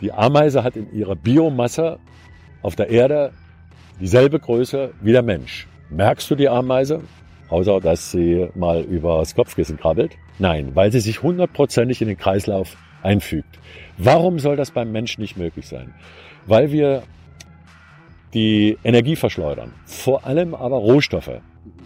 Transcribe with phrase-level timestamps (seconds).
[0.00, 1.98] Die Ameise hat in ihrer Biomasse
[2.62, 3.32] auf der Erde
[4.00, 5.66] dieselbe Größe wie der Mensch.
[5.90, 7.02] Merkst du die Ameise?
[7.48, 10.16] Außer, dass sie mal übers Kopfkissen krabbelt?
[10.38, 13.58] Nein, weil sie sich hundertprozentig in den Kreislauf einfügt.
[13.96, 15.94] Warum soll das beim Menschen nicht möglich sein?
[16.46, 17.02] Weil wir
[18.34, 21.40] die Energie verschleudern, vor allem aber Rohstoffe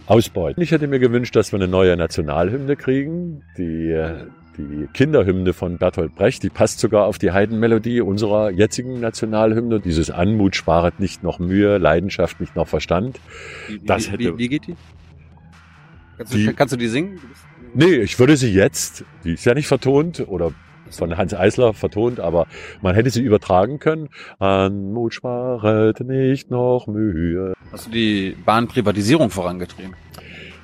[0.07, 0.63] ausbeuten.
[0.63, 3.97] Ich hätte mir gewünscht, dass wir eine neue Nationalhymne kriegen, die
[4.57, 9.81] die Kinderhymne von Bertolt Brecht, die passt sogar auf die Heidenmelodie unserer jetzigen Nationalhymne.
[9.81, 13.19] Dieses Anmut sparet nicht noch Mühe, Leidenschaft nicht noch Verstand.
[13.69, 14.77] Wie, Das hätte- wie, wie geht die?
[16.19, 17.19] Kannst, Die- du, kannst du die singen?
[17.75, 20.53] Nee, ich würde sie jetzt, die ist ja nicht vertont oder
[20.91, 22.47] von Hans Eisler vertont, aber
[22.83, 24.11] man hätte sie übertragen können.
[24.39, 27.55] Anmut sparet nicht noch Mühe.
[27.73, 29.95] Hast du die Bahnprivatisierung vorangetrieben?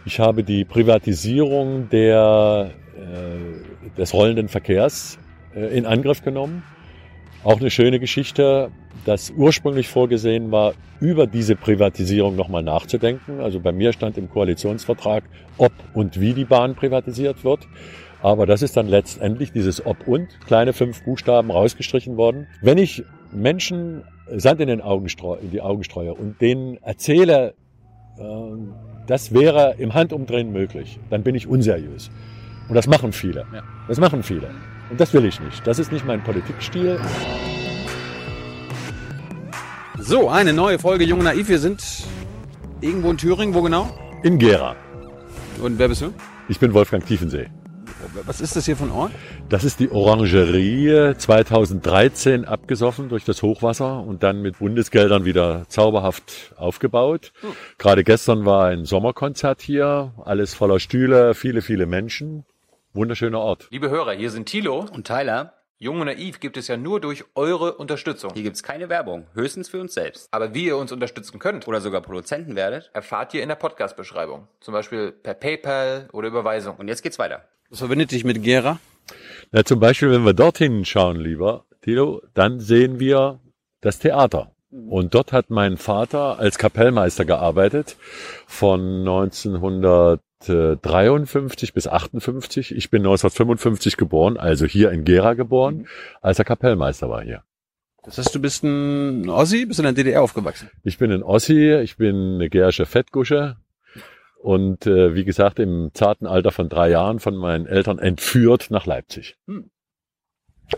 [0.05, 5.19] Ich habe die Privatisierung der, äh, des rollenden Verkehrs
[5.55, 6.63] äh, in Angriff genommen.
[7.45, 8.71] Auch eine schöne Geschichte,
[9.05, 13.41] dass ursprünglich vorgesehen war, über diese Privatisierung nochmal nachzudenken.
[13.41, 15.25] Also bei mir stand im Koalitionsvertrag,
[15.57, 17.61] ob und wie die Bahn privatisiert wird.
[18.21, 22.49] Aber das ist dann letztendlich dieses Ob und, kleine fünf Buchstaben rausgestrichen worden.
[22.61, 24.03] Wenn ich Menschen
[24.37, 27.55] Sand in, den Augen streu, in die Augen streue und denen erzähle,
[28.19, 28.75] ähm,
[29.07, 32.11] das wäre im Handumdrehen möglich, dann bin ich unseriös.
[32.69, 33.47] Und das machen viele.
[33.53, 33.63] Ja.
[33.89, 34.51] Das machen viele.
[34.91, 35.67] Und das will ich nicht.
[35.67, 37.01] Das ist nicht mein Politikstil.
[39.99, 41.49] So, eine neue Folge Jung und Naiv.
[41.49, 41.83] Wir sind
[42.81, 43.55] irgendwo in Thüringen.
[43.55, 43.91] Wo genau?
[44.23, 44.77] In Gera.
[45.61, 46.13] Und wer bist du?
[46.49, 47.49] Ich bin Wolfgang Tiefensee.
[48.25, 49.13] Was ist das hier ein Ort?
[49.49, 56.55] Das ist die Orangerie 2013 abgesoffen durch das Hochwasser und dann mit Bundesgeldern wieder zauberhaft
[56.57, 57.33] aufgebaut.
[57.77, 62.45] Gerade gestern war ein Sommerkonzert hier, alles voller Stühle, viele, viele Menschen.
[62.99, 63.69] Wunderschöner Ort.
[63.71, 64.85] Liebe Hörer, hier sind Thilo.
[64.93, 68.33] Und Tyler, Jung und Naiv gibt es ja nur durch eure Unterstützung.
[68.35, 70.27] hier gibt's keine Werbung, höchstens für uns selbst.
[70.33, 72.91] Aber wie ihr uns unterstützen könnt, Oder sogar Produzenten werdet.
[72.95, 74.49] erfahrt ihr in der Podcast-Beschreibung.
[74.59, 76.75] Zum Beispiel per PayPal oder Überweisung.
[76.75, 77.45] Und jetzt geht's weiter.
[77.71, 78.81] Was verbindet dich mit Gera?
[79.53, 83.39] Na, zum Beispiel, wenn wir dorthin schauen, lieber Tilo, dann sehen wir
[83.81, 84.51] das Theater.
[84.73, 87.97] Und dort hat mein Vater als Kapellmeister gearbeitet
[88.49, 89.07] von
[90.41, 92.75] 1953 bis 58.
[92.75, 95.89] Ich bin 1955 geboren, also hier in Gera geboren,
[96.21, 97.43] als er Kapellmeister war hier.
[98.05, 100.71] Das heißt, du bist ein Ossi, bist in der DDR aufgewachsen.
[100.85, 103.57] Ich bin ein Ossi, ich bin eine gärische Fettgusche
[104.41, 108.87] und äh, wie gesagt im zarten Alter von drei Jahren von meinen Eltern entführt nach
[108.87, 109.37] Leipzig.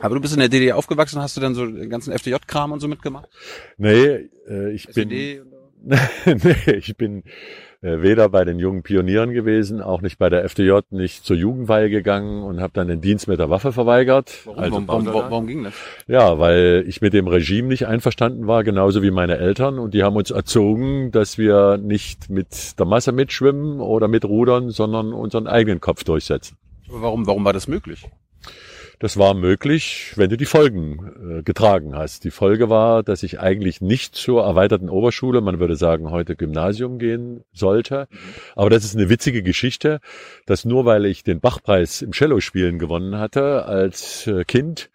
[0.00, 2.80] Aber du bist in der DDR aufgewachsen, hast du dann so den ganzen FDJ-Kram und
[2.80, 3.28] so mitgemacht?
[3.76, 5.10] Nee, äh, ich bin
[5.42, 6.30] und so?
[6.48, 7.24] nee, ich bin
[7.82, 12.42] weder bei den jungen Pionieren gewesen, auch nicht bei der FDJ, nicht zur Jugendweihe gegangen
[12.42, 14.32] und habe dann den Dienst mit der Waffe verweigert.
[14.44, 15.74] Warum, Also warum, warum, warum ging das?
[16.06, 19.78] Ja, weil ich mit dem Regime nicht einverstanden war, genauso wie meine Eltern.
[19.78, 25.12] Und die haben uns erzogen, dass wir nicht mit der Masse mitschwimmen oder mitrudern, sondern
[25.14, 26.58] unseren eigenen Kopf durchsetzen.
[26.88, 28.06] Aber Warum, warum war das möglich?
[29.00, 32.24] Das war möglich, wenn du die Folgen äh, getragen hast.
[32.24, 36.98] Die Folge war, dass ich eigentlich nicht zur erweiterten Oberschule, man würde sagen heute Gymnasium
[36.98, 38.08] gehen sollte.
[38.54, 40.00] Aber das ist eine witzige Geschichte,
[40.44, 44.90] dass nur weil ich den Bachpreis im Cello-Spielen gewonnen hatte als äh, Kind,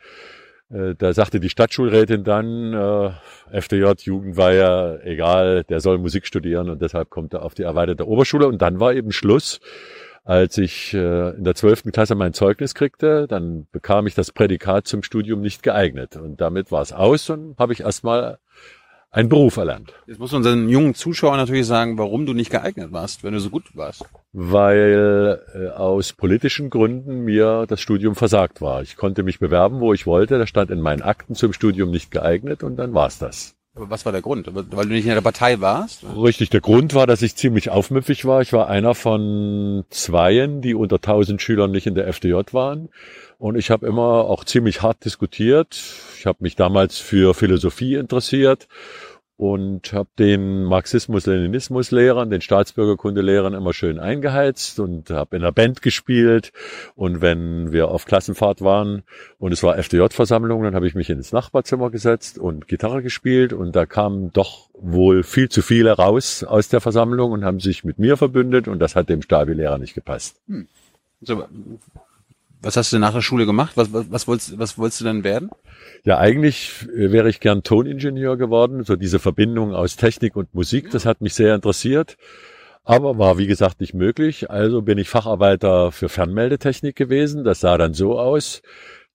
[0.69, 6.81] äh, da sagte die Stadtschulrätin dann, äh, FDJ, Jugendweihe, egal, der soll Musik studieren und
[6.81, 8.47] deshalb kommt er auf die erweiterte Oberschule.
[8.47, 9.59] Und dann war eben Schluss.
[10.25, 14.87] Als ich äh, in der zwölften Klasse mein Zeugnis kriegte, dann bekam ich das Prädikat
[14.87, 16.15] zum Studium nicht geeignet.
[16.17, 18.39] Und damit war es aus und habe ich erstmal
[19.11, 19.93] einen Beruf erlernt.
[20.07, 23.51] Jetzt muss unseren jungen Zuschauern natürlich sagen, warum du nicht geeignet warst, wenn du so
[23.51, 24.03] gut warst.
[24.33, 28.81] weil äh, aus politischen Gründen mir das Studium versagt war.
[28.81, 30.37] Ich konnte mich bewerben, wo ich wollte.
[30.37, 33.54] Da stand in meinen Akten zum Studium nicht geeignet und dann war's das.
[33.75, 34.49] Aber was war der Grund?
[34.53, 36.03] Weil du nicht in der Partei warst?
[36.15, 38.41] Richtig, der Grund war, dass ich ziemlich aufmüpfig war.
[38.41, 42.89] Ich war einer von zweien, die unter 1000 Schülern nicht in der FDJ waren.
[43.37, 45.77] Und ich habe immer auch ziemlich hart diskutiert.
[46.17, 48.67] Ich habe mich damals für Philosophie interessiert
[49.37, 56.53] und habe den Marxismus-Leninismus-Lehrern, den Staatsbürgerkunde-Lehrern immer schön eingeheizt und habe in der Band gespielt.
[56.95, 59.03] Und wenn wir auf Klassenfahrt waren
[59.37, 63.51] und es war FDJ-Versammlung, dann habe ich mich ins Nachbarzimmer gesetzt und Gitarre gespielt.
[63.51, 67.83] Und da kamen doch wohl viel zu viele raus aus der Versammlung und haben sich
[67.83, 68.69] mit mir verbündet.
[68.69, 70.41] Und das hat dem Stabi-Lehrer nicht gepasst.
[71.19, 71.43] So,
[72.65, 73.73] was hast du nach der Schule gemacht?
[73.75, 75.51] Was, was, was, wolltest, was wolltest du denn werden?
[76.03, 78.83] Ja, eigentlich wäre ich gern Toningenieur geworden.
[78.83, 82.17] So diese Verbindung aus Technik und Musik, das hat mich sehr interessiert.
[82.83, 84.49] Aber war, wie gesagt, nicht möglich.
[84.49, 87.43] Also bin ich Facharbeiter für Fernmeldetechnik gewesen.
[87.43, 88.63] Das sah dann so aus,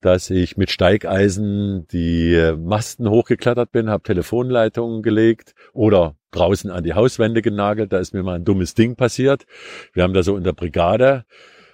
[0.01, 6.95] dass ich mit Steigeisen die Masten hochgeklettert bin, habe Telefonleitungen gelegt oder draußen an die
[6.95, 7.93] Hauswände genagelt.
[7.93, 9.45] Da ist mir mal ein dummes Ding passiert.
[9.93, 11.25] Wir haben da so in der Brigade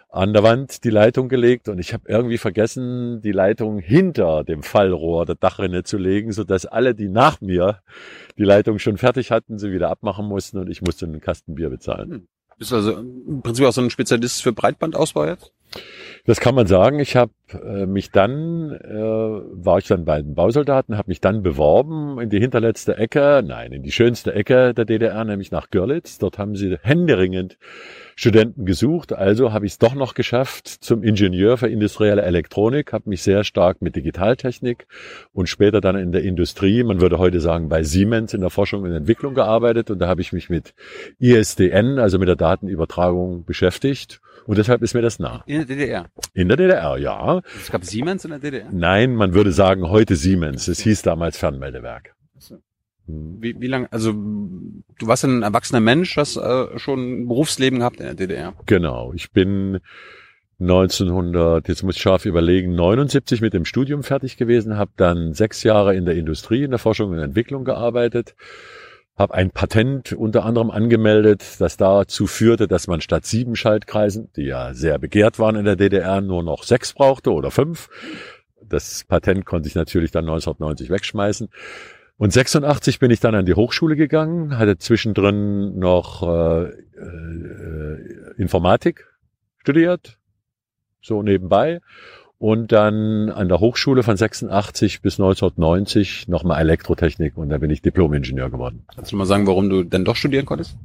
[0.09, 4.63] an der Wand die Leitung gelegt und ich habe irgendwie vergessen, die Leitung hinter dem
[4.63, 7.81] Fallrohr der Dachrinne zu legen, so dass alle, die nach mir
[8.39, 11.71] die Leitung schon fertig hatten, sie wieder abmachen mussten und ich musste einen Kasten Bier
[11.71, 12.11] bezahlen.
[12.11, 12.29] Hm.
[12.59, 15.53] Bist du also im Prinzip auch so ein Spezialist für Breitbandausbau jetzt?
[16.27, 16.99] Das kann man sagen.
[16.99, 21.45] Ich habe äh, mich dann, äh, war ich dann bei den Bausoldaten, habe mich dann
[21.45, 26.19] beworben in die hinterletzte Ecke, nein, in die schönste Ecke der DDR, nämlich nach Görlitz.
[26.19, 27.59] Dort haben sie händeringend
[28.17, 29.13] Studenten gesucht.
[29.13, 33.45] Also habe ich es doch noch geschafft zum Ingenieur für industrielle Elektronik, habe mich sehr
[33.45, 34.89] stark mit Digitaltechnik
[35.33, 38.83] und später dann in der Industrie, man würde heute sagen bei Siemens in der Forschung
[38.83, 40.75] und Entwicklung gearbeitet und da habe ich mich mit
[41.21, 45.43] ISDN, also mit der Datenübertragung beschäftigt und deshalb ist mir das nah.
[45.47, 46.07] In der DDR?
[46.35, 47.43] In der DDR, ja.
[47.61, 48.69] Es gab Siemens in der DDR?
[48.73, 50.69] Nein, man würde sagen heute Siemens.
[50.69, 52.15] Es hieß damals Fernmeldewerk.
[53.07, 53.37] Hm.
[53.41, 58.01] Wie, wie lange, also du warst ein erwachsener Mensch, hast äh, schon ein Berufsleben gehabt
[58.01, 58.55] in der DDR.
[58.67, 59.81] Genau, ich bin
[60.59, 65.63] 1900, jetzt muss ich scharf überlegen, 79 mit dem Studium fertig gewesen, habe dann sechs
[65.63, 68.35] Jahre in der Industrie, in der Forschung und Entwicklung gearbeitet,
[69.17, 74.45] habe ein Patent unter anderem angemeldet, das dazu führte, dass man statt sieben Schaltkreisen, die
[74.45, 77.89] ja sehr begehrt waren in der DDR, nur noch sechs brauchte oder fünf.
[78.63, 81.49] Das Patent konnte ich natürlich dann 1990 wegschmeißen.
[82.19, 89.07] Und 86 bin ich dann an die Hochschule gegangen, hatte zwischendrin noch äh, äh, Informatik
[89.59, 90.19] studiert,
[91.03, 91.81] so nebenbei.
[92.39, 97.81] Und dann an der Hochschule von 86 bis 1990 nochmal Elektrotechnik und da bin ich
[97.81, 98.85] Diplom-Ingenieur geworden.
[98.95, 100.77] Kannst du mal sagen, warum du denn doch studieren konntest?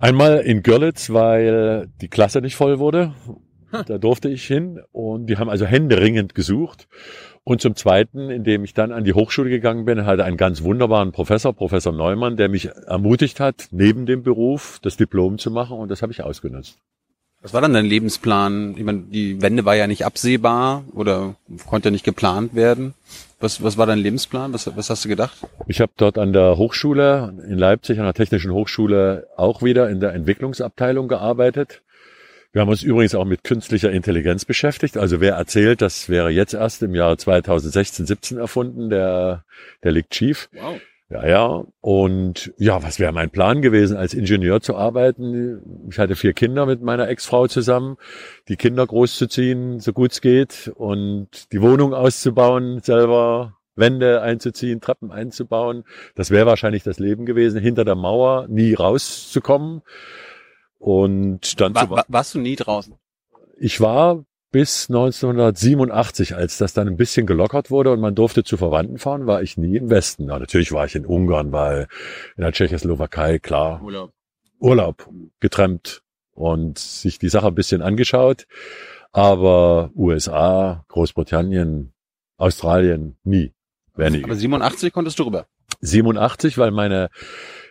[0.00, 3.12] Einmal in Görlitz, weil die Klasse nicht voll wurde.
[3.70, 6.88] Da durfte ich hin und die haben also händeringend gesucht.
[7.44, 11.12] Und zum Zweiten, indem ich dann an die Hochschule gegangen bin, hatte einen ganz wunderbaren
[11.12, 15.90] Professor, Professor Neumann, der mich ermutigt hat, neben dem Beruf das Diplom zu machen und
[15.90, 16.78] das habe ich ausgenutzt.
[17.40, 18.74] Was war dann dein Lebensplan?
[18.76, 21.36] Ich meine, die Wende war ja nicht absehbar oder
[21.66, 22.94] konnte nicht geplant werden.
[23.38, 24.52] Was, was war dein Lebensplan?
[24.52, 25.38] Was, was hast du gedacht?
[25.68, 30.00] Ich habe dort an der Hochschule in Leipzig, an der Technischen Hochschule, auch wieder in
[30.00, 31.82] der Entwicklungsabteilung gearbeitet.
[32.52, 34.96] Wir haben uns übrigens auch mit künstlicher Intelligenz beschäftigt.
[34.96, 39.44] Also wer erzählt, das wäre jetzt erst im Jahr 2016, 17 erfunden, der,
[39.84, 40.48] der liegt schief.
[40.54, 40.80] Wow.
[41.10, 41.64] Ja, ja.
[41.80, 45.88] Und ja, was wäre mein Plan gewesen, als Ingenieur zu arbeiten?
[45.90, 47.96] Ich hatte vier Kinder mit meiner Ex-Frau zusammen,
[48.48, 55.10] die Kinder großzuziehen, so gut es geht, und die Wohnung auszubauen, selber Wände einzuziehen, Treppen
[55.10, 55.84] einzubauen.
[56.14, 59.82] Das wäre wahrscheinlich das Leben gewesen, hinter der Mauer nie rauszukommen.
[60.78, 62.94] Und dann war, war, warst du nie draußen?
[63.56, 68.56] Ich war bis 1987, als das dann ein bisschen gelockert wurde und man durfte zu
[68.56, 70.28] Verwandten fahren, war ich nie im Westen.
[70.28, 71.88] Ja, natürlich war ich in Ungarn, weil
[72.36, 73.82] in der Tschechoslowakei, klar.
[73.82, 74.12] Urlaub.
[74.60, 75.08] Urlaub,
[75.40, 76.02] getrennt
[76.32, 78.46] und sich die Sache ein bisschen angeschaut.
[79.12, 81.92] Aber USA, Großbritannien,
[82.36, 83.52] Australien, nie.
[83.94, 84.24] Wäre nie.
[84.24, 85.46] Aber 87 konntest du rüber?
[85.80, 87.10] 87, weil meine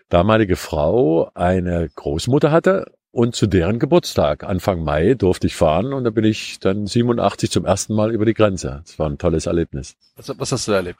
[0.09, 6.03] damalige Frau eine Großmutter hatte und zu deren Geburtstag, Anfang Mai, durfte ich fahren und
[6.03, 8.83] da bin ich dann 87 zum ersten Mal über die Grenze.
[8.85, 9.95] Das war ein tolles Erlebnis.
[10.17, 10.99] Was, was hast du da erlebt?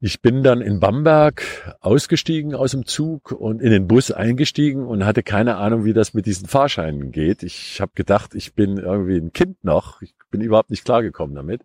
[0.00, 5.06] Ich bin dann in Bamberg ausgestiegen aus dem Zug und in den Bus eingestiegen und
[5.06, 7.42] hatte keine Ahnung, wie das mit diesen Fahrscheinen geht.
[7.42, 10.02] Ich habe gedacht, ich bin irgendwie ein Kind noch.
[10.02, 11.62] Ich bin überhaupt nicht klargekommen damit.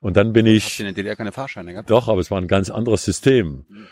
[0.00, 0.64] Und dann bin ich.
[0.64, 1.90] Hast du in der DDR keine Fahrscheine gehabt?
[1.90, 3.66] Doch, aber es war ein ganz anderes System.
[3.68, 3.86] Mhm.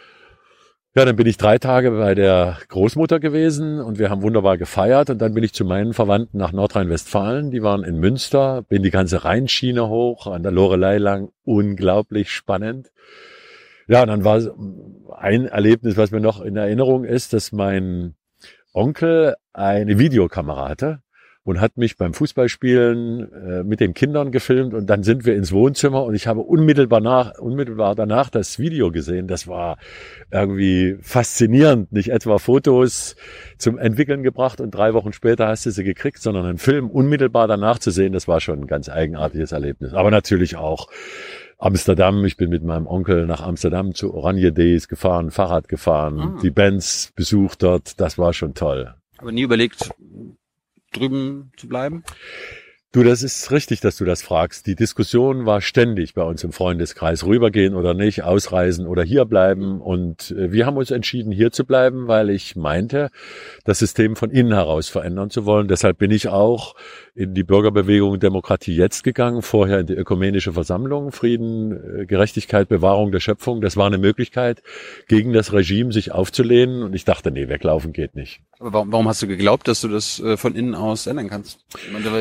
[0.94, 5.08] Ja, dann bin ich drei Tage bei der Großmutter gewesen und wir haben wunderbar gefeiert
[5.08, 7.50] und dann bin ich zu meinen Verwandten nach Nordrhein-Westfalen.
[7.50, 12.92] Die waren in Münster, bin die ganze Rheinschiene hoch, an der Lorelei lang, unglaublich spannend.
[13.88, 14.42] Ja, und dann war
[15.16, 18.14] ein Erlebnis, was mir noch in Erinnerung ist, dass mein
[18.74, 21.00] Onkel eine Videokamera hatte
[21.44, 25.52] und hat mich beim Fußballspielen äh, mit den Kindern gefilmt und dann sind wir ins
[25.52, 29.26] Wohnzimmer und ich habe unmittelbar nach, unmittelbar danach das Video gesehen.
[29.26, 29.78] Das war
[30.30, 31.90] irgendwie faszinierend.
[31.92, 33.16] Nicht etwa Fotos
[33.58, 37.48] zum Entwickeln gebracht und drei Wochen später hast du sie gekriegt, sondern einen Film unmittelbar
[37.48, 39.94] danach zu sehen, das war schon ein ganz eigenartiges Erlebnis.
[39.94, 40.88] Aber natürlich auch
[41.58, 42.24] Amsterdam.
[42.24, 46.38] Ich bin mit meinem Onkel nach Amsterdam zu Oranje Days gefahren, Fahrrad gefahren, ah.
[46.42, 48.00] die Bands besucht dort.
[48.00, 48.94] Das war schon toll.
[49.18, 49.90] Aber nie überlegt,
[50.92, 52.04] drüben zu bleiben?
[52.94, 54.66] Du, das ist richtig, dass du das fragst.
[54.66, 59.80] Die Diskussion war ständig bei uns im Freundeskreis, rübergehen oder nicht, ausreisen oder hier bleiben.
[59.80, 63.08] Und äh, wir haben uns entschieden, hier zu bleiben, weil ich meinte,
[63.64, 65.68] das System von innen heraus verändern zu wollen.
[65.68, 66.74] Deshalb bin ich auch
[67.14, 73.10] in die Bürgerbewegung Demokratie jetzt gegangen, vorher in die ökumenische Versammlung, Frieden, äh, Gerechtigkeit, Bewahrung
[73.10, 73.62] der Schöpfung.
[73.62, 74.62] Das war eine Möglichkeit,
[75.08, 76.82] gegen das Regime sich aufzulehnen.
[76.82, 78.42] Und ich dachte, nee, weglaufen geht nicht.
[78.58, 81.58] Aber warum, warum hast du geglaubt, dass du das äh, von innen aus ändern kannst?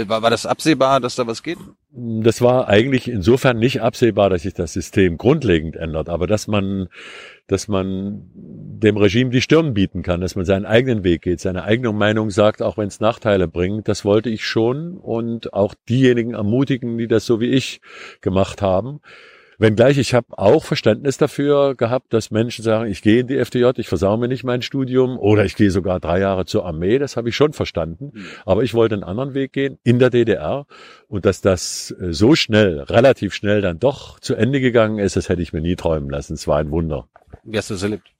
[0.07, 1.57] War, das absehbar, dass da was geht?
[1.89, 6.87] Das war eigentlich insofern nicht absehbar, dass sich das System grundlegend ändert, aber dass man,
[7.47, 11.63] dass man dem Regime die Stirn bieten kann, dass man seinen eigenen Weg geht, seine
[11.63, 13.87] eigene Meinung sagt, auch wenn es Nachteile bringt.
[13.87, 17.81] Das wollte ich schon und auch diejenigen ermutigen, die das so wie ich
[18.21, 19.01] gemacht haben.
[19.61, 23.69] Wenngleich ich habe auch Verständnis dafür gehabt, dass Menschen sagen, ich gehe in die FDJ,
[23.77, 27.15] ich versau mir nicht mein Studium oder ich gehe sogar drei Jahre zur Armee, das
[27.15, 28.09] habe ich schon verstanden.
[28.11, 28.25] Mhm.
[28.43, 30.65] Aber ich wollte einen anderen Weg gehen in der DDR
[31.07, 35.29] und dass das äh, so schnell, relativ schnell dann doch zu Ende gegangen ist, das
[35.29, 36.33] hätte ich mir nie träumen lassen.
[36.33, 37.07] Es war ein Wunder.
[37.43, 38.11] Wie hast du das erlebt?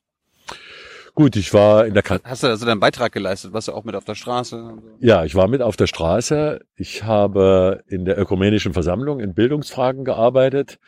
[1.15, 3.51] Gut, ich war in der Kat Hast du also deinen Beitrag geleistet?
[3.51, 4.77] Warst du auch mit auf der Straße?
[5.00, 6.62] Ja, ich war mit auf der Straße.
[6.75, 10.79] Ich habe in der ökumenischen Versammlung in Bildungsfragen gearbeitet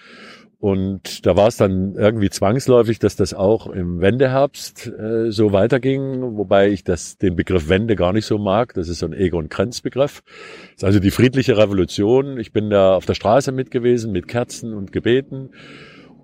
[0.64, 6.38] und da war es dann irgendwie zwangsläufig, dass das auch im Wendeherbst äh, so weiterging,
[6.38, 8.74] wobei ich das, den Begriff Wende gar nicht so mag.
[8.74, 10.24] Das ist so ein Egon Krenz Begriff.
[10.24, 12.40] Das ist also die friedliche Revolution.
[12.40, 15.50] Ich bin da auf der Straße mit gewesen, mit Kerzen und Gebeten.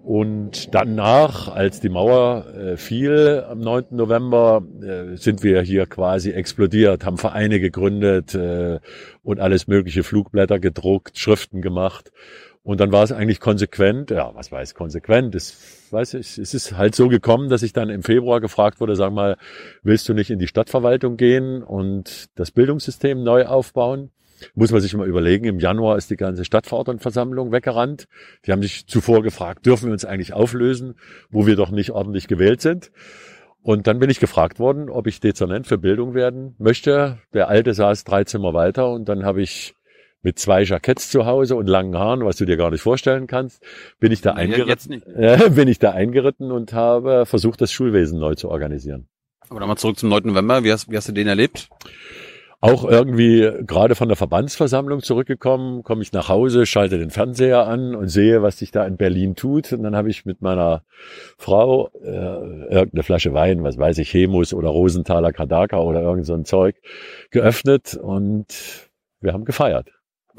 [0.03, 3.88] Und danach, als die Mauer äh, fiel am 9.
[3.91, 8.79] November, äh, sind wir hier quasi explodiert, haben Vereine gegründet äh,
[9.22, 12.13] und alles mögliche Flugblätter gedruckt, Schriften gemacht.
[12.63, 16.78] Und dann war es eigentlich konsequent, ja, was weiß konsequent, es, weiß ich, es ist
[16.78, 19.38] halt so gekommen, dass ich dann im Februar gefragt wurde, sag mal,
[19.82, 24.12] willst du nicht in die Stadtverwaltung gehen und das Bildungssystem neu aufbauen?
[24.56, 28.08] Muss man sich mal überlegen, im Januar ist die ganze Stadtverordnetenversammlung weggerannt.
[28.46, 30.96] Die haben sich zuvor gefragt, dürfen wir uns eigentlich auflösen,
[31.30, 32.92] wo wir doch nicht ordentlich gewählt sind?
[33.62, 37.18] Und dann bin ich gefragt worden, ob ich Dezernent für Bildung werden möchte.
[37.34, 39.75] Der Alte saß drei Zimmer weiter und dann habe ich
[40.21, 43.63] mit zwei Jacketts zu Hause und langen Haaren, was du dir gar nicht vorstellen kannst,
[43.99, 48.35] bin ich da, eingeritten, äh, bin ich da eingeritten und habe versucht, das Schulwesen neu
[48.35, 49.07] zu organisieren.
[49.49, 50.23] Aber nochmal zurück zum 9.
[50.25, 50.63] November.
[50.63, 51.69] Wie hast, wie hast du den erlebt?
[52.61, 57.95] Auch irgendwie gerade von der Verbandsversammlung zurückgekommen, komme ich nach Hause, schalte den Fernseher an
[57.95, 59.71] und sehe, was sich da in Berlin tut.
[59.71, 60.83] Und dann habe ich mit meiner
[61.38, 66.33] Frau äh, irgendeine Flasche Wein, was weiß ich, Hemus oder Rosenthaler Kadaka oder irgend so
[66.33, 66.75] ein Zeug
[67.31, 68.89] geöffnet und
[69.21, 69.88] wir haben gefeiert.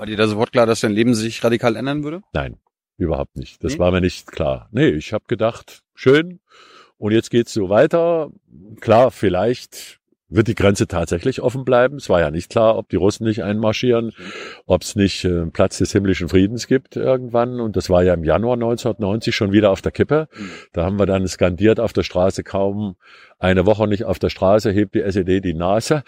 [0.00, 2.22] War dir da sofort klar, dass dein Leben sich radikal ändern würde?
[2.32, 2.56] Nein,
[2.96, 3.62] überhaupt nicht.
[3.62, 3.78] Das nee?
[3.80, 4.66] war mir nicht klar.
[4.72, 6.40] Nee, ich habe gedacht, schön.
[6.96, 8.30] Und jetzt geht's so weiter.
[8.80, 9.99] Klar, vielleicht
[10.30, 11.96] wird die Grenze tatsächlich offen bleiben.
[11.96, 14.12] Es war ja nicht klar, ob die Russen nicht einmarschieren,
[14.66, 17.60] ob es nicht äh, Platz des himmlischen Friedens gibt irgendwann.
[17.60, 20.28] Und das war ja im Januar 1990 schon wieder auf der Kippe.
[20.34, 20.50] Mhm.
[20.72, 22.96] Da haben wir dann skandiert auf der Straße kaum
[23.40, 26.04] eine Woche nicht auf der Straße, hebt die SED die Nase.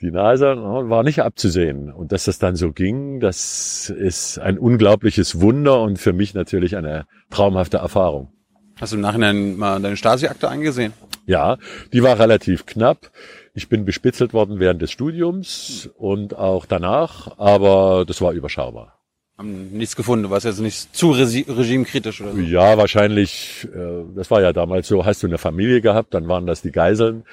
[0.00, 1.92] Die Nase war nicht abzusehen.
[1.92, 6.76] Und dass das dann so ging, das ist ein unglaubliches Wunder und für mich natürlich
[6.76, 8.32] eine traumhafte Erfahrung.
[8.80, 10.92] Hast du im Nachhinein mal deine Stasi-Akte eingesehen?
[11.26, 11.56] Ja,
[11.92, 13.10] die war relativ knapp.
[13.56, 19.00] Ich bin bespitzelt worden während des Studiums und auch danach, aber das war überschaubar.
[19.38, 22.38] Haben nichts gefunden, du warst jetzt nicht zu regimekritisch oder so?
[22.38, 26.46] Ja, wahrscheinlich, äh, das war ja damals so, hast du eine Familie gehabt, dann waren
[26.46, 27.24] das die Geiseln.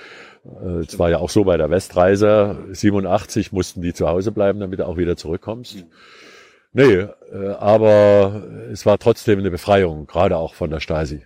[0.46, 4.62] Äh, es war ja auch so bei der Westreise, 87 mussten die zu Hause bleiben,
[4.62, 5.86] damit du auch wieder zurückkommst.
[6.72, 11.26] Nee, äh, aber es war trotzdem eine Befreiung, gerade auch von der Stasi.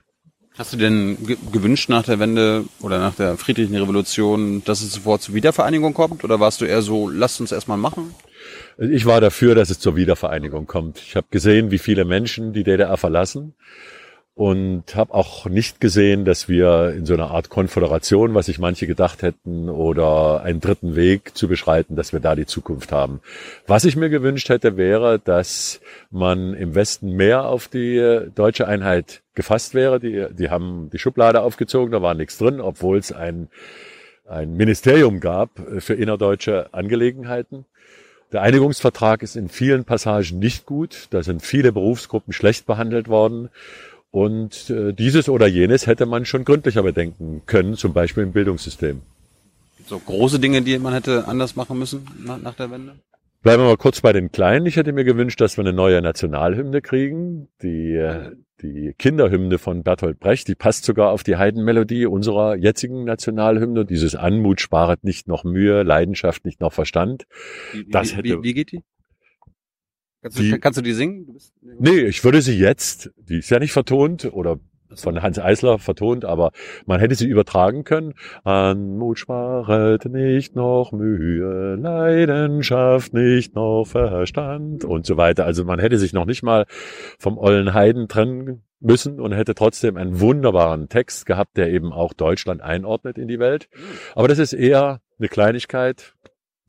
[0.58, 1.18] Hast du denn
[1.52, 6.24] gewünscht nach der Wende oder nach der friedlichen Revolution, dass es sofort zur Wiedervereinigung kommt?
[6.24, 8.16] Oder warst du eher so, lasst uns erstmal machen?
[8.80, 11.00] Ich war dafür, dass es zur Wiedervereinigung kommt.
[11.00, 13.54] Ich habe gesehen, wie viele Menschen die DDR verlassen
[14.38, 18.86] und habe auch nicht gesehen, dass wir in so einer Art Konföderation, was sich manche
[18.86, 23.20] gedacht hätten, oder einen dritten Weg zu beschreiten, dass wir da die Zukunft haben.
[23.66, 29.24] Was ich mir gewünscht hätte, wäre, dass man im Westen mehr auf die deutsche Einheit
[29.34, 30.00] gefasst wäre.
[30.00, 33.48] Die, die haben die Schublade aufgezogen, da war nichts drin, obwohl es ein,
[34.28, 37.66] ein Ministerium gab für innerdeutsche Angelegenheiten.
[38.34, 41.08] Der Einigungsvertrag ist in vielen Passagen nicht gut.
[41.12, 43.50] Da sind viele Berufsgruppen schlecht behandelt worden.
[44.12, 49.02] Und äh, dieses oder jenes hätte man schon gründlicher bedenken können, zum Beispiel im Bildungssystem.
[49.86, 52.96] So große Dinge, die man hätte anders machen müssen nach, nach der Wende?
[53.44, 54.66] Bleiben wir mal kurz bei den Kleinen.
[54.66, 57.48] Ich hätte mir gewünscht, dass wir eine neue Nationalhymne kriegen.
[57.62, 63.06] Die, äh, die Kinderhymne von Bertolt Brecht, die passt sogar auf die Heidenmelodie unserer jetzigen
[63.06, 63.86] Nationalhymne.
[63.86, 67.26] Dieses Anmut sparet nicht noch Mühe, Leidenschaft nicht noch Verstand.
[67.72, 68.84] Wie, das hätte, wie, wie geht die?
[70.28, 71.26] Kannst du, Die- kannst du die singen?
[71.34, 74.60] Bist, Nee, ich würde sie jetzt, die ist ja nicht vertont oder
[74.96, 76.52] von Hans Eisler vertont, aber
[76.86, 78.14] man hätte sie übertragen können.
[78.46, 85.46] Anmut sparet nicht noch Mühe, Leidenschaft nicht noch Verstand und so weiter.
[85.46, 86.66] Also man hätte sich noch nicht mal
[87.20, 92.14] vom ollen Heiden trennen müssen und hätte trotzdem einen wunderbaren Text gehabt, der eben auch
[92.14, 93.68] Deutschland einordnet in die Welt.
[94.16, 96.14] Aber das ist eher eine Kleinigkeit,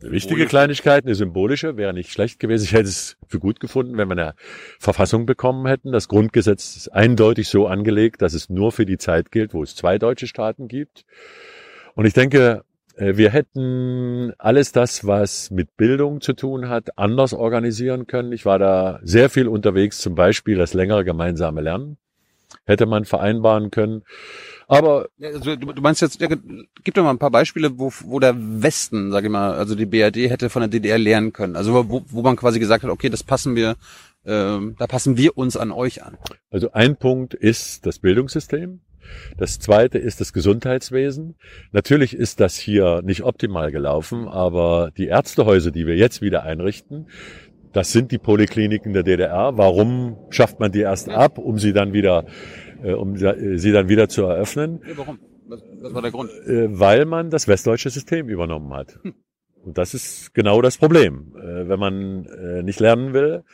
[0.00, 0.48] wichtige Symbolische.
[0.48, 2.64] Kleinigkeit, eine symbolische, wäre nicht schlecht gewesen.
[2.64, 4.34] Ich hätte es für gut gefunden, wenn wir eine
[4.78, 5.92] Verfassung bekommen hätten.
[5.92, 9.74] Das Grundgesetz ist eindeutig so angelegt, dass es nur für die Zeit gilt, wo es
[9.76, 11.04] zwei deutsche Staaten gibt.
[11.94, 12.62] Und ich denke,
[12.96, 18.32] äh, wir hätten alles das, was mit Bildung zu tun hat, anders organisieren können.
[18.32, 21.98] Ich war da sehr viel unterwegs, zum Beispiel das längere gemeinsame Lernen
[22.64, 24.02] hätte man vereinbaren können.
[24.68, 28.20] Aber also du, du meinst jetzt, ja, gib doch mal ein paar Beispiele, wo, wo
[28.20, 31.56] der Westen, sag ich mal, also die BRD hätte von der DDR lernen können.
[31.56, 33.76] Also wo, wo man quasi gesagt hat, okay, das passen wir,
[34.26, 36.18] ähm, da passen wir uns an euch an.
[36.50, 38.80] Also ein Punkt ist das Bildungssystem.
[39.38, 41.36] Das zweite ist das Gesundheitswesen.
[41.72, 47.06] Natürlich ist das hier nicht optimal gelaufen, aber die Ärztehäuser, die wir jetzt wieder einrichten,
[47.72, 49.56] das sind die Polikliniken der DDR.
[49.56, 52.24] Warum schafft man die erst ab, um sie dann wieder,
[52.82, 54.80] äh, um sie sie dann wieder zu eröffnen?
[54.86, 55.18] Ja, warum?
[55.48, 56.30] Was, was war der Grund?
[56.46, 58.98] Äh, weil man das westdeutsche System übernommen hat.
[59.64, 61.34] Und das ist genau das Problem.
[61.36, 63.44] Äh, wenn man äh, nicht lernen will,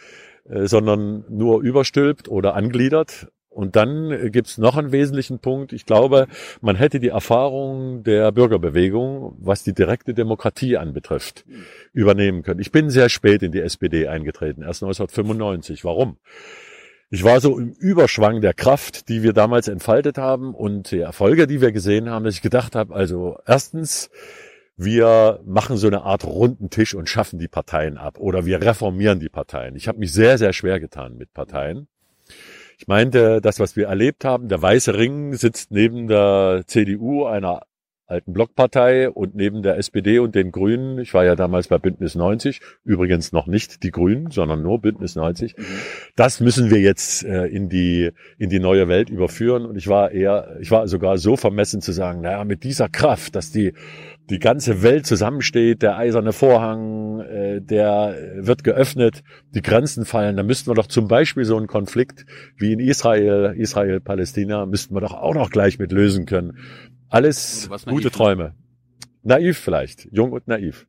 [0.49, 3.29] äh, sondern nur überstülpt oder angliedert.
[3.49, 5.73] Und dann äh, gibt's noch einen wesentlichen Punkt.
[5.73, 6.27] Ich glaube,
[6.61, 11.45] man hätte die Erfahrung der Bürgerbewegung, was die direkte Demokratie anbetrifft,
[11.93, 12.61] übernehmen können.
[12.61, 15.85] Ich bin sehr spät in die SPD eingetreten, erst 1995.
[15.85, 16.19] Warum?
[17.15, 21.47] Ich war so im Überschwang der Kraft, die wir damals entfaltet haben und die Erfolge,
[21.47, 24.11] die wir gesehen haben, dass ich gedacht habe, also erstens,
[24.77, 29.21] wir machen so eine Art runden Tisch und schaffen die Parteien ab oder wir reformieren
[29.21, 29.77] die Parteien.
[29.77, 31.87] Ich habe mich sehr, sehr schwer getan mit Parteien.
[32.79, 37.61] Ich meinte, das, was wir erlebt haben, der weiße Ring sitzt neben der CDU, einer
[38.15, 40.99] alten Blockpartei und neben der SPD und den Grünen.
[40.99, 45.17] Ich war ja damals bei Bündnis 90, übrigens noch nicht die Grünen, sondern nur Bündnis
[45.17, 45.57] 90.
[46.17, 50.13] Das müssen wir jetzt äh, in die in die neue Welt überführen und ich war
[50.13, 53.73] eher ich war sogar so vermessen zu sagen, naja, mit dieser Kraft, dass die
[54.31, 59.23] die ganze Welt zusammensteht, der eiserne Vorhang, äh, der wird geöffnet,
[59.55, 62.25] die Grenzen fallen, dann müssten wir doch zum Beispiel so einen Konflikt
[62.57, 66.59] wie in Israel, Israel-Palästina, müssten wir doch auch noch gleich mit lösen können.
[67.09, 68.11] Alles naiv, gute ne?
[68.11, 68.55] Träume.
[69.23, 70.87] Naiv vielleicht, jung und naiv.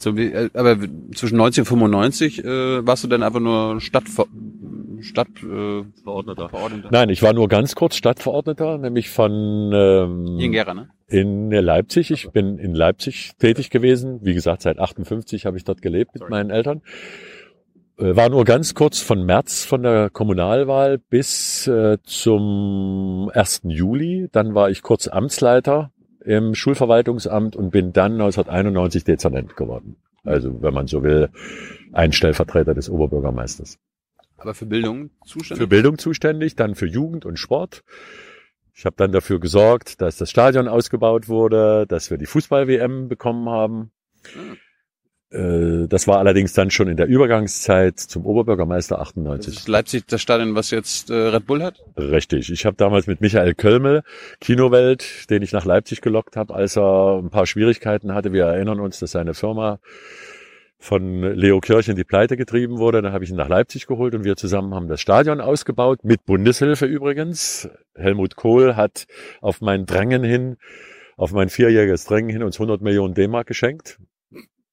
[0.00, 0.78] So wie, äh, aber
[1.14, 4.04] zwischen 1995 äh, warst du dann einfach nur Stadt,
[5.00, 5.82] Stadt äh.
[6.90, 10.88] Nein, ich war nur ganz kurz Stadtverordneter, nämlich von ähm, in Gera, ne?
[11.08, 12.12] in Leipzig.
[12.12, 14.20] Ich bin in Leipzig tätig gewesen.
[14.22, 16.30] Wie gesagt, seit 58 habe ich dort gelebt mit Sorry.
[16.30, 16.82] meinen Eltern.
[17.98, 23.62] Äh, War nur ganz kurz von März von der Kommunalwahl bis äh, zum 1.
[23.64, 24.28] Juli.
[24.32, 25.92] Dann war ich kurz Amtsleiter
[26.24, 29.96] im Schulverwaltungsamt und bin dann 1991 Dezernent geworden.
[30.24, 31.30] Also, wenn man so will,
[31.92, 33.78] ein Stellvertreter des Oberbürgermeisters.
[34.36, 35.62] Aber für Bildung zuständig?
[35.62, 37.82] Für Bildung zuständig, dann für Jugend und Sport.
[38.74, 43.48] Ich habe dann dafür gesorgt, dass das Stadion ausgebaut wurde, dass wir die Fußball-WM bekommen
[43.48, 43.90] haben.
[44.24, 44.56] Äh,
[45.30, 49.56] Das war allerdings dann schon in der Übergangszeit zum Oberbürgermeister das 98.
[49.56, 51.84] ist Leipzig das Stadion, was jetzt äh, Red Bull hat?
[51.98, 52.50] Richtig.
[52.50, 54.04] Ich habe damals mit Michael Kölmel,
[54.40, 58.32] Kinowelt, den ich nach Leipzig gelockt habe, als er ein paar Schwierigkeiten hatte.
[58.32, 59.80] Wir erinnern uns, dass seine Firma
[60.78, 63.02] von Leo Kirch in die Pleite getrieben wurde.
[63.02, 66.24] Dann habe ich ihn nach Leipzig geholt und wir zusammen haben das Stadion ausgebaut, mit
[66.24, 67.68] Bundeshilfe übrigens.
[67.94, 69.06] Helmut Kohl hat
[69.40, 70.56] auf mein Drängen hin,
[71.16, 73.98] auf mein vierjähriges Drängen hin uns 100 Millionen D-Mark geschenkt.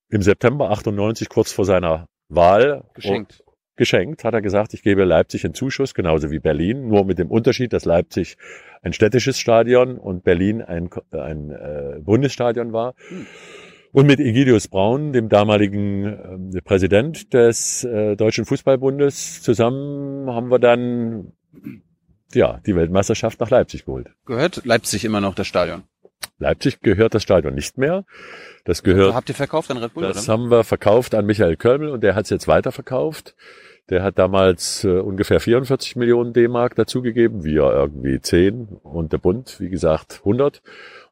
[0.09, 2.83] Im September 98, kurz vor seiner Wahl.
[2.93, 3.43] Geschenkt.
[3.75, 7.29] geschenkt, hat er gesagt, ich gebe Leipzig einen Zuschuss, genauso wie Berlin, nur mit dem
[7.29, 8.37] Unterschied, dass Leipzig
[8.81, 12.93] ein städtisches Stadion und Berlin ein, ein äh, Bundesstadion war.
[13.09, 13.25] Hm.
[13.91, 20.59] Und mit Egidius Braun, dem damaligen äh, Präsident des äh, Deutschen Fußballbundes, zusammen haben wir
[20.59, 21.31] dann
[22.33, 24.09] ja, die Weltmeisterschaft nach Leipzig geholt.
[24.25, 25.83] Gehört Leipzig immer noch das Stadion?
[26.39, 28.05] Leipzig gehört das Stadion nicht mehr.
[28.63, 30.03] Das gehört Habt ihr verkauft an Red Bull?
[30.03, 30.33] das oder?
[30.33, 33.35] haben wir verkauft an Michael Kölmel und der hat es jetzt weiterverkauft.
[33.89, 39.59] Der hat damals äh, ungefähr 44 Millionen D-Mark dazugegeben, wir irgendwie 10 und der Bund,
[39.59, 40.63] wie gesagt, 100.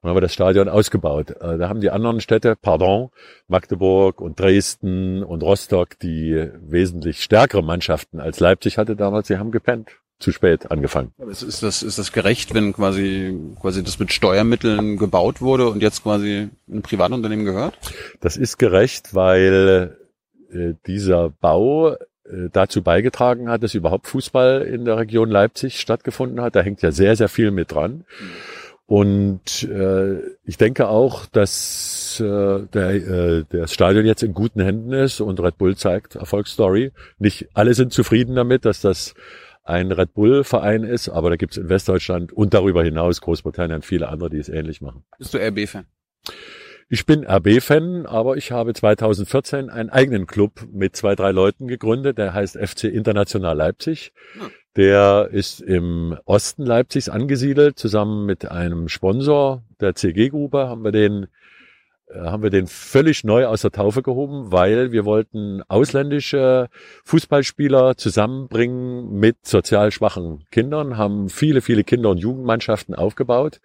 [0.01, 1.31] Und haben wir das Stadion ausgebaut.
[1.39, 3.11] Äh, da haben die anderen Städte, pardon,
[3.47, 9.51] Magdeburg und Dresden und Rostock, die wesentlich stärkere Mannschaften als Leipzig hatte damals, die haben
[9.51, 9.91] gepennt.
[10.23, 11.11] Zu spät angefangen.
[11.29, 16.03] Ist, das ist das gerecht, wenn quasi quasi das mit Steuermitteln gebaut wurde und jetzt
[16.03, 17.77] quasi ein Privatunternehmen gehört?
[18.21, 19.97] Das ist gerecht, weil
[20.49, 21.97] äh, dieser Bau äh,
[22.53, 26.55] dazu beigetragen hat, dass überhaupt Fußball in der Region Leipzig stattgefunden hat.
[26.55, 28.05] Da hängt ja sehr, sehr viel mit dran.
[28.85, 34.93] Und äh, ich denke auch, dass äh, der, äh, das Stadion jetzt in guten Händen
[34.93, 36.93] ist und Red Bull zeigt Erfolgsstory.
[37.19, 39.15] Nicht alle sind zufrieden damit, dass das
[39.63, 44.09] ein Red Bull-Verein ist, aber da gibt es in Westdeutschland und darüber hinaus Großbritannien viele
[44.09, 45.03] andere, die es ähnlich machen.
[45.17, 45.85] Bist du RB-Fan?
[46.89, 52.17] Ich bin RB-Fan, aber ich habe 2014 einen eigenen Club mit zwei, drei Leuten gegründet,
[52.17, 54.11] der heißt FC International Leipzig.
[54.33, 54.51] Hm.
[54.75, 61.27] Der ist im Osten Leipzigs angesiedelt, zusammen mit einem Sponsor der CG-Gruppe haben wir den
[62.13, 66.67] haben wir den völlig neu aus der Taufe gehoben, weil wir wollten ausländische
[67.05, 73.61] Fußballspieler zusammenbringen mit sozial schwachen Kindern, haben viele, viele Kinder- und Jugendmannschaften aufgebaut.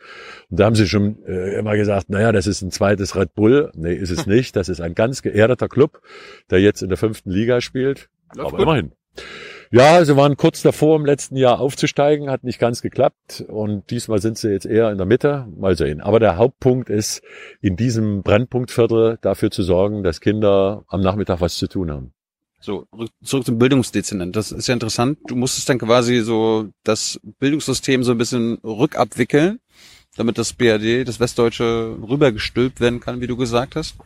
[0.50, 3.70] Und da haben sie schon äh, immer gesagt, naja, das ist ein zweites Red Bull.
[3.74, 4.56] Nee, ist es nicht.
[4.56, 6.00] Das ist ein ganz geerdeter Club,
[6.50, 8.08] der jetzt in der fünften Liga spielt.
[8.34, 8.60] Läuft Aber gut.
[8.60, 8.92] immerhin.
[9.70, 14.20] Ja, sie waren kurz davor, im letzten Jahr aufzusteigen, hat nicht ganz geklappt und diesmal
[14.20, 15.46] sind sie jetzt eher in der Mitte.
[15.56, 16.00] Mal sehen.
[16.00, 17.22] Aber der Hauptpunkt ist,
[17.60, 22.12] in diesem Brennpunktviertel dafür zu sorgen, dass Kinder am Nachmittag was zu tun haben.
[22.60, 24.34] So, rück- zurück zum Bildungsdezernent.
[24.34, 25.18] Das ist ja interessant.
[25.26, 29.60] Du musstest dann quasi so das Bildungssystem so ein bisschen rückabwickeln,
[30.18, 33.96] damit das BRD, das Westdeutsche, rübergestülpt werden kann, wie du gesagt hast.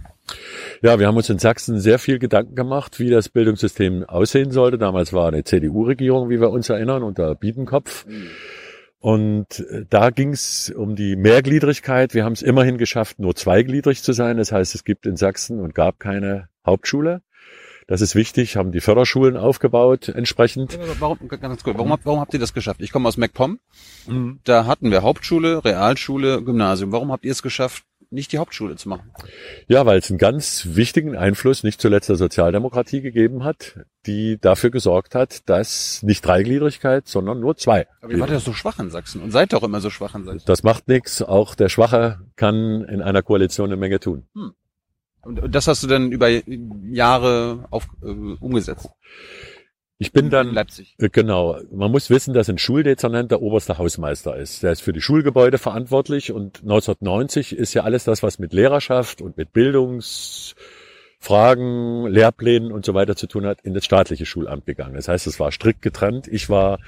[0.83, 4.79] Ja, wir haben uns in Sachsen sehr viel Gedanken gemacht, wie das Bildungssystem aussehen sollte.
[4.79, 8.07] Damals war eine CDU-Regierung, wie wir uns erinnern, unter Biedenkopf.
[8.99, 12.15] Und äh, da ging es um die Mehrgliedrigkeit.
[12.15, 14.37] Wir haben es immerhin geschafft, nur zweigliedrig zu sein.
[14.37, 17.23] Das heißt, es gibt in Sachsen und gab keine Hauptschule.
[17.93, 20.79] Das ist wichtig, haben die Förderschulen aufgebaut entsprechend.
[20.99, 22.81] Warum, ganz kurz, warum, habt- warum habt ihr das geschafft?
[22.81, 23.59] Ich komme aus MacPom.
[24.45, 26.91] Da hatten wir Hauptschule, Realschule, Gymnasium.
[26.91, 29.11] Warum habt ihr es geschafft, nicht die Hauptschule zu machen?
[29.69, 34.71] Ja, weil es einen ganz wichtigen Einfluss nicht zuletzt der Sozialdemokratie gegeben hat, die dafür
[34.71, 37.87] gesorgt hat, dass nicht Dreigliedrigkeit, sondern nur zwei.
[38.01, 40.25] Aber ihr wart ja so schwach in Sachsen und seid doch immer so schwach in
[40.25, 40.45] Sachsen.
[40.47, 41.21] Das macht nichts.
[41.21, 44.25] Auch der Schwache kann in einer Koalition eine Menge tun.
[44.35, 44.55] Und
[45.23, 48.91] und das hast du dann über Jahre auf, äh, umgesetzt.
[49.99, 50.95] Ich bin in dann, Leipzig.
[50.99, 54.65] äh, genau, man muss wissen, dass ein Schuldezernent der oberste Hausmeister ist.
[54.65, 59.23] Der ist für die Schulgebäude verantwortlich und 1990 ist ja alles das, was mit Lehrerschaft
[59.23, 64.95] und mit Bildungsfragen, Lehrplänen und so weiter zu tun hat, in das staatliche Schulamt gegangen.
[64.95, 66.27] Das heißt, es war strikt getrennt.
[66.27, 66.81] Ich war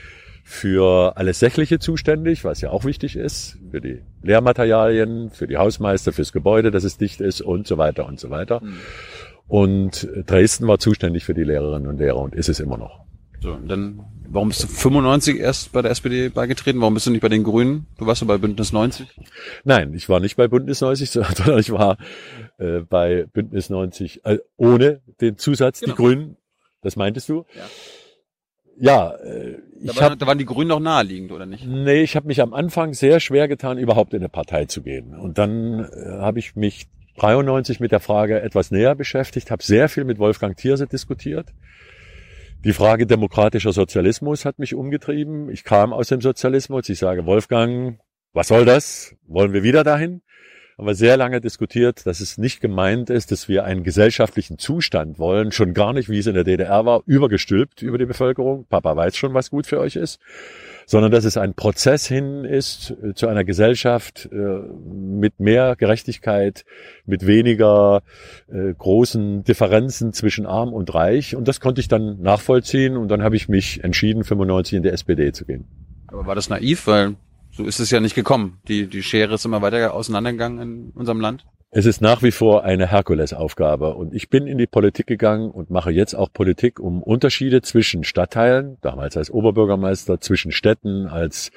[0.46, 6.12] für alles Sächliche zuständig, was ja auch wichtig ist, für die Lehrmaterialien, für die Hausmeister,
[6.12, 8.60] fürs Gebäude, dass es dicht ist und so weiter und so weiter.
[9.48, 13.00] Und Dresden war zuständig für die Lehrerinnen und Lehrer und ist es immer noch.
[13.40, 16.80] So, und dann, warum bist du 95 erst bei der SPD beigetreten?
[16.80, 17.86] Warum bist du nicht bei den Grünen?
[17.98, 19.06] Du warst doch bei Bündnis 90.
[19.64, 21.96] Nein, ich war nicht bei Bündnis 90, sondern ich war
[22.58, 25.92] äh, bei Bündnis 90 äh, ohne den Zusatz Genau.
[25.92, 26.36] die Grünen.
[26.82, 27.44] Das meintest du?
[27.54, 27.62] Ja.
[28.78, 31.66] Ja, äh, Da, ich war, habe da waren die Grünen noch naheliegend, oder nicht?
[31.66, 35.14] nee, ich habe mich am Anfang sehr schwer getan, überhaupt in eine Partei zu gehen.
[35.14, 39.88] Und dann äh, habe ich mich 93 mit der Frage etwas näher beschäftigt, habe sehr
[39.88, 41.52] viel mit Wolfgang Thierse diskutiert.
[42.64, 45.50] Die Frage demokratischer Sozialismus hat mich umgetrieben.
[45.50, 46.88] Ich kam aus dem Sozialismus.
[46.88, 47.98] Ich sage, Wolfgang,
[48.32, 49.14] was soll das?
[49.26, 50.22] Wollen wir wieder dahin?
[50.76, 55.18] Haben wir sehr lange diskutiert, dass es nicht gemeint ist, dass wir einen gesellschaftlichen Zustand
[55.18, 58.66] wollen, schon gar nicht, wie es in der DDR war, übergestülpt über die Bevölkerung.
[58.68, 60.18] Papa weiß schon, was gut für euch ist
[60.86, 66.64] sondern dass es ein Prozess hin ist äh, zu einer Gesellschaft äh, mit mehr Gerechtigkeit,
[67.06, 68.02] mit weniger
[68.52, 71.36] äh, großen Differenzen zwischen arm und reich.
[71.36, 74.90] Und das konnte ich dann nachvollziehen und dann habe ich mich entschieden, 95 in die
[74.90, 75.64] SPD zu gehen.
[76.06, 76.86] Aber war das naiv?
[76.86, 77.16] Weil
[77.56, 78.60] so ist es ja nicht gekommen.
[78.68, 81.44] Die, die Schere ist immer weiter auseinandergegangen in unserem Land.
[81.76, 85.70] Es ist nach wie vor eine Herkulesaufgabe und ich bin in die Politik gegangen und
[85.70, 91.50] mache jetzt auch Politik, um Unterschiede zwischen Stadtteilen, damals als Oberbürgermeister, zwischen Städten als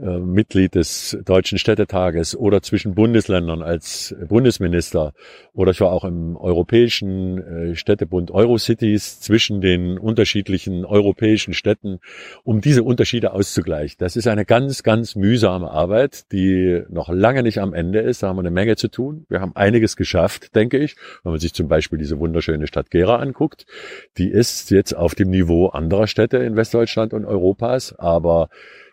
[0.00, 5.12] äh, Mitglied des Deutschen Städtetages oder zwischen Bundesländern als Bundesminister
[5.52, 11.98] oder ich war auch im Europäischen äh, Städtebund Eurocities zwischen den unterschiedlichen europäischen Städten,
[12.44, 13.96] um diese Unterschiede auszugleichen.
[13.98, 18.22] Das ist eine ganz, ganz mühsame Arbeit, die noch lange nicht am Ende ist.
[18.22, 19.26] Da haben wir eine Menge zu tun.
[19.28, 20.96] Wir haben einiges geschafft, denke ich.
[21.24, 23.66] Wenn man sich zum Beispiel diese wunderschöne Stadt Gera anguckt,
[24.16, 28.48] die ist jetzt auf dem Niveau anderer Städte in Westdeutschland und Europas, aber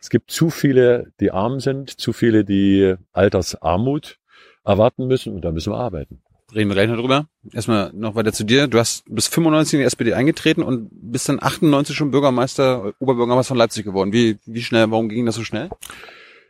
[0.05, 4.19] es gibt zu viele, die arm sind, zu viele, die Altersarmut
[4.63, 6.21] erwarten müssen und da müssen wir arbeiten.
[6.53, 7.27] Reden wir gleich noch drüber.
[7.51, 8.67] Erstmal noch weiter zu dir.
[8.67, 13.47] Du hast bis 95 in die SPD eingetreten und bist dann 98 schon Bürgermeister, Oberbürgermeister
[13.47, 14.13] von Leipzig geworden.
[14.13, 15.69] Wie, wie schnell, warum ging das so schnell?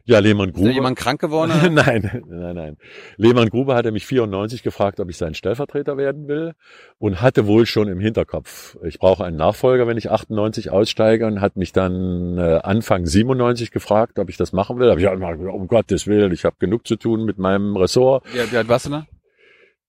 [0.08, 0.72] Ja, Lehmann Ist da Gruber.
[0.74, 1.52] jemand krank geworden?
[1.74, 2.78] nein, nein, nein.
[3.18, 6.54] Lehmann Gruber hatte mich 94 gefragt, ob ich sein Stellvertreter werden will
[7.00, 11.42] und hatte wohl schon im Hinterkopf, ich brauche einen Nachfolger, wenn ich 98 aussteige und
[11.42, 14.92] hat mich dann äh, Anfang 97 gefragt, ob ich das machen will.
[14.92, 18.26] Hab ich gesagt, um Gottes Willen, ich habe genug zu tun mit meinem Ressort.
[18.32, 19.06] Wie, wie alt warst du da?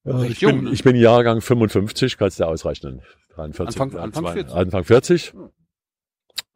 [0.06, 0.70] Recht ich, jung, bin, ne?
[0.70, 3.02] ich bin Jahrgang 55, kannst du ausrechnen.
[3.34, 4.54] 43, Anfang- Anfang 40.
[4.54, 5.34] Anfang 40.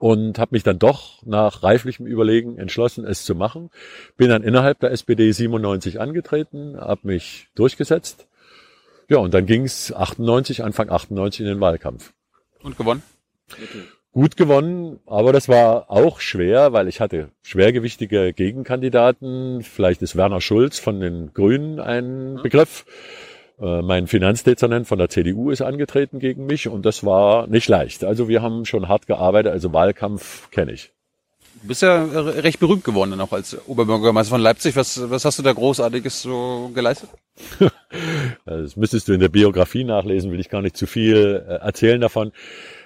[0.01, 3.69] Und habe mich dann doch nach reiflichem Überlegen entschlossen, es zu machen.
[4.17, 8.27] Bin dann innerhalb der SPD 97 angetreten, habe mich durchgesetzt.
[9.11, 12.15] Ja, und dann ging's 98, Anfang 98 in den Wahlkampf.
[12.63, 13.03] Und gewonnen?
[14.13, 19.63] Gut gewonnen, aber das war auch schwer, weil ich hatte schwergewichtige Gegenkandidaten.
[19.63, 22.87] Vielleicht ist Werner Schulz von den Grünen ein Begriff.
[23.61, 28.05] Äh, Mein Finanzdezernent von der CDU ist angetreten gegen mich und das war nicht leicht.
[28.05, 30.93] Also wir haben schon hart gearbeitet, also Wahlkampf kenne ich.
[31.63, 34.77] Du bist ja re- recht berühmt geworden dann auch als Oberbürgermeister von Leipzig.
[34.77, 37.11] Was, was hast du da Großartiges so geleistet?
[38.45, 42.01] Das müsstest du in der Biografie nachlesen, will ich gar nicht zu viel äh, erzählen
[42.01, 42.31] davon.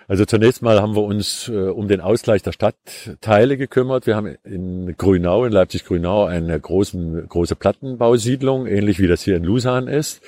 [0.08, 4.06] Also zunächst mal haben wir uns äh, um den Ausgleich der Stadtteile gekümmert.
[4.06, 9.44] Wir haben in Grünau, in Leipzig-Grünau, eine großen, große Plattenbausiedlung, ähnlich wie das hier in
[9.44, 10.22] Lusan ist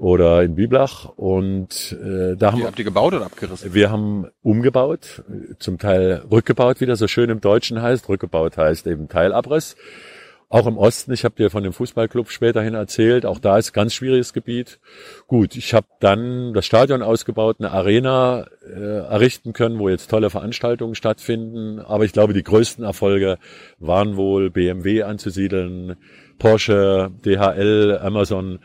[0.00, 1.04] oder in Biblach.
[1.16, 3.74] Und äh, da haben wir habt ihr gebaut oder abgerissen?
[3.74, 5.22] wir haben umgebaut,
[5.58, 8.08] zum Teil rückgebaut, wie das so schön im Deutschen heißt.
[8.08, 9.76] Rückgebaut heißt eben Teilabriss.
[10.52, 13.94] Auch im Osten, ich habe dir von dem Fußballclub späterhin erzählt, auch da ist ganz
[13.94, 14.80] schwieriges Gebiet.
[15.28, 20.28] Gut, ich habe dann das Stadion ausgebaut, eine Arena äh, errichten können, wo jetzt tolle
[20.28, 21.78] Veranstaltungen stattfinden.
[21.78, 23.38] Aber ich glaube, die größten Erfolge
[23.78, 25.94] waren wohl BMW anzusiedeln,
[26.40, 28.58] Porsche, DHL, Amazon.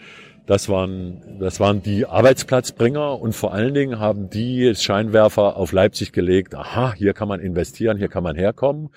[0.46, 6.12] Das waren, das waren die Arbeitsplatzbringer und vor allen Dingen haben die Scheinwerfer auf Leipzig
[6.12, 6.54] gelegt.
[6.54, 8.90] Aha, hier kann man investieren, hier kann man herkommen.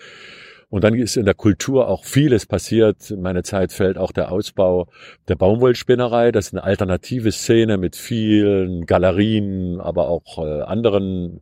[0.71, 3.11] Und dann ist in der Kultur auch vieles passiert.
[3.11, 4.89] In meine Zeit fällt auch der Ausbau
[5.27, 6.31] der Baumwollspinnerei.
[6.31, 11.41] Das ist eine alternative Szene mit vielen Galerien, aber auch äh, anderen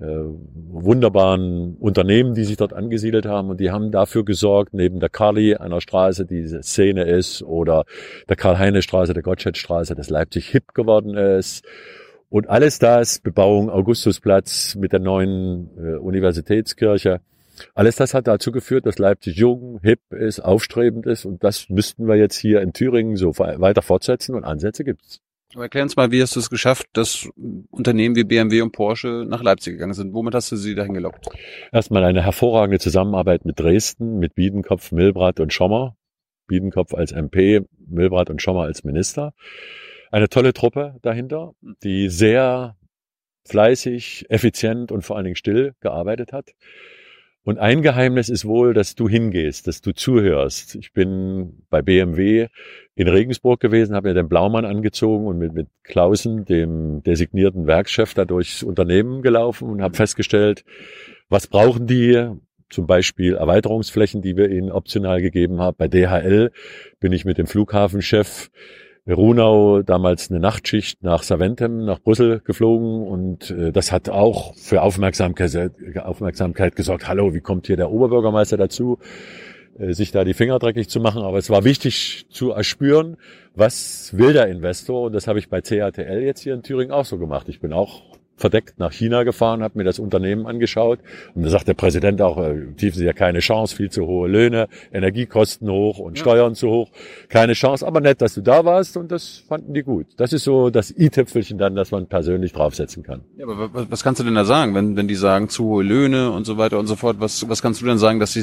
[0.00, 3.50] äh, wunderbaren Unternehmen, die sich dort angesiedelt haben.
[3.50, 7.84] Und die haben dafür gesorgt, neben der Karli einer Straße, die diese Szene ist, oder
[8.30, 11.62] der Karl-Heine-Straße, der Gottschedstraße, dass Leipzig hip geworden ist.
[12.30, 17.20] Und alles das, Bebauung Augustusplatz mit der neuen äh, Universitätskirche,
[17.74, 21.24] alles das hat dazu geführt, dass Leipzig jung, hip ist, aufstrebend ist.
[21.24, 25.20] Und das müssten wir jetzt hier in Thüringen so weiter fortsetzen und Ansätze gibt's.
[25.54, 27.28] Aber erklär uns mal, wie hast du es geschafft, dass
[27.70, 30.14] Unternehmen wie BMW und Porsche nach Leipzig gegangen sind?
[30.14, 31.28] Womit hast du sie dahin gelockt?
[31.72, 35.96] Erstmal eine hervorragende Zusammenarbeit mit Dresden, mit Biedenkopf, Milbrat und Schommer.
[36.46, 39.34] Biedenkopf als MP, Milbrat und Schommer als Minister.
[40.10, 42.76] Eine tolle Truppe dahinter, die sehr
[43.46, 46.50] fleißig, effizient und vor allen Dingen still gearbeitet hat.
[47.44, 50.76] Und ein Geheimnis ist wohl, dass du hingehst, dass du zuhörst.
[50.76, 52.46] Ich bin bei BMW
[52.94, 58.14] in Regensburg gewesen, habe mir den Blaumann angezogen und mit, mit Klausen, dem designierten Werkschef,
[58.14, 60.64] da durchs Unternehmen gelaufen und habe festgestellt,
[61.28, 62.30] was brauchen die?
[62.70, 65.76] Zum Beispiel Erweiterungsflächen, die wir ihnen optional gegeben haben.
[65.76, 66.52] Bei DHL
[67.00, 68.50] bin ich mit dem Flughafenchef
[69.08, 74.82] Runau damals eine Nachtschicht nach Saventem, nach Brüssel geflogen und äh, das hat auch für
[74.82, 77.08] Aufmerksamkeit, Aufmerksamkeit gesorgt.
[77.08, 79.00] Hallo, wie kommt hier der Oberbürgermeister dazu,
[79.76, 81.22] äh, sich da die Finger dreckig zu machen?
[81.22, 83.16] Aber es war wichtig zu erspüren,
[83.56, 87.04] was will der Investor und das habe ich bei CATL jetzt hier in Thüringen auch
[87.04, 87.48] so gemacht.
[87.48, 88.02] Ich bin auch
[88.36, 90.98] verdeckt nach China gefahren, habe mir das Unternehmen angeschaut
[91.34, 94.28] und da sagt der Präsident auch, äh, tiefen Sie ja keine Chance, viel zu hohe
[94.28, 96.90] Löhne, Energiekosten hoch und Steuern zu hoch,
[97.28, 100.06] keine Chance, aber nett, dass du da warst und das fanden die gut.
[100.16, 103.22] Das ist so das i-Tüpfelchen dann, dass man persönlich draufsetzen kann.
[103.36, 105.84] Ja, aber was, was kannst du denn da sagen, wenn, wenn die sagen zu hohe
[105.84, 107.16] Löhne und so weiter und so fort?
[107.20, 108.42] Was, was kannst du denn sagen, dass sie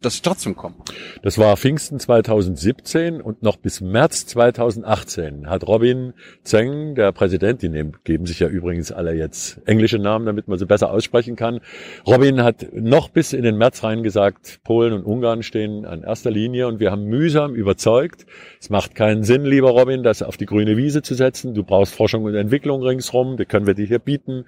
[0.00, 0.76] dass sie trotzdem kommen?
[1.22, 7.68] Das war Pfingsten 2017 und noch bis März 2018 hat Robin Zeng, der Präsident, die
[7.68, 11.60] nehmen, geben sich ja übrigens alle jetzt englische Namen, damit man sie besser aussprechen kann.
[12.06, 16.30] Robin hat noch bis in den März rein gesagt, Polen und Ungarn stehen an erster
[16.30, 18.26] Linie und wir haben mühsam überzeugt,
[18.60, 21.54] es macht keinen Sinn, lieber Robin, das auf die grüne Wiese zu setzen.
[21.54, 24.44] Du brauchst Forschung und Entwicklung ringsrum, die können wir dir hier bieten.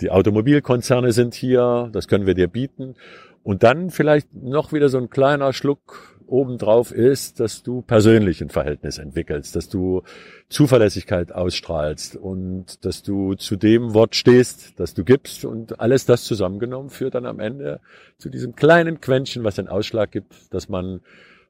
[0.00, 2.94] Die Automobilkonzerne sind hier, das können wir dir bieten.
[3.42, 8.50] Und dann vielleicht noch wieder so ein kleiner Schluck obendrauf ist, dass du persönlich ein
[8.50, 10.02] Verhältnis entwickelst, dass du
[10.48, 16.24] Zuverlässigkeit ausstrahlst und dass du zu dem Wort stehst, das du gibst und alles das
[16.24, 17.80] zusammengenommen führt dann am Ende
[18.16, 21.00] zu diesem kleinen Quäntchen, was den Ausschlag gibt, dass man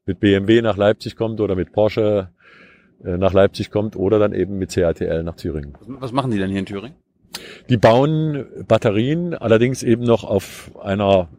[0.05, 2.29] mit BMW nach Leipzig kommt oder mit Porsche
[3.03, 5.77] äh, nach Leipzig kommt oder dann eben mit CATL nach Thüringen.
[5.85, 6.95] Was machen die denn hier in Thüringen?
[7.69, 11.29] Die bauen Batterien, allerdings eben noch auf einer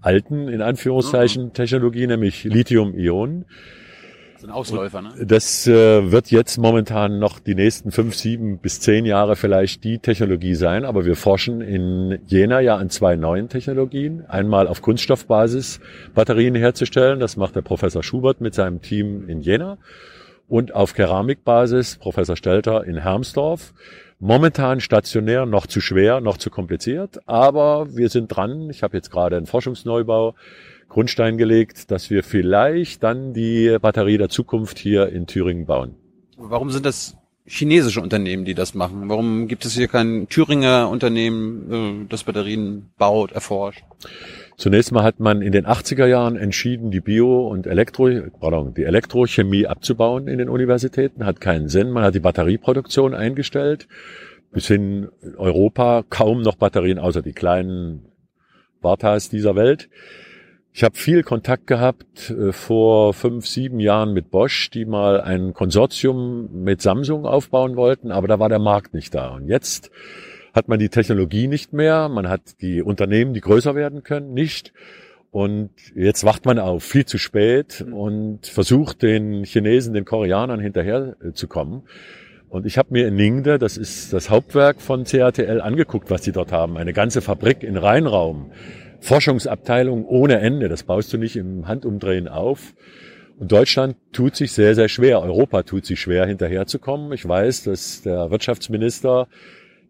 [0.00, 3.44] alten, in Anführungszeichen, Technologie, nämlich Lithium-Ionen.
[4.40, 5.12] So ein Ausläufer, ne?
[5.22, 9.98] Das äh, wird jetzt momentan noch die nächsten fünf, sieben bis zehn Jahre vielleicht die
[9.98, 14.24] Technologie sein, aber wir forschen in Jena ja an zwei neuen Technologien.
[14.28, 15.80] Einmal auf Kunststoffbasis
[16.14, 19.76] Batterien herzustellen, das macht der Professor Schubert mit seinem Team in Jena.
[20.48, 23.74] Und auf Keramikbasis Professor Stelter in Hermsdorf.
[24.22, 28.68] Momentan stationär, noch zu schwer, noch zu kompliziert, aber wir sind dran.
[28.68, 30.34] Ich habe jetzt gerade einen Forschungsneubau
[30.90, 35.94] Grundstein gelegt, dass wir vielleicht dann die Batterie der Zukunft hier in Thüringen bauen.
[36.36, 39.08] Warum sind das chinesische Unternehmen, die das machen?
[39.08, 43.84] Warum gibt es hier kein Thüringer Unternehmen, äh, das Batterien baut, erforscht?
[44.60, 48.84] Zunächst mal hat man in den 80er Jahren entschieden, die Bio- und Elektro, pardon, die
[48.84, 51.24] Elektrochemie abzubauen in den Universitäten.
[51.24, 51.88] Hat keinen Sinn.
[51.88, 53.88] Man hat die Batterieproduktion eingestellt.
[54.52, 58.12] Bis hin Europa kaum noch Batterien, außer die kleinen
[58.82, 59.88] Bartas dieser Welt.
[60.74, 65.54] Ich habe viel Kontakt gehabt äh, vor fünf, sieben Jahren mit Bosch, die mal ein
[65.54, 69.30] Konsortium mit Samsung aufbauen wollten, aber da war der Markt nicht da.
[69.30, 69.90] Und jetzt
[70.52, 74.72] hat man die Technologie nicht mehr, man hat die Unternehmen, die größer werden können, nicht.
[75.30, 81.16] Und jetzt wacht man auf, viel zu spät und versucht den Chinesen, den Koreanern hinterher
[81.20, 81.82] äh.
[82.48, 86.32] Und ich habe mir in Ningde, das ist das Hauptwerk von CATL, angeguckt, was die
[86.32, 86.76] dort haben.
[86.76, 88.50] Eine ganze Fabrik in Rheinraum
[89.00, 90.68] Forschungsabteilung ohne Ende.
[90.68, 92.74] Das baust du nicht im Handumdrehen auf.
[93.38, 95.22] Und Deutschland tut sich sehr, sehr schwer.
[95.22, 97.12] Europa tut sich schwer, hinterherzukommen.
[97.12, 99.28] Ich weiß, dass der Wirtschaftsminister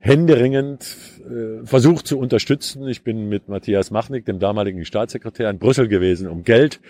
[0.01, 2.89] händeringend äh, versucht zu unterstützen.
[2.89, 6.81] Ich bin mit Matthias Machnik, dem damaligen Staatssekretär, in Brüssel gewesen, um Geld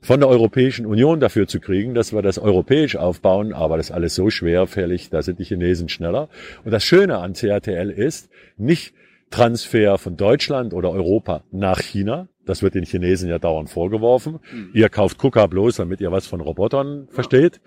[0.00, 3.92] von der Europäischen Union dafür zu kriegen, dass wir das europäisch aufbauen, aber das ist
[3.92, 6.30] alles so schwerfällig, da sind die Chinesen schneller.
[6.64, 8.94] Und das Schöne an CATL ist, nicht
[9.30, 12.28] Transfer von Deutschland oder Europa nach China.
[12.46, 14.40] Das wird den Chinesen ja dauernd vorgeworfen.
[14.52, 14.70] Mhm.
[14.72, 17.60] Ihr kauft KUKA bloß, damit ihr was von Robotern ja.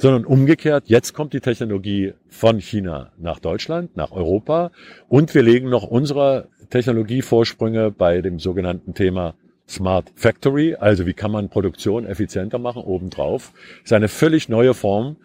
[0.00, 4.70] Sondern umgekehrt, jetzt kommt die Technologie von China nach Deutschland, nach Europa.
[5.10, 9.34] Und wir legen noch unsere Technologievorsprünge bei dem sogenannten Thema
[9.68, 10.74] Smart Factory.
[10.74, 13.52] Also wie kann man Produktion effizienter machen obendrauf.
[13.82, 15.16] Das ist eine völlig neue Form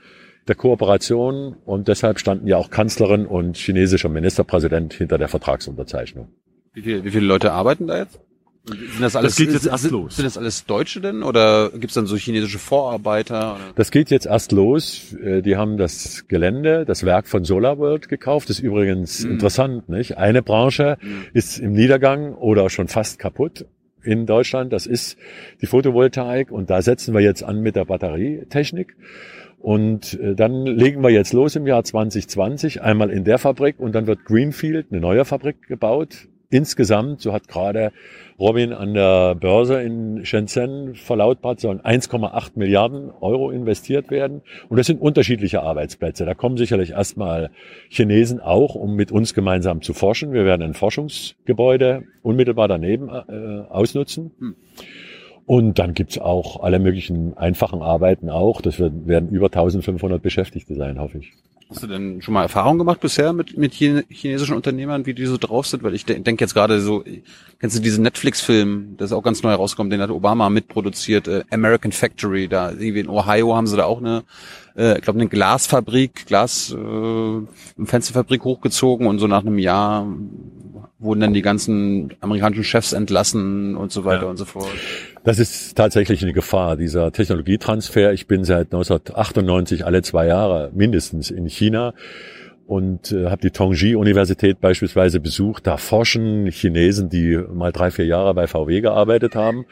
[0.50, 6.28] der Kooperation und deshalb standen ja auch Kanzlerin und chinesischer Ministerpräsident hinter der Vertragsunterzeichnung.
[6.74, 8.20] Wie, viel, wie viele Leute arbeiten da jetzt?
[8.68, 10.16] Sind das alles, das geht jetzt erst los.
[10.16, 13.56] Sind das alles Deutsche denn oder gibt es dann so chinesische Vorarbeiter?
[13.56, 13.74] Oder?
[13.76, 15.14] Das geht jetzt erst los.
[15.24, 18.50] Äh, die haben das Gelände, das Werk von SolarWorld gekauft.
[18.50, 19.32] Das ist übrigens mhm.
[19.32, 20.18] interessant, nicht?
[20.18, 21.26] Eine Branche mhm.
[21.34, 23.66] ist im Niedergang oder schon fast kaputt
[24.04, 24.74] in Deutschland.
[24.74, 25.18] Das ist
[25.62, 28.96] die Photovoltaik und da setzen wir jetzt an mit der Batterietechnik.
[29.60, 33.94] Und äh, dann legen wir jetzt los im Jahr 2020, einmal in der Fabrik und
[33.94, 36.28] dann wird Greenfield, eine neue Fabrik gebaut.
[36.50, 37.92] Insgesamt, so hat gerade
[38.38, 44.42] Robin an der Börse in Shenzhen verlautbart, sollen 1,8 Milliarden Euro investiert werden.
[44.68, 46.26] Und das sind unterschiedliche Arbeitsplätze.
[46.26, 47.50] Da kommen sicherlich erstmal
[47.90, 50.34] Chinesen auch, um mit uns gemeinsam zu forschen.
[50.34, 54.56] Wir werden ein Forschungsgebäude unmittelbar daneben äh, ausnutzen.
[55.46, 58.62] Und dann gibt's auch alle möglichen einfachen Arbeiten auch.
[58.62, 61.34] Das werden über 1500 Beschäftigte sein, hoffe ich.
[61.70, 65.38] Hast du denn schon mal Erfahrung gemacht bisher mit, mit chinesischen Unternehmern, wie die so
[65.38, 65.82] drauf sind?
[65.82, 67.04] Weil ich de denke jetzt gerade so,
[67.60, 71.44] kennst du diesen Netflix-Film, der ist auch ganz neu rausgekommen, den hat Obama mitproduziert, äh,
[71.50, 74.24] American Factory, da irgendwie in Ohio haben sie da auch eine,
[74.78, 80.06] äh, ich glaube, eine Glasfabrik, Glas, äh, Fensterfabrik hochgezogen und so nach einem Jahr
[81.00, 84.30] wurden dann die ganzen amerikanischen Chefs entlassen und so weiter ja.
[84.30, 84.70] und so fort.
[85.26, 88.14] Das ist tatsächlich eine Gefahr, dieser Technologietransfer.
[88.14, 91.96] Ich bin seit 1998 alle zwei Jahre mindestens in China
[92.68, 95.66] und äh, habe die Tongji-Universität beispielsweise besucht.
[95.66, 99.66] Da forschen Chinesen, die mal drei, vier Jahre bei VW gearbeitet haben.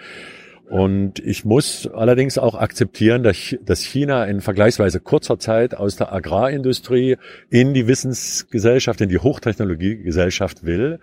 [0.71, 7.17] Und ich muss allerdings auch akzeptieren, dass China in vergleichsweise kurzer Zeit aus der Agrarindustrie
[7.51, 10.99] in die Wissensgesellschaft, in die Hochtechnologiegesellschaft will.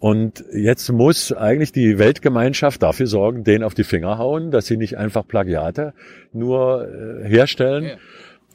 [0.00, 4.78] Und jetzt muss eigentlich die Weltgemeinschaft dafür sorgen, denen auf die Finger hauen, dass sie
[4.78, 5.92] nicht einfach Plagiate
[6.32, 7.84] nur äh, herstellen.
[7.84, 7.96] Ja.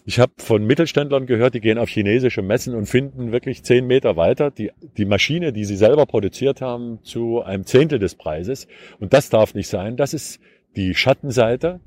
[0.07, 4.17] Ich habe von Mittelständlern gehört, die gehen auf chinesische Messen und finden wirklich zehn Meter
[4.17, 8.67] weiter die, die Maschine, die sie selber produziert haben, zu einem Zehntel des Preises.
[8.99, 9.97] Und das darf nicht sein.
[9.97, 10.39] Das ist
[10.75, 11.79] die Schattenseite.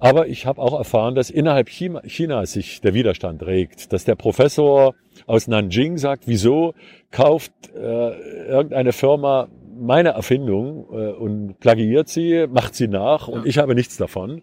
[0.00, 4.16] Aber ich habe auch erfahren, dass innerhalb China, China sich der Widerstand regt, dass der
[4.16, 6.74] Professor aus Nanjing sagt, wieso
[7.10, 13.58] kauft äh, irgendeine Firma meine Erfindung äh, und plagiiert sie, macht sie nach und ich
[13.58, 14.42] habe nichts davon.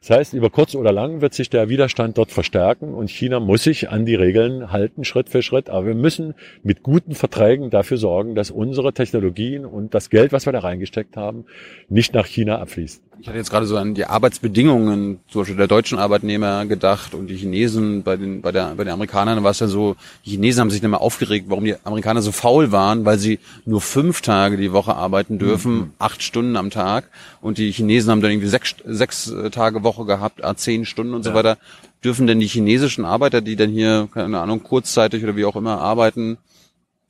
[0.00, 3.64] Das heißt, über kurz oder lang wird sich der Widerstand dort verstärken und China muss
[3.64, 5.68] sich an die Regeln halten, Schritt für Schritt.
[5.68, 10.46] Aber wir müssen mit guten Verträgen dafür sorgen, dass unsere Technologien und das Geld, was
[10.46, 11.46] wir da reingesteckt haben,
[11.88, 13.02] nicht nach China abfließt.
[13.18, 17.28] Ich hatte jetzt gerade so an die Arbeitsbedingungen, zum Beispiel der deutschen Arbeitnehmer gedacht und
[17.28, 20.60] die Chinesen bei den, bei der, bei den Amerikanern war es ja so, die Chinesen
[20.60, 24.20] haben sich nicht mehr aufgeregt, warum die Amerikaner so faul waren, weil sie nur fünf
[24.20, 25.90] Tage die Woche arbeiten dürfen, mhm.
[25.98, 27.08] acht Stunden am Tag
[27.40, 31.30] und die Chinesen haben dann irgendwie sechs, sechs Tage Woche gehabt, zehn Stunden und ja.
[31.30, 31.58] so weiter.
[32.04, 35.80] Dürfen denn die chinesischen Arbeiter, die dann hier, keine Ahnung, kurzzeitig oder wie auch immer
[35.80, 36.36] arbeiten,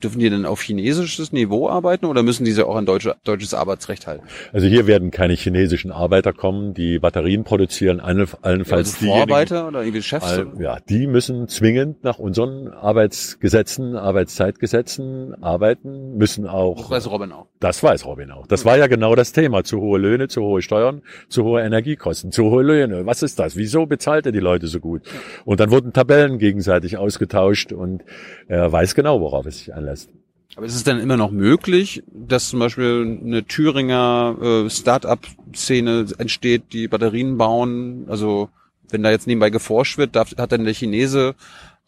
[0.03, 4.05] Dürfen die denn auf chinesisches Niveau arbeiten oder müssen diese auch an deutsche, deutsches Arbeitsrecht
[4.05, 4.27] halten?
[4.53, 9.81] Also hier werden keine chinesischen Arbeiter kommen, die Batterien produzieren, allenfalls ja, also Vorarbeiter oder
[9.81, 10.23] irgendwie Chefs?
[10.23, 16.77] All, ja, die müssen zwingend nach unseren Arbeitsgesetzen, Arbeitszeitgesetzen arbeiten, müssen auch.
[16.77, 17.47] Das weiß Robin auch.
[17.59, 18.45] Das weiß Robin auch.
[18.45, 19.63] Das war ja genau das Thema.
[19.63, 23.07] Zu hohe Löhne, zu hohe Steuern, zu hohe Energiekosten, zu hohe Löhne.
[23.07, 23.55] Was ist das?
[23.55, 25.01] Wieso bezahlt er die Leute so gut?
[25.43, 28.03] Und dann wurden Tabellen gegenseitig ausgetauscht und
[28.47, 30.09] er weiß genau, worauf es sich anlässt lässt.
[30.55, 36.73] Aber ist es dann immer noch möglich, dass zum Beispiel eine Thüringer äh, Start-up-Szene entsteht,
[36.73, 38.05] die Batterien bauen?
[38.07, 38.49] Also
[38.89, 41.35] wenn da jetzt nebenbei geforscht wird, darf, hat dann der Chinese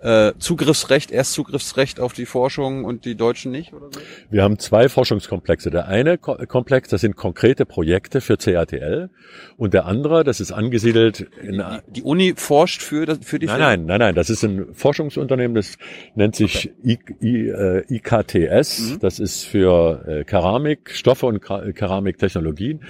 [0.02, 4.00] äh, Zugriffsrecht, Erstzugriffsrecht auf die Forschung und die Deutschen nicht oder so?
[4.30, 5.70] Wir haben zwei Forschungskomplexe.
[5.72, 9.10] Der eine Komplex, das sind konkrete Projekte für CATL
[9.58, 13.48] und der andere, das ist angesiedelt in die, die Uni forscht für das, für die
[13.48, 15.78] Nein, nein, nein, nein, das ist ein Forschungsunternehmen, das
[16.16, 17.00] nennt sich okay.
[17.22, 19.00] I, I, äh, IKTS, mhm.
[19.00, 22.84] das ist für äh, Keramik, Stoffe und Keramiktechnologien.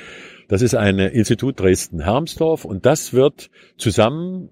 [0.48, 4.50] Das ist ein Institut Dresden-Hermsdorf und das wird zusammen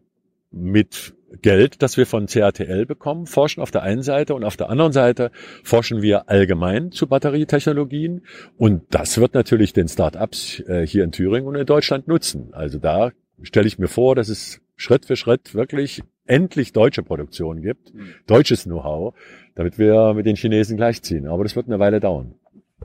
[0.52, 4.70] mit Geld, das wir von CATL bekommen, forschen auf der einen Seite und auf der
[4.70, 5.32] anderen Seite
[5.64, 8.22] forschen wir allgemein zu Batterietechnologien
[8.58, 12.54] und das wird natürlich den Start-ups äh, hier in Thüringen und in Deutschland nutzen.
[12.54, 17.62] Also da stelle ich mir vor, dass es Schritt für Schritt wirklich endlich deutsche Produktion
[17.62, 18.14] gibt, mhm.
[18.26, 19.14] deutsches Know-how,
[19.56, 21.28] damit wir mit den Chinesen gleichziehen.
[21.28, 22.36] Aber das wird eine Weile dauern.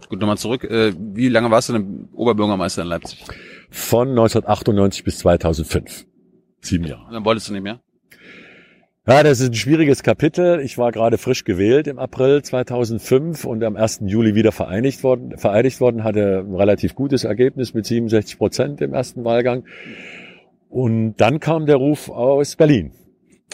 [0.09, 0.65] Gut, nochmal zurück.
[0.65, 3.25] Äh, wie lange warst du denn Oberbürgermeister in Leipzig?
[3.71, 6.07] Von 1998 bis 2005.
[6.63, 7.05] Sieben Jahre.
[7.07, 7.81] Und dann wolltest du nicht mehr?
[9.05, 10.61] Ja, das ist ein schwieriges Kapitel.
[10.61, 14.03] Ich war gerade frisch gewählt im April 2005 und am 1.
[14.07, 18.95] Juli wieder vereinigt worden, vereidigt worden, hatte ein relativ gutes Ergebnis mit 67 Prozent im
[18.95, 19.65] ersten Wahlgang.
[20.69, 22.93] Und dann kam der Ruf aus Berlin.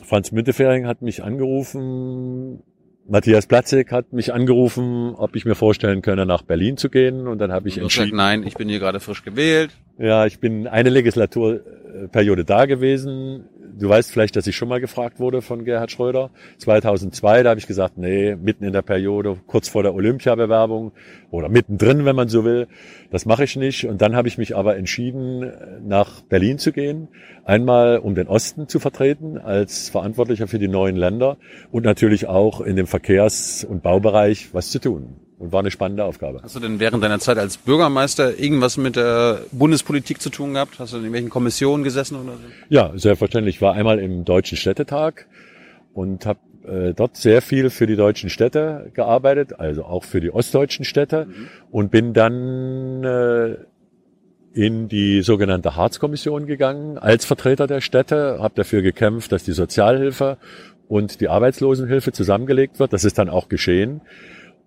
[0.04, 2.62] Franz Müntefering hat mich angerufen,
[3.08, 7.26] Matthias Platzek hat mich angerufen, ob ich mir vorstellen könne, nach Berlin zu gehen.
[7.26, 8.08] Und dann habe ich entschieden.
[8.08, 9.70] Sagt, nein, ich bin hier gerade frisch gewählt.
[9.98, 13.44] Ja, ich bin eine Legislaturperiode da gewesen,
[13.78, 16.30] Du weißt vielleicht, dass ich schon mal gefragt wurde von Gerhard Schröder.
[16.58, 20.92] 2002, da habe ich gesagt, nee, mitten in der Periode, kurz vor der Olympiabewerbung
[21.30, 22.66] oder mittendrin, wenn man so will,
[23.10, 23.86] das mache ich nicht.
[23.86, 25.52] Und dann habe ich mich aber entschieden,
[25.86, 27.08] nach Berlin zu gehen.
[27.44, 31.36] Einmal, um den Osten zu vertreten als Verantwortlicher für die neuen Länder
[31.70, 36.04] und natürlich auch in dem Verkehrs- und Baubereich was zu tun und war eine spannende
[36.04, 36.40] Aufgabe.
[36.42, 40.78] Hast du denn während deiner Zeit als Bürgermeister irgendwas mit der Bundespolitik zu tun gehabt?
[40.78, 42.38] Hast du in irgendwelchen Kommissionen gesessen oder so?
[42.68, 43.60] Ja, selbstverständlich.
[43.68, 45.26] Ich war einmal im Deutschen Städtetag
[45.92, 50.30] und habe äh, dort sehr viel für die deutschen Städte gearbeitet, also auch für die
[50.30, 51.48] ostdeutschen Städte mhm.
[51.70, 53.56] und bin dann äh,
[54.54, 60.38] in die sogenannte Harz-Kommission gegangen als Vertreter der Städte, habe dafür gekämpft, dass die Sozialhilfe
[60.88, 62.94] und die Arbeitslosenhilfe zusammengelegt wird.
[62.94, 64.00] Das ist dann auch geschehen.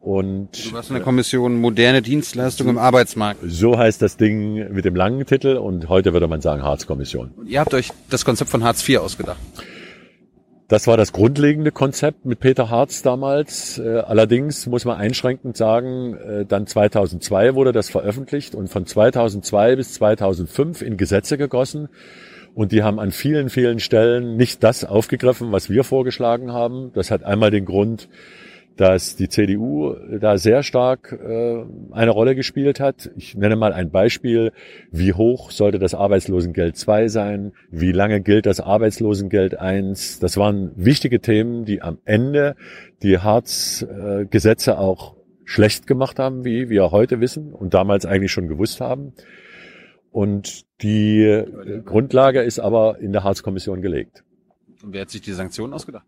[0.02, 3.41] Und du warst in der Kommission moderne Dienstleistung im Arbeitsmarkt.
[3.45, 7.32] So heißt das Ding mit dem langen Titel und heute würde man sagen Harz-Kommission.
[7.45, 9.38] Ihr habt euch das Konzept von Hartz IV ausgedacht.
[10.68, 13.78] Das war das grundlegende Konzept mit Peter Harz damals.
[13.78, 19.76] Äh, allerdings muss man einschränkend sagen, äh, dann 2002 wurde das veröffentlicht und von 2002
[19.76, 21.89] bis 2005 in Gesetze gegossen.
[22.56, 26.91] Und die haben an vielen, vielen Stellen nicht das aufgegriffen, was wir vorgeschlagen haben.
[26.93, 28.10] Das hat einmal den Grund,
[28.78, 33.11] dass die CDU da sehr stark äh, eine Rolle gespielt hat.
[33.15, 34.53] Ich nenne mal ein Beispiel.
[34.91, 37.53] Wie hoch sollte das Arbeitslosengeld 2 sein?
[37.69, 40.19] Wie lange gilt das Arbeitslosengeld 1?
[40.19, 42.55] Das waren wichtige Themen, die am Ende
[43.03, 48.80] die Hartz-Gesetze auch schlecht gemacht haben, wie wir heute wissen und damals eigentlich schon gewusst
[48.80, 49.13] haben.
[50.11, 51.43] Und die
[51.86, 54.24] Grundlage ist aber in der Hartz-Kommission gelegt.
[54.84, 56.05] Und wer hat sich die Sanktionen ausgedacht?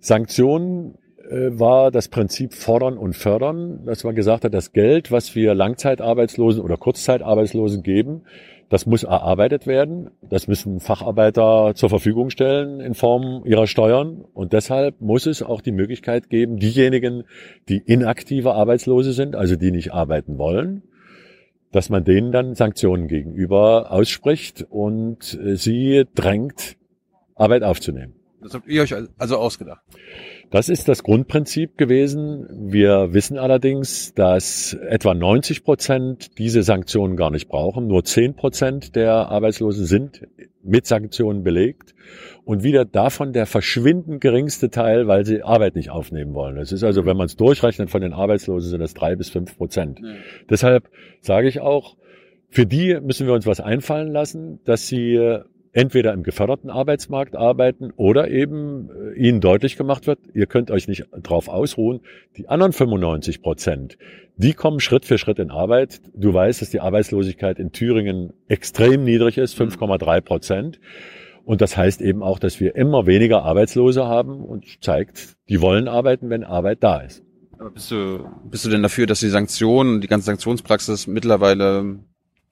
[0.00, 0.96] Sanktionen
[1.30, 6.62] war das Prinzip fordern und fördern, dass man gesagt hat, das Geld, was wir Langzeitarbeitslosen
[6.62, 8.22] oder Kurzzeitarbeitslosen geben,
[8.68, 10.10] das muss erarbeitet werden.
[10.20, 14.24] Das müssen Facharbeiter zur Verfügung stellen in Form ihrer Steuern.
[14.34, 17.24] Und deshalb muss es auch die Möglichkeit geben, diejenigen,
[17.68, 20.82] die inaktive Arbeitslose sind, also die nicht arbeiten wollen,
[21.72, 26.76] dass man denen dann Sanktionen gegenüber ausspricht und äh, sie drängt,
[27.34, 28.14] Arbeit aufzunehmen.
[28.42, 29.82] Das habt ihr euch also ausgedacht.
[30.50, 32.46] Das ist das Grundprinzip gewesen.
[32.70, 37.86] Wir wissen allerdings, dass etwa 90 Prozent diese Sanktionen gar nicht brauchen.
[37.86, 40.26] Nur 10 Prozent der Arbeitslosen sind
[40.62, 41.94] mit Sanktionen belegt
[42.44, 46.56] und wieder davon der verschwindend geringste Teil, weil sie Arbeit nicht aufnehmen wollen.
[46.56, 49.56] Es ist also, wenn man es durchrechnet von den Arbeitslosen, sind das drei bis fünf
[49.56, 50.00] Prozent.
[50.00, 50.14] Ja.
[50.48, 50.88] Deshalb
[51.20, 51.96] sage ich auch,
[52.48, 55.42] für die müssen wir uns was einfallen lassen, dass sie
[55.72, 60.88] entweder im geförderten Arbeitsmarkt arbeiten oder eben äh, ihnen deutlich gemacht wird, ihr könnt euch
[60.88, 62.00] nicht drauf ausruhen.
[62.36, 63.98] Die anderen 95 Prozent,
[64.36, 66.00] die kommen Schritt für Schritt in Arbeit.
[66.14, 70.80] Du weißt, dass die Arbeitslosigkeit in Thüringen extrem niedrig ist, 5,3 Prozent.
[71.44, 75.88] Und das heißt eben auch, dass wir immer weniger Arbeitslose haben und zeigt, die wollen
[75.88, 77.24] arbeiten, wenn Arbeit da ist.
[77.58, 82.00] Aber bist du, bist du denn dafür, dass die Sanktionen, die ganze Sanktionspraxis mittlerweile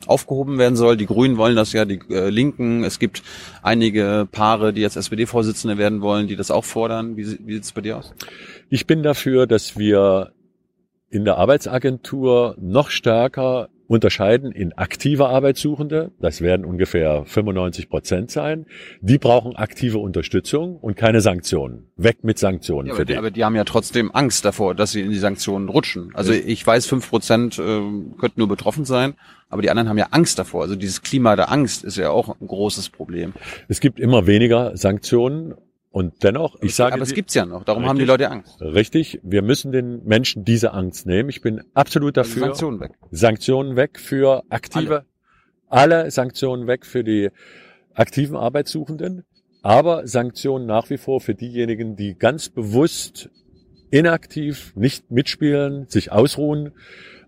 [0.06, 0.96] aufgehoben werden soll.
[0.96, 2.84] Die Grünen wollen das ja, die äh, Linken.
[2.84, 3.22] Es gibt
[3.62, 7.16] einige Paare, die jetzt SPD-Vorsitzende werden wollen, die das auch fordern.
[7.16, 8.14] Wie, wie sieht es bei dir aus?
[8.68, 10.32] Ich bin dafür, dass wir
[11.08, 18.66] in der Arbeitsagentur noch stärker unterscheiden in aktive Arbeitssuchende, das werden ungefähr 95 Prozent sein,
[19.00, 21.86] die brauchen aktive Unterstützung und keine Sanktionen.
[21.96, 23.16] Weg mit Sanktionen ja, für die.
[23.16, 26.10] Aber die haben ja trotzdem Angst davor, dass sie in die Sanktionen rutschen.
[26.14, 29.14] Also ich weiß, fünf Prozent äh, könnten nur betroffen sein,
[29.48, 30.62] aber die anderen haben ja Angst davor.
[30.62, 33.32] Also dieses Klima der Angst ist ja auch ein großes Problem.
[33.68, 35.54] Es gibt immer weniger Sanktionen
[35.96, 36.92] und dennoch, ich sage.
[36.92, 38.60] Aber es gibt's ja noch, darum richtig, haben die Leute Angst.
[38.60, 41.30] Richtig, wir müssen den Menschen diese Angst nehmen.
[41.30, 42.42] Ich bin absolut also dafür.
[42.42, 42.90] Also Sanktionen weg.
[43.12, 45.06] Sanktionen weg für aktive,
[45.70, 45.94] alle.
[46.02, 47.30] alle Sanktionen weg für die
[47.94, 49.24] aktiven Arbeitssuchenden,
[49.62, 53.30] aber Sanktionen nach wie vor für diejenigen, die ganz bewusst
[53.90, 56.72] inaktiv nicht mitspielen, sich ausruhen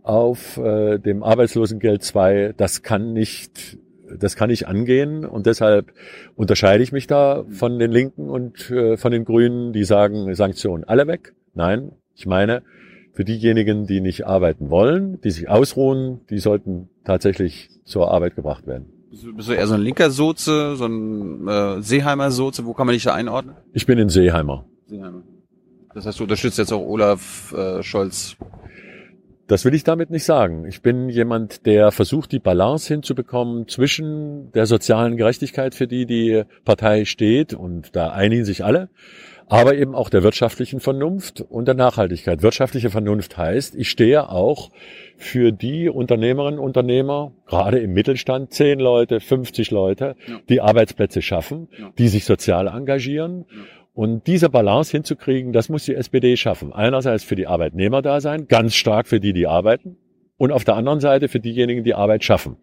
[0.02, 2.52] auf äh, dem Arbeitslosengeld 2.
[2.54, 3.78] Das kann nicht
[4.16, 5.92] das kann ich angehen und deshalb
[6.36, 10.84] unterscheide ich mich da von den Linken und äh, von den Grünen, die sagen, Sanktionen
[10.84, 11.34] alle weg.
[11.54, 12.62] Nein, ich meine,
[13.12, 18.66] für diejenigen, die nicht arbeiten wollen, die sich ausruhen, die sollten tatsächlich zur Arbeit gebracht
[18.66, 18.92] werden.
[19.10, 22.66] Bist du, eher so ein linker Soze, so ein äh, Seeheimer Soze?
[22.66, 23.56] Wo kann man dich da einordnen?
[23.72, 24.66] Ich bin in Seeheimer.
[24.86, 25.22] Seeheimer.
[25.94, 28.36] Das heißt, du unterstützt jetzt auch Olaf äh, Scholz
[29.48, 30.66] das will ich damit nicht sagen.
[30.66, 36.44] Ich bin jemand, der versucht, die Balance hinzubekommen zwischen der sozialen Gerechtigkeit, für die die
[36.64, 38.90] Partei steht, und da einigen sich alle,
[39.48, 42.42] aber eben auch der wirtschaftlichen Vernunft und der Nachhaltigkeit.
[42.42, 44.70] Wirtschaftliche Vernunft heißt, ich stehe auch
[45.16, 50.14] für die Unternehmerinnen und Unternehmer, gerade im Mittelstand, 10 Leute, 50 Leute,
[50.50, 53.46] die Arbeitsplätze schaffen, die sich sozial engagieren.
[53.98, 56.72] Und diese Balance hinzukriegen, das muss die SPD schaffen.
[56.72, 59.96] Einerseits für die Arbeitnehmer da sein, ganz stark für die, die arbeiten,
[60.36, 62.58] und auf der anderen Seite für diejenigen, die Arbeit schaffen.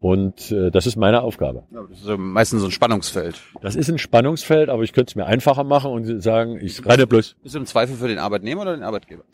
[0.00, 1.62] Und äh, das ist meine Aufgabe.
[1.72, 3.40] Ja, das ist meistens so ein Spannungsfeld.
[3.62, 7.06] Das ist ein Spannungsfeld, aber ich könnte es mir einfacher machen und sagen, ich renne
[7.06, 7.36] bloß.
[7.42, 9.24] Bist du im Zweifel für den Arbeitnehmer oder den Arbeitgeber?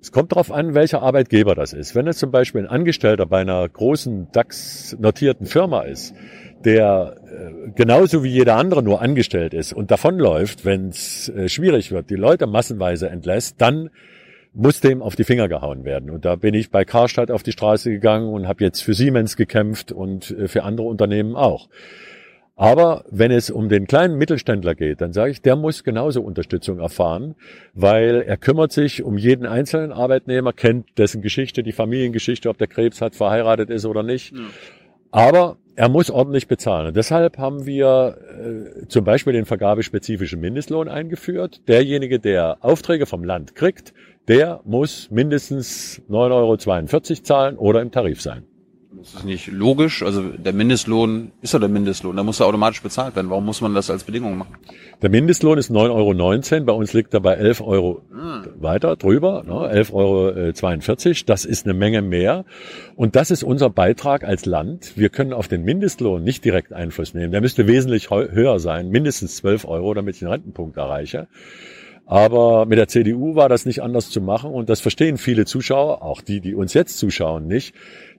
[0.00, 1.94] Es kommt darauf an, welcher Arbeitgeber das ist.
[1.94, 6.14] Wenn es zum Beispiel ein Angestellter bei einer großen DAX-notierten Firma ist,
[6.64, 11.92] der äh, genauso wie jeder andere nur angestellt ist und davonläuft, wenn es äh, schwierig
[11.92, 13.90] wird, die Leute massenweise entlässt, dann
[14.54, 16.10] muss dem auf die Finger gehauen werden.
[16.10, 19.36] Und da bin ich bei Karstadt auf die Straße gegangen und habe jetzt für Siemens
[19.36, 21.68] gekämpft und äh, für andere Unternehmen auch.
[22.56, 26.78] Aber wenn es um den kleinen Mittelständler geht, dann sage ich, der muss genauso Unterstützung
[26.78, 27.34] erfahren,
[27.72, 32.68] weil er kümmert sich um jeden einzelnen Arbeitnehmer, kennt dessen Geschichte, die Familiengeschichte, ob der
[32.68, 34.32] Krebs hat, verheiratet ist oder nicht.
[34.32, 34.38] Ja.
[35.14, 36.88] Aber er muss ordentlich bezahlen.
[36.88, 41.60] Und deshalb haben wir äh, zum Beispiel den vergabespezifischen Mindestlohn eingeführt.
[41.68, 43.94] Derjenige, der Aufträge vom Land kriegt,
[44.26, 48.42] der muss mindestens 9,42 Euro zahlen oder im Tarif sein.
[48.98, 50.02] Das ist nicht logisch.
[50.02, 52.16] Also der Mindestlohn ist ja der Mindestlohn.
[52.16, 53.30] Da muss er automatisch bezahlt werden.
[53.30, 54.54] Warum muss man das als Bedingung machen?
[55.02, 56.64] Der Mindestlohn ist 9,19 Euro.
[56.64, 58.44] Bei uns liegt er bei 11 Euro ah.
[58.56, 59.42] weiter drüber.
[59.46, 59.52] Ne?
[59.52, 61.14] 11,42 Euro.
[61.26, 62.44] Das ist eine Menge mehr.
[62.96, 64.96] Und das ist unser Beitrag als Land.
[64.96, 67.32] Wir können auf den Mindestlohn nicht direkt Einfluss nehmen.
[67.32, 68.90] Der müsste wesentlich höher sein.
[68.90, 71.26] Mindestens 12 Euro, damit ich den Rentenpunkt erreiche.
[72.06, 76.02] Aber mit der CDU war das nicht anders zu machen und das verstehen viele Zuschauer,
[76.02, 77.74] auch die, die uns jetzt zuschauen, nicht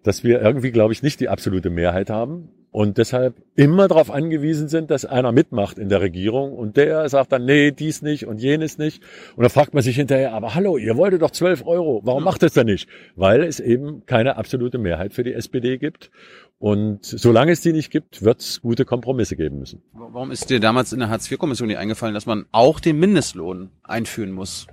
[0.05, 4.67] dass wir irgendwie, glaube ich, nicht die absolute Mehrheit haben und deshalb immer darauf angewiesen
[4.67, 8.39] sind, dass einer mitmacht in der Regierung und der sagt dann, nee, dies nicht und
[8.39, 9.01] jenes nicht.
[9.35, 12.43] Und dann fragt man sich hinterher, aber hallo, ihr wolltet doch 12 Euro, warum macht
[12.43, 12.87] es denn nicht?
[13.15, 16.11] Weil es eben keine absolute Mehrheit für die SPD gibt.
[16.59, 19.81] Und solange es die nicht gibt, wird es gute Kompromisse geben müssen.
[19.93, 24.31] Warum ist dir damals in der Hartz-IV-Kommission nicht eingefallen, dass man auch den Mindestlohn einführen
[24.31, 24.67] muss?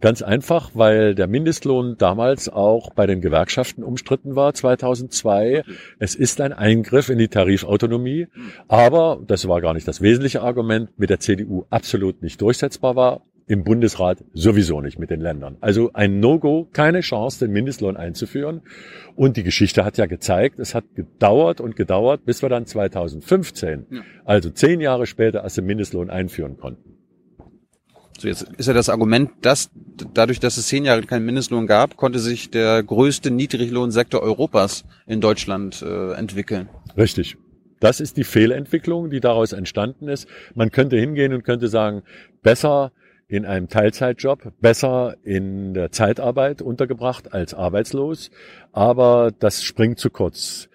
[0.00, 5.62] Ganz einfach, weil der Mindestlohn damals auch bei den Gewerkschaften umstritten war, 2002.
[5.98, 8.28] Es ist ein Eingriff in die Tarifautonomie,
[8.68, 13.22] aber, das war gar nicht das wesentliche Argument, mit der CDU absolut nicht durchsetzbar war
[13.46, 15.56] im Bundesrat sowieso nicht mit den Ländern.
[15.60, 18.62] Also ein No-Go, keine Chance, den Mindestlohn einzuführen.
[19.16, 23.86] Und die Geschichte hat ja gezeigt, es hat gedauert und gedauert, bis wir dann 2015,
[23.90, 24.00] ja.
[24.24, 26.96] also zehn Jahre später, erst den Mindestlohn einführen konnten.
[28.18, 29.70] So, jetzt ist ja das Argument, dass
[30.14, 35.20] dadurch, dass es zehn Jahre keinen Mindestlohn gab, konnte sich der größte Niedriglohnsektor Europas in
[35.20, 36.68] Deutschland äh, entwickeln.
[36.96, 37.36] Richtig.
[37.80, 40.28] Das ist die Fehlentwicklung, die daraus entstanden ist.
[40.54, 42.02] Man könnte hingehen und könnte sagen,
[42.42, 42.92] besser
[43.26, 48.30] in einem Teilzeitjob, besser in der Zeitarbeit untergebracht als arbeitslos.
[48.72, 50.68] Aber das springt zu kurz.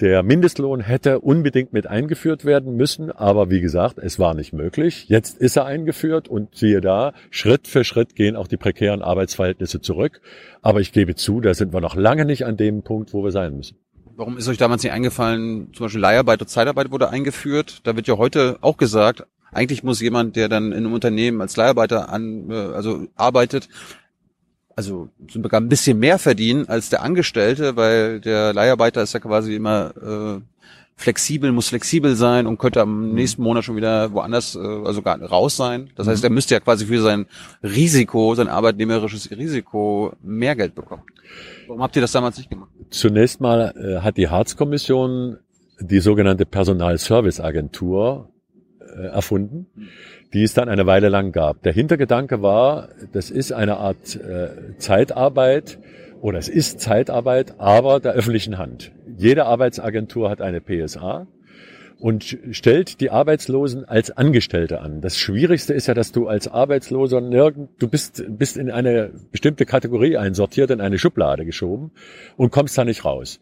[0.00, 5.04] Der Mindestlohn hätte unbedingt mit eingeführt werden müssen, aber wie gesagt, es war nicht möglich.
[5.08, 9.80] Jetzt ist er eingeführt und siehe da, Schritt für Schritt gehen auch die prekären Arbeitsverhältnisse
[9.80, 10.20] zurück.
[10.60, 13.30] Aber ich gebe zu, da sind wir noch lange nicht an dem Punkt, wo wir
[13.30, 13.76] sein müssen.
[14.16, 17.80] Warum ist euch damals nicht eingefallen, zum Beispiel Leiharbeit und Zeitarbeit wurde eingeführt?
[17.84, 21.56] Da wird ja heute auch gesagt, eigentlich muss jemand, der dann in einem Unternehmen als
[21.56, 23.68] Leiharbeiter an, äh, also arbeitet,
[24.76, 29.54] also sogar ein bisschen mehr verdienen als der Angestellte, weil der Leiharbeiter ist ja quasi
[29.54, 30.40] immer äh,
[30.96, 33.14] flexibel, muss flexibel sein und könnte am mhm.
[33.14, 35.90] nächsten Monat schon wieder woanders, äh, also gar raus sein.
[35.96, 36.26] Das heißt, mhm.
[36.26, 37.26] er müsste ja quasi für sein
[37.62, 41.02] Risiko, sein arbeitnehmerisches Risiko mehr Geld bekommen.
[41.66, 42.70] Warum habt ihr das damals nicht gemacht?
[42.90, 45.38] Zunächst mal äh, hat die Harz-Kommission
[45.80, 48.28] die sogenannte Personalservice-Agentur
[48.94, 49.66] erfunden,
[50.32, 51.62] die es dann eine Weile lang gab.
[51.62, 55.78] Der Hintergedanke war, das ist eine Art äh, Zeitarbeit
[56.20, 58.92] oder es ist Zeitarbeit, aber der öffentlichen Hand.
[59.16, 61.26] Jede Arbeitsagentur hat eine PSA
[62.02, 65.00] und stellt die Arbeitslosen als Angestellte an.
[65.00, 69.66] Das Schwierigste ist ja, dass du als Arbeitsloser nirgend, du bist, bist in eine bestimmte
[69.66, 71.92] Kategorie einsortiert, in eine Schublade geschoben
[72.36, 73.38] und kommst da nicht raus.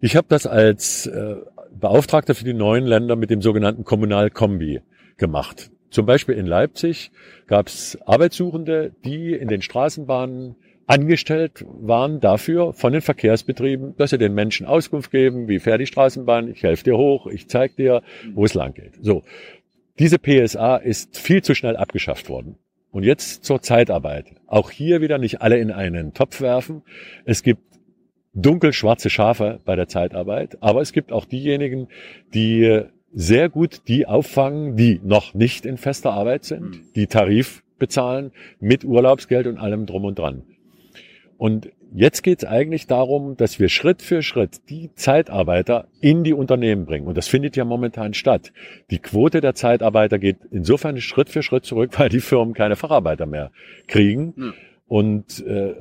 [0.00, 1.36] Ich habe das als äh,
[1.78, 4.80] Beauftragter für die neuen Länder mit dem sogenannten Kommunalkombi
[5.16, 5.70] gemacht.
[5.90, 7.10] Zum Beispiel in Leipzig
[7.46, 10.56] gab es Arbeitssuchende, die in den Straßenbahnen
[10.86, 15.86] angestellt waren dafür von den Verkehrsbetrieben, dass sie den Menschen Auskunft geben, wie fährt die
[15.86, 18.02] Straßenbahn, ich helfe dir hoch, ich zeig dir,
[18.34, 18.94] wo es lang geht.
[19.00, 19.22] So.
[19.98, 22.56] Diese PSA ist viel zu schnell abgeschafft worden.
[22.90, 24.34] Und jetzt zur Zeitarbeit.
[24.48, 26.82] Auch hier wieder nicht alle in einen Topf werfen.
[27.24, 27.62] Es gibt
[28.34, 31.88] dunkelschwarze Schafe bei der Zeitarbeit, aber es gibt auch diejenigen,
[32.32, 36.82] die sehr gut die auffangen, die noch nicht in fester Arbeit sind, hm.
[36.94, 40.42] die Tarif bezahlen mit Urlaubsgeld und allem drum und dran.
[41.38, 46.34] Und jetzt geht es eigentlich darum, dass wir Schritt für Schritt die Zeitarbeiter in die
[46.34, 47.06] Unternehmen bringen.
[47.06, 48.52] Und das findet ja momentan statt.
[48.90, 53.26] Die Quote der Zeitarbeiter geht insofern Schritt für Schritt zurück, weil die Firmen keine Facharbeiter
[53.26, 53.50] mehr
[53.88, 54.34] kriegen.
[54.36, 54.54] Hm
[54.90, 55.72] und äh,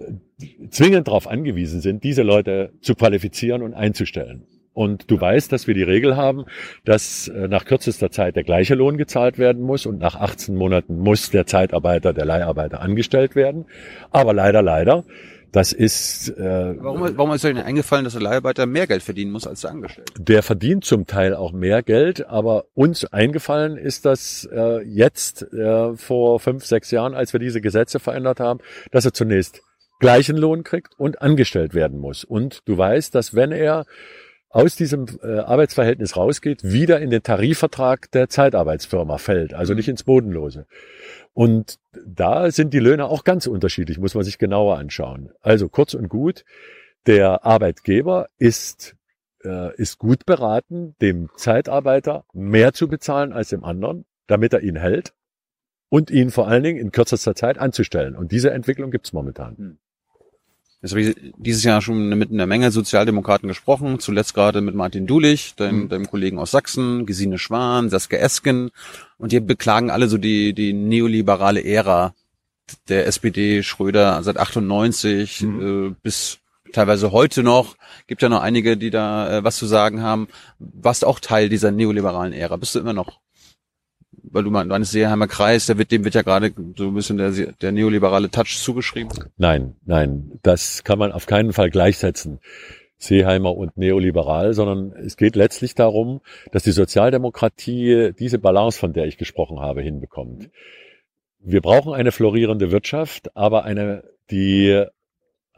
[0.70, 4.44] zwingend darauf angewiesen sind, diese Leute zu qualifizieren und einzustellen.
[4.74, 6.46] Und du weißt, dass wir die Regel haben,
[6.86, 11.00] dass äh, nach kürzester Zeit der gleiche Lohn gezahlt werden muss und nach 18 Monaten
[11.00, 13.66] muss der Zeitarbeiter, der Leiharbeiter angestellt werden.
[14.12, 15.06] Aber leider, leider
[15.52, 16.30] das ist.
[16.30, 19.62] Äh, warum, warum ist euch denn eingefallen, dass der Leiharbeiter mehr Geld verdienen muss als
[19.62, 20.14] der Angestellte?
[20.20, 25.96] Der verdient zum Teil auch mehr Geld, aber uns eingefallen ist das äh, jetzt äh,
[25.96, 28.60] vor fünf, sechs Jahren, als wir diese Gesetze verändert haben,
[28.92, 29.62] dass er zunächst
[30.00, 32.24] gleichen Lohn kriegt und angestellt werden muss.
[32.24, 33.86] Und du weißt, dass wenn er
[34.50, 40.04] aus diesem äh, Arbeitsverhältnis rausgeht, wieder in den Tarifvertrag der Zeitarbeitsfirma fällt, also nicht ins
[40.04, 40.66] Bodenlose.
[41.34, 45.32] Und da sind die Löhne auch ganz unterschiedlich, muss man sich genauer anschauen.
[45.42, 46.46] Also kurz und gut,
[47.06, 48.96] der Arbeitgeber ist,
[49.44, 54.76] äh, ist gut beraten, dem Zeitarbeiter mehr zu bezahlen als dem anderen, damit er ihn
[54.76, 55.14] hält
[55.90, 58.16] und ihn vor allen Dingen in kürzester Zeit anzustellen.
[58.16, 59.80] Und diese Entwicklung gibt's momentan.
[60.82, 65.08] Jetzt habe ich dieses Jahr schon mit einer Menge Sozialdemokraten gesprochen, zuletzt gerade mit Martin
[65.08, 65.90] Dulich, deinem, mhm.
[65.90, 68.72] deinem Kollegen aus Sachsen, Gesine Schwan, Saskia Esken.
[69.18, 72.14] Und die beklagen alle so die, die neoliberale Ära
[72.88, 75.88] der SPD Schröder seit 98 mhm.
[75.92, 76.40] äh, bis
[76.72, 77.76] teilweise heute noch.
[78.08, 80.28] Gibt ja noch einige, die da äh, was zu sagen haben.
[80.60, 82.56] Warst auch Teil dieser neoliberalen Ära?
[82.56, 83.20] Bist du immer noch?
[84.24, 87.32] Weil du meinst, Seeheimer Kreis, der wird, dem wird ja gerade so ein bisschen der,
[87.32, 89.12] der neoliberale Touch zugeschrieben.
[89.38, 92.40] Nein, nein, das kann man auf keinen Fall gleichsetzen.
[92.98, 96.20] Seeheimer und neoliberal, sondern es geht letztlich darum,
[96.52, 100.50] dass die Sozialdemokratie diese Balance, von der ich gesprochen habe, hinbekommt.
[101.40, 104.84] Wir brauchen eine florierende Wirtschaft, aber eine, die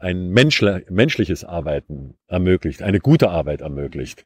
[0.02, 4.24] ein menschliches Arbeiten ermöglicht, eine gute Arbeit ermöglicht.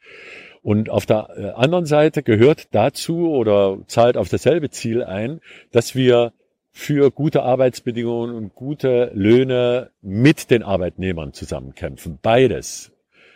[0.62, 5.94] Und auf der äh, anderen Seite gehört dazu oder zahlt auf dasselbe Ziel ein, dass
[5.94, 6.32] wir
[6.72, 12.18] für gute Arbeitsbedingungen und gute Löhne mit den Arbeitnehmern zusammenkämpfen.
[12.20, 12.92] Beides.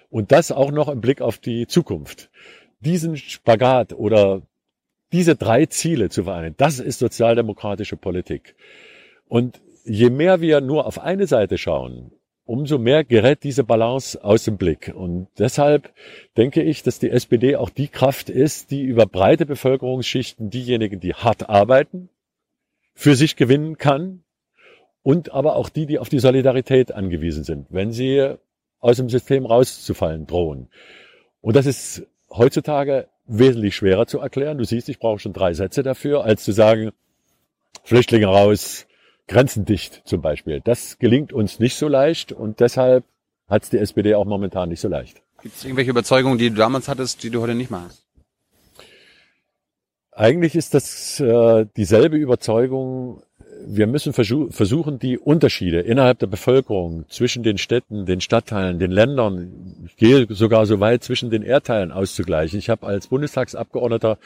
[0.09, 2.31] Und das auch noch im Blick auf die Zukunft.
[2.81, 4.43] Diesen Spagat oder
[5.13, 8.57] diese drei Ziele zu vereinen, das ist sozialdemokratische Politik.
[9.29, 12.13] Und je mehr wir nur auf eine Seite schauen,
[12.51, 14.93] umso mehr gerät diese Balance aus dem Blick.
[14.93, 15.93] Und deshalb
[16.37, 21.15] denke ich, dass die SPD auch die Kraft ist, die über breite Bevölkerungsschichten diejenigen, die
[21.15, 22.09] hart arbeiten,
[22.93, 24.25] für sich gewinnen kann
[25.05, 28.35] und aber auch die, die auf die Solidarität angewiesen sind, wenn sie
[28.81, 30.71] aus dem System rauszufallen drohen.
[31.41, 34.59] Und das ist heutzutage wesentlich schwerer zu erklären.
[34.59, 36.91] Du siehst, ich brauche schon drei Sätze dafür, als zu sagen,
[37.85, 38.89] Flüchtlinge raus,
[39.31, 40.61] Grenzen dicht zum Beispiel.
[40.61, 43.05] Das gelingt uns nicht so leicht und deshalb
[43.49, 45.23] hat es die SPD auch momentan nicht so leicht.
[45.41, 48.05] Gibt es irgendwelche Überzeugungen, die du damals hattest, die du heute nicht mehr hast?
[50.11, 53.23] Eigentlich ist das äh, dieselbe Überzeugung.
[53.65, 59.85] Wir müssen versuchen, die Unterschiede innerhalb der Bevölkerung zwischen den Städten, den Stadtteilen, den Ländern,
[59.87, 62.59] ich gehe sogar so weit zwischen den Erdteilen auszugleichen.
[62.59, 64.19] Ich habe als Bundestagsabgeordneter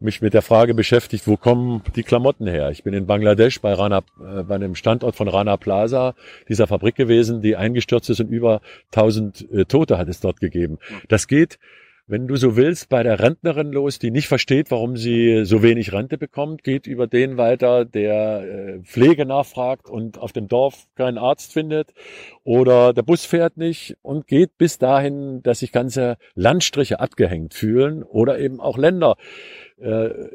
[0.00, 2.70] mich mit der Frage beschäftigt, wo kommen die Klamotten her?
[2.70, 6.14] Ich bin in Bangladesch bei Rana, äh, bei einem Standort von Rana Plaza,
[6.48, 8.60] dieser Fabrik gewesen, die eingestürzt ist und über
[8.92, 10.78] 1000 äh, Tote hat es dort gegeben.
[11.08, 11.58] Das geht
[12.06, 15.94] wenn du so willst, bei der Rentnerin los, die nicht versteht, warum sie so wenig
[15.94, 21.16] Rente bekommt, geht über den weiter, der äh, Pflege nachfragt und auf dem Dorf keinen
[21.16, 21.94] Arzt findet
[22.42, 28.02] oder der Bus fährt nicht und geht bis dahin, dass sich ganze Landstriche abgehängt fühlen
[28.02, 29.16] oder eben auch Länder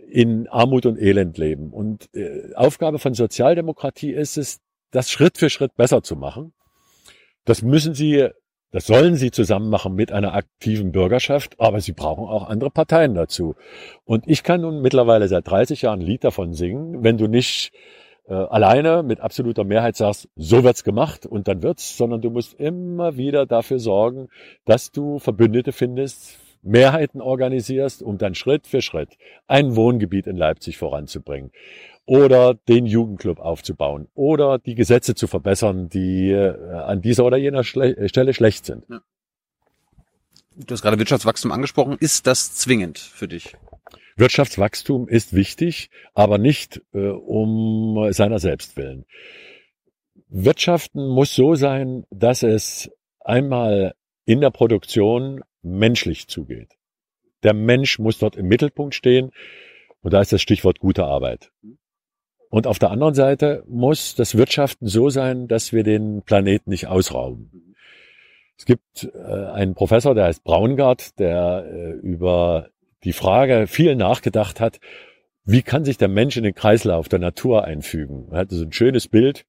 [0.10, 1.72] in Armut und Elend leben.
[1.72, 4.60] Und äh, Aufgabe von Sozialdemokratie ist es,
[4.92, 6.54] das Schritt für Schritt besser zu machen.
[7.46, 8.30] Das müssen sie
[8.72, 13.16] das sollen sie zusammen machen mit einer aktiven Bürgerschaft, aber sie brauchen auch andere Parteien
[13.16, 13.56] dazu.
[14.06, 17.72] Und ich kann nun mittlerweile seit 30 Jahren ein Lied davon singen, wenn du nicht
[18.28, 22.54] äh, alleine mit absoluter Mehrheit sagst, so wird's gemacht und dann wird's, sondern du musst
[22.60, 24.28] immer wieder dafür sorgen,
[24.66, 30.78] dass du Verbündete findest, Mehrheiten organisierst, um dann Schritt für Schritt ein Wohngebiet in Leipzig
[30.78, 31.52] voranzubringen
[32.06, 37.64] oder den Jugendclub aufzubauen oder die Gesetze zu verbessern, die äh, an dieser oder jener
[37.64, 38.86] Schle Stelle schlecht sind.
[38.90, 39.02] Ja.
[40.56, 41.96] Du hast gerade Wirtschaftswachstum angesprochen.
[42.00, 43.56] Ist das zwingend für dich?
[44.18, 49.06] Wirtschaftswachstum ist wichtig, aber nicht äh, um seiner selbst willen.
[50.28, 53.94] Wirtschaften muss so sein, dass es einmal
[54.26, 56.78] in der Produktion menschlich zugeht.
[57.44, 59.32] Der Mensch muss dort im Mittelpunkt stehen.
[60.02, 61.52] Und da ist das Stichwort gute Arbeit.
[62.50, 66.88] Und auf der anderen Seite muss das Wirtschaften so sein, dass wir den Planeten nicht
[66.88, 67.76] ausrauben.
[68.58, 72.70] Es gibt äh, einen Professor, der heißt Braungart, der äh, über
[73.04, 74.80] die Frage viel nachgedacht hat,
[75.46, 78.28] wie kann sich der Mensch in den Kreislauf der Natur einfügen?
[78.32, 79.46] Er hatte so ein schönes Bild.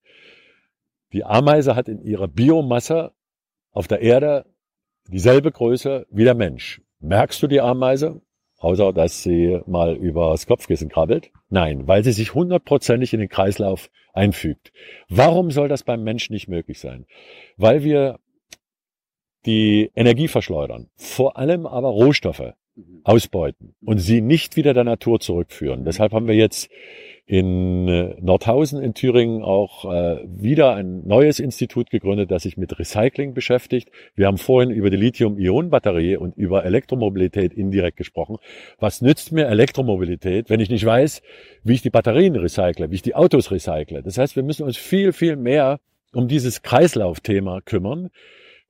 [1.13, 3.13] Die Ameise hat in ihrer Biomasse
[3.73, 4.47] auf der Erde
[5.09, 6.81] dieselbe Größe wie der Mensch.
[7.01, 8.21] Merkst du die Ameise?
[8.61, 11.33] außer dass sie mal übers Kopfkissen krabbelt.
[11.49, 14.73] Nein, weil sie sich hundertprozentig in den Kreislauf einfügt.
[15.09, 17.07] Warum soll das beim Menschen nicht möglich sein?
[17.57, 18.21] Weil wir
[19.47, 22.53] die Energie verschleudern, vor allem aber Rohstoffe
[23.05, 25.85] ausbeuten und sie nicht wieder der Natur zurückführen.
[25.85, 26.71] Deshalb haben wir jetzt
[27.31, 32.77] in äh, Nordhausen in Thüringen auch äh, wieder ein neues Institut gegründet, das sich mit
[32.77, 33.89] Recycling beschäftigt.
[34.17, 38.39] Wir haben vorhin über die Lithium-Ionen-Batterie und über Elektromobilität indirekt gesprochen.
[38.81, 41.23] Was nützt mir Elektromobilität, wenn ich nicht weiß,
[41.63, 44.03] wie ich die Batterien recycle, wie ich die Autos recycle?
[44.03, 45.79] Das heißt, wir müssen uns viel, viel mehr
[46.13, 48.11] um dieses Kreislaufthema kümmern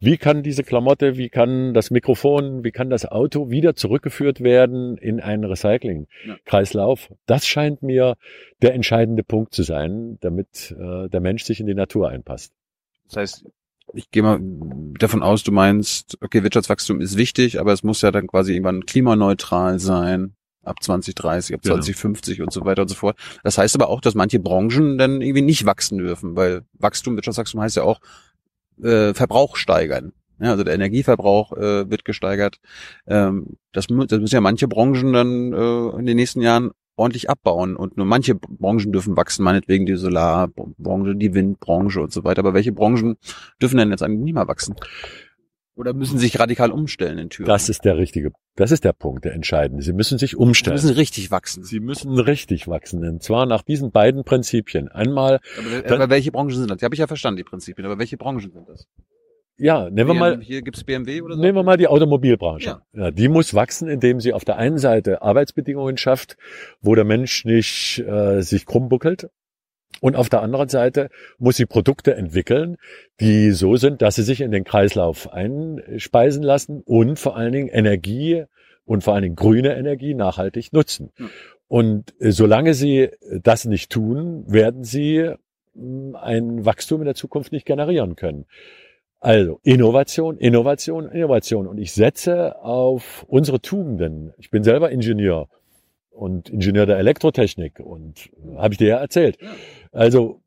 [0.00, 4.96] wie kann diese Klamotte, wie kann das Mikrofon, wie kann das Auto wieder zurückgeführt werden
[4.96, 7.12] in einen Recycling-Kreislauf?
[7.26, 8.16] Das scheint mir
[8.62, 12.52] der entscheidende Punkt zu sein, damit äh, der Mensch sich in die Natur einpasst.
[13.08, 13.44] Das heißt,
[13.92, 14.40] ich gehe mal
[14.98, 18.86] davon aus, du meinst, okay, Wirtschaftswachstum ist wichtig, aber es muss ja dann quasi irgendwann
[18.86, 22.46] klimaneutral sein ab 2030, ab 2050 genau.
[22.46, 23.18] und so weiter und so fort.
[23.42, 27.60] Das heißt aber auch, dass manche Branchen dann irgendwie nicht wachsen dürfen, weil Wachstum, Wirtschaftswachstum
[27.60, 28.00] heißt ja auch,
[28.82, 30.12] äh, Verbrauch steigern.
[30.40, 32.56] Ja, also der Energieverbrauch äh, wird gesteigert.
[33.06, 37.76] Ähm, das, das müssen ja manche Branchen dann äh, in den nächsten Jahren ordentlich abbauen
[37.76, 42.40] und nur manche Branchen dürfen wachsen, meinetwegen die Solarbranche, die Windbranche und so weiter.
[42.40, 43.16] Aber welche Branchen
[43.60, 44.74] dürfen denn jetzt eigentlich nicht mehr wachsen?
[45.80, 47.48] Oder müssen sich radikal umstellen in Thüringen?
[47.48, 49.82] Das ist der richtige, das ist der Punkt, der entscheidende.
[49.82, 50.76] Sie müssen sich umstellen.
[50.76, 51.64] Sie müssen richtig wachsen.
[51.64, 53.02] Sie müssen richtig wachsen.
[53.02, 54.88] Und zwar nach diesen beiden Prinzipien.
[54.88, 55.40] Einmal.
[55.58, 56.76] Aber, dann, aber welche Branchen sind das?
[56.76, 57.86] Die habe ich ja verstanden, die Prinzipien.
[57.86, 58.88] Aber welche Branchen sind das?
[59.56, 60.40] Ja, nehmen wir mal.
[60.42, 61.40] Hier gibt's BMW oder so?
[61.40, 62.66] Nehmen wir mal die Automobilbranche.
[62.66, 62.82] Ja.
[62.92, 63.10] ja.
[63.10, 66.36] die muss wachsen, indem sie auf der einen Seite Arbeitsbedingungen schafft,
[66.82, 69.30] wo der Mensch nicht äh, sich krumm buckelt
[70.00, 72.76] Und auf der anderen Seite muss sie Produkte entwickeln,
[73.20, 77.68] die so sind, dass sie sich in den Kreislauf einspeisen lassen und vor allen Dingen
[77.68, 78.44] Energie
[78.84, 81.10] und vor allen Dingen grüne Energie nachhaltig nutzen.
[81.18, 81.26] Ja.
[81.68, 83.10] Und äh, solange sie
[83.42, 85.30] das nicht tun, werden sie
[85.74, 88.46] mh, ein Wachstum in der Zukunft nicht generieren können.
[89.20, 91.66] Also Innovation, Innovation, Innovation.
[91.66, 94.32] Und ich setze auf unsere Tugenden.
[94.38, 95.48] Ich bin selber Ingenieur
[96.20, 99.38] und Ingenieur der Elektrotechnik und äh, habe ich dir ja erzählt.
[99.90, 100.42] Also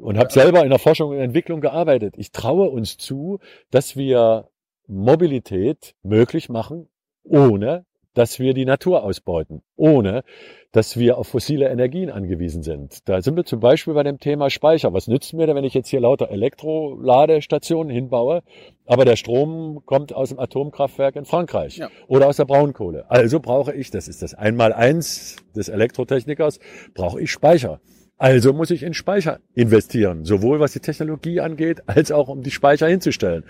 [0.00, 2.14] und habe selber in der Forschung und Entwicklung gearbeitet.
[2.16, 3.38] Ich traue uns zu,
[3.70, 4.48] dass wir
[4.86, 6.88] Mobilität möglich machen,
[7.22, 7.84] ohne
[8.16, 10.24] dass wir die Natur ausbeuten, ohne
[10.72, 13.06] dass wir auf fossile Energien angewiesen sind.
[13.08, 14.92] Da sind wir zum Beispiel bei dem Thema Speicher.
[14.94, 18.42] Was nützt mir denn, wenn ich jetzt hier lauter Elektroladestationen hinbaue,
[18.86, 21.90] aber der Strom kommt aus dem Atomkraftwerk in Frankreich Ja.
[22.08, 23.04] oder aus der Braunkohle?
[23.10, 26.58] Also brauche ich, das ist das Einmaleins des Elektrotechnikers,
[26.94, 27.80] brauche ich Speicher.
[28.18, 32.50] Also muss ich in Speicher investieren, sowohl was die Technologie angeht, als auch um die
[32.50, 33.44] Speicher hinzustellen.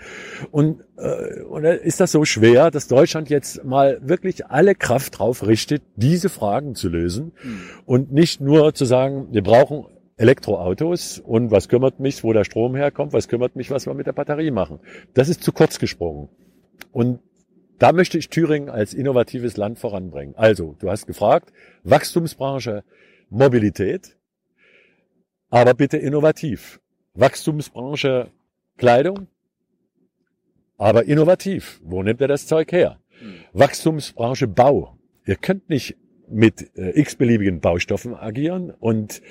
[0.51, 5.47] Und, äh, und ist das so schwer, dass Deutschland jetzt mal wirklich alle Kraft drauf
[5.47, 7.31] richtet, diese Fragen zu lösen
[7.85, 9.85] und nicht nur zu sagen, wir brauchen
[10.17, 14.07] Elektroautos und was kümmert mich, wo der Strom herkommt, was kümmert mich, was wir mit
[14.07, 14.79] der Batterie machen.
[15.13, 16.27] Das ist zu kurz gesprungen.
[16.91, 17.19] Und
[17.79, 20.33] da möchte ich Thüringen als innovatives Land voranbringen.
[20.35, 21.53] Also, du hast gefragt,
[21.83, 22.83] Wachstumsbranche,
[23.29, 24.16] Mobilität,
[25.49, 26.79] aber bitte innovativ.
[27.13, 28.31] Wachstumsbranche
[28.77, 29.27] Kleidung,
[30.77, 31.81] aber innovativ.
[31.83, 32.99] Wo nimmt er das Zeug her?
[33.53, 34.97] Wachstumsbranche Bau.
[35.25, 35.97] Ihr könnt nicht
[36.29, 39.21] mit äh, x-beliebigen Baustoffen agieren und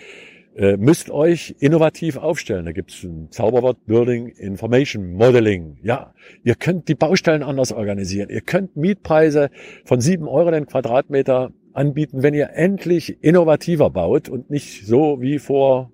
[0.57, 2.65] äh, müsst euch innovativ aufstellen.
[2.65, 5.79] Da gibt's ein Zauberwort Building Information Modeling.
[5.83, 8.31] Ja, ihr könnt die Baustellen anders organisieren.
[8.31, 9.51] Ihr könnt Mietpreise
[9.85, 15.39] von sieben Euro den Quadratmeter anbieten, wenn ihr endlich innovativer baut und nicht so wie
[15.39, 15.93] vor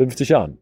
[0.00, 0.58] 50 Jahren.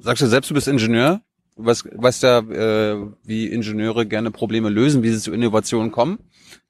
[0.00, 1.22] Sagst du selbst, du bist Ingenieur?
[1.56, 6.18] Du weißt, ja, äh, wie Ingenieure gerne Probleme lösen, wie sie zu Innovationen kommen,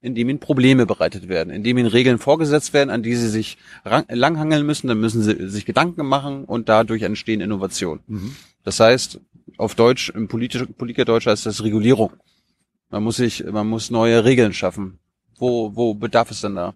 [0.00, 4.66] indem ihnen Probleme bereitet werden, indem ihnen Regeln vorgesetzt werden, an die sie sich langhangeln
[4.66, 8.02] müssen, dann müssen sie sich Gedanken machen und dadurch entstehen Innovationen.
[8.64, 9.20] Das heißt,
[9.56, 12.12] auf Deutsch, im Politikerdeutsch heißt das Regulierung.
[12.90, 14.98] Man muss sich, man muss neue Regeln schaffen.
[15.38, 16.74] Wo, wo bedarf es denn da?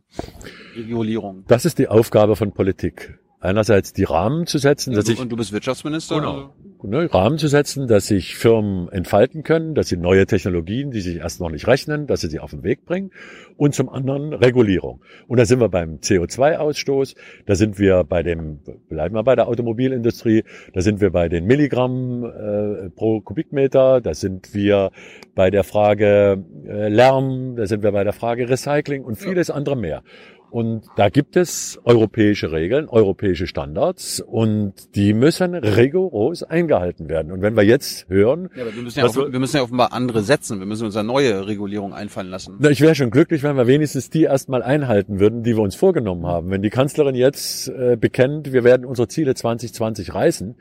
[0.74, 1.44] Regulierung.
[1.46, 3.18] Das ist die Aufgabe von Politik.
[3.38, 6.16] Einerseits die Rahmen zu setzen, dass Und ich und du bist Wirtschaftsminister?
[6.16, 6.54] Genau.
[6.82, 11.16] ne, Rahmen zu setzen, dass sich Firmen entfalten können, dass sie neue Technologien, die sich
[11.16, 13.10] erst noch nicht rechnen, dass sie sie auf den Weg bringen
[13.58, 15.02] und zum anderen Regulierung.
[15.28, 17.14] Und da sind wir beim CO2-Ausstoß,
[17.44, 21.44] da sind wir bei dem, bleiben wir bei der Automobilindustrie, da sind wir bei den
[21.44, 24.92] Milligramm äh, pro Kubikmeter, da sind wir
[25.34, 29.76] bei der Frage äh, Lärm, da sind wir bei der Frage Recycling und vieles andere
[29.76, 30.02] mehr.
[30.50, 37.32] Und da gibt es europäische Regeln, europäische Standards und die müssen rigoros eingehalten werden.
[37.32, 39.92] Und wenn wir jetzt hören, Ja, aber wir müssen ja, wir- wir müssen ja offenbar
[39.92, 40.58] andere setzen.
[40.58, 42.56] Wir müssen uns eine neue Regulierung einfallen lassen.
[42.58, 45.74] na, ich wäre schon glücklich, wenn wir wenigstens die erstmal einhalten würden, die wir uns
[45.74, 46.50] vorgenommen haben.
[46.50, 50.56] Wenn die Kanzlerin jetzt äh, bekennt, wir werden unsere Ziele 2020 reißen,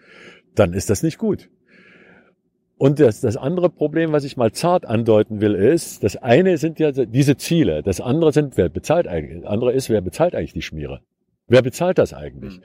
[0.55, 1.49] dann ist das nicht gut.
[2.77, 6.79] Und das, das andere Problem, was ich mal zart andeuten will, ist, das eine sind
[6.79, 10.53] ja diese Ziele, das andere sind, wer bezahlt eigentlich, das andere ist, wer bezahlt eigentlich
[10.53, 10.99] die Schmiere?
[11.47, 12.59] Wer bezahlt das eigentlich?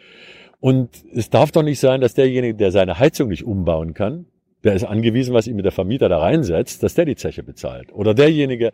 [0.59, 4.27] Und es darf doch nicht sein, dass derjenige, der seine Heizung nicht umbauen kann,
[4.65, 7.93] der ist angewiesen, was ihm der Vermieter da reinsetzt, dass der die Zeche bezahlt.
[7.93, 8.73] Oder derjenige,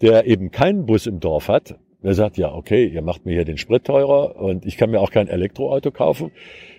[0.00, 3.44] der eben keinen Bus im Dorf hat, der sagt, ja, okay, ihr macht mir hier
[3.44, 6.30] den Sprit teurer und ich kann mir auch kein Elektroauto kaufen.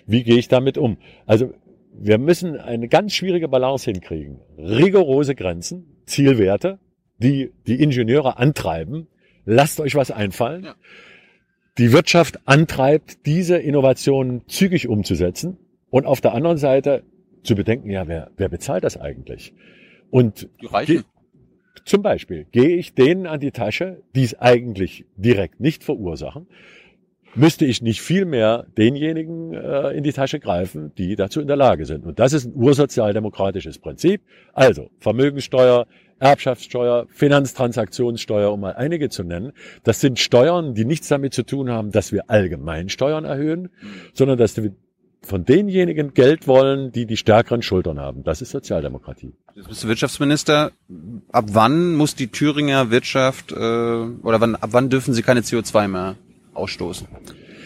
[0.05, 0.97] Wie gehe ich damit um?
[1.25, 1.51] Also
[1.97, 4.39] wir müssen eine ganz schwierige Balance hinkriegen.
[4.57, 6.79] Rigorose Grenzen, Zielwerte,
[7.17, 9.07] die die Ingenieure antreiben.
[9.45, 10.65] Lasst euch was einfallen.
[10.65, 10.75] Ja.
[11.77, 15.57] Die Wirtschaft antreibt, diese Innovationen zügig umzusetzen.
[15.89, 17.03] Und auf der anderen Seite
[17.43, 19.53] zu bedenken, ja, wer, wer bezahlt das eigentlich?
[20.09, 21.03] Und Die Reichen.
[21.85, 26.47] zum Beispiel gehe ich denen an die Tasche, die es eigentlich direkt nicht verursachen,
[27.35, 31.57] müsste ich nicht viel mehr denjenigen äh, in die Tasche greifen, die dazu in der
[31.57, 32.05] Lage sind.
[32.05, 34.21] Und das ist ein ursozialdemokratisches Prinzip.
[34.53, 35.87] Also Vermögenssteuer,
[36.19, 39.51] Erbschaftssteuer, Finanztransaktionssteuer, um mal einige zu nennen.
[39.83, 43.69] Das sind Steuern, die nichts damit zu tun haben, dass wir allgemein Steuern erhöhen,
[44.13, 44.71] sondern dass wir
[45.21, 48.23] von denjenigen Geld wollen, die die stärkeren Schultern haben.
[48.23, 49.33] Das ist Sozialdemokratie.
[49.55, 50.71] Jetzt bist du Wirtschaftsminister.
[51.31, 55.87] Ab wann muss die Thüringer Wirtschaft äh, oder wann, ab wann dürfen sie keine CO2
[55.87, 56.15] mehr
[56.55, 57.07] ausstoßen?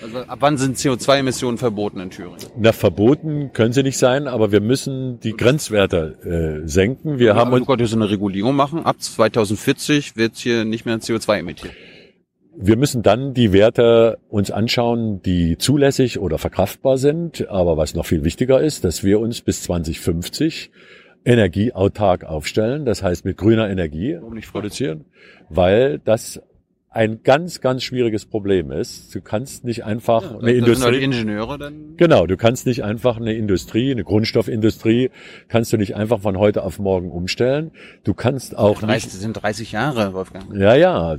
[0.02, 2.38] Also ab wann sind CO2-Emissionen verboten in Thüringen?
[2.58, 7.20] Na, verboten können sie nicht sein, aber wir müssen die Grenzwerte äh, senken.
[7.20, 8.86] Wir haben Aber du uns, konntest so eine Regulierung machen.
[8.86, 11.74] Ab 2040 wird hier nicht mehr CO2 emittiert.
[12.56, 17.50] wir müssen dann die Werte uns anschauen, die zulässig oder verkraftbar sind.
[17.50, 20.72] Aber was noch viel wichtiger ist, dass wir uns bis 2050
[21.26, 24.18] energieautark aufstellen, das heißt mit grüner Energie
[24.52, 25.06] produzieren,
[25.50, 26.42] weil das
[26.92, 29.14] ein ganz, ganz schwieriges Problem ist.
[29.14, 30.86] Du kannst nicht einfach Ja, eine Industrie.
[30.86, 31.96] halt Ingenieure dann.
[31.98, 35.12] Genau, du kannst nicht einfach eine Industrie, eine Grundstoffindustrie,
[35.50, 37.70] kannst du nicht einfach von heute auf morgen umstellen.
[38.04, 39.06] Du kannst auch 30, nicht.
[39.14, 40.46] das sind 30 Jahre, Wolfgang.
[40.56, 41.16] Ja, ja,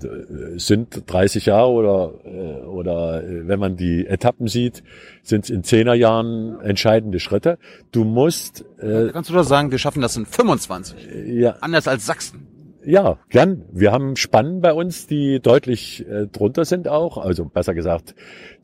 [0.57, 4.83] sind 30 Jahre oder äh, oder äh, wenn man die Etappen sieht,
[5.23, 7.59] sind es in 10er Jahren entscheidende Schritte.
[7.93, 10.97] Du musst äh, Kannst du doch sagen, wir schaffen das in 25.
[11.27, 12.49] ja Anders als Sachsen.
[12.85, 13.67] Ja, gern.
[13.73, 18.15] Wir haben Spannen bei uns, die deutlich äh, drunter sind auch, also besser gesagt,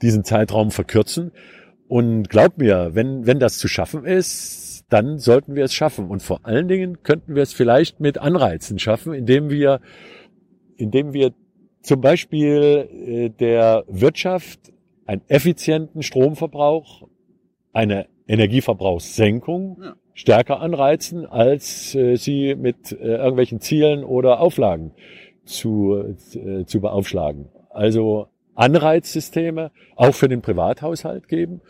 [0.00, 1.32] diesen Zeitraum verkürzen.
[1.88, 6.08] Und glaub mir, wenn, wenn das zu schaffen ist, dann sollten wir es schaffen.
[6.08, 9.80] Und vor allen Dingen könnten wir es vielleicht mit Anreizen schaffen, indem wir,
[10.76, 11.32] indem wir
[11.82, 14.72] zum Beispiel äh, der Wirtschaft
[15.04, 17.06] einen effizienten Stromverbrauch,
[17.72, 19.96] eine Energieverbrauchssenkung Ja.
[20.14, 24.92] stärker anreizen, als äh, sie mit äh, irgendwelchen Zielen oder Auflagen
[25.44, 25.96] zu,
[26.34, 27.48] äh, zu beaufschlagen.
[27.70, 31.60] Also Anreizsysteme auch für den Privathaushalt geben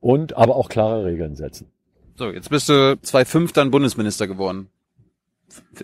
[0.00, 1.70] und aber auch klare Regeln setzen.
[2.14, 4.68] So, jetzt bist du 2005 dann Bundesminister geworden.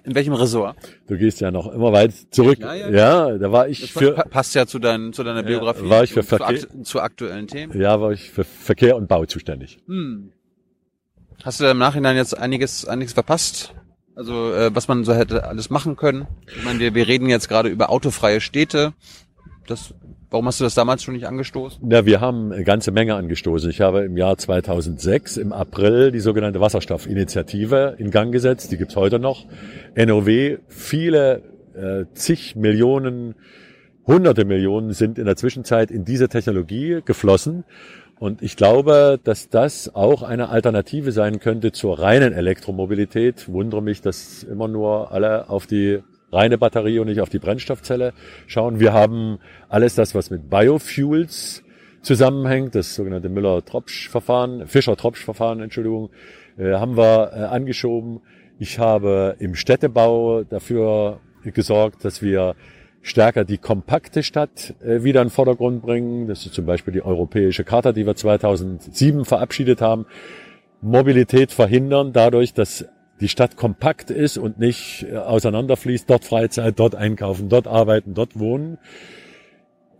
[0.04, 0.76] In welchem Ressort?
[1.06, 2.58] Du gehst ja noch immer weit zurück.
[2.60, 2.88] Ja, Ja,
[3.30, 3.38] ja.
[3.38, 5.88] da war ich Das für pa- passt ja zu, dein, zu deiner Biografie.
[5.88, 7.78] war ich für zu, Verkehr- akt zu aktuellen Themen.
[7.80, 9.78] ja, war ich für Verkehr und Bau zuständig.
[9.86, 10.32] Hm.
[11.44, 13.74] Hast du da im Nachhinein jetzt einiges, einiges verpasst?
[14.16, 16.26] Also äh, was man so hätte alles machen können?
[16.56, 18.92] Ich meine, wir, wir reden jetzt gerade über autofreie Städte.
[19.68, 19.94] Das,
[20.30, 21.90] warum hast du das damals schon nicht angestoßen?
[21.90, 23.70] Ja, wir haben eine ganze Menge angestoßen.
[23.70, 28.72] Ich habe im Jahr 2006 im April die sogenannte Wasserstoffinitiative in Gang gesetzt.
[28.72, 29.46] Die gibt's heute noch.
[29.96, 31.42] NOW, viele
[31.74, 33.34] äh, zig Millionen,
[34.06, 37.64] hunderte Millionen sind in der Zwischenzeit in diese Technologie geflossen.
[38.18, 43.48] Und ich glaube, dass das auch eine Alternative sein könnte zur reinen Elektromobilität.
[43.48, 46.00] Wundere mich, dass immer nur alle auf die
[46.32, 48.12] reine Batterie und nicht auf die Brennstoffzelle
[48.46, 48.80] schauen.
[48.80, 51.62] Wir haben alles das, was mit Biofuels
[52.02, 56.10] zusammenhängt, das sogenannte Müller-Tropsch-Verfahren, Fischer-Tropsch-Verfahren, Entschuldigung,
[56.58, 58.20] äh, haben wir äh, angeschoben.
[58.58, 62.54] Ich habe im Städtebau dafür gesorgt, dass wir
[63.02, 66.26] stärker die kompakte Stadt äh, wieder in den Vordergrund bringen.
[66.28, 70.06] Das ist zum Beispiel die europäische Charta, die wir 2007 verabschiedet haben.
[70.80, 72.86] Mobilität verhindern dadurch, dass
[73.20, 78.38] die Stadt kompakt ist und nicht äh, auseinanderfließt, dort Freizeit, dort einkaufen, dort arbeiten, dort
[78.38, 78.78] wohnen.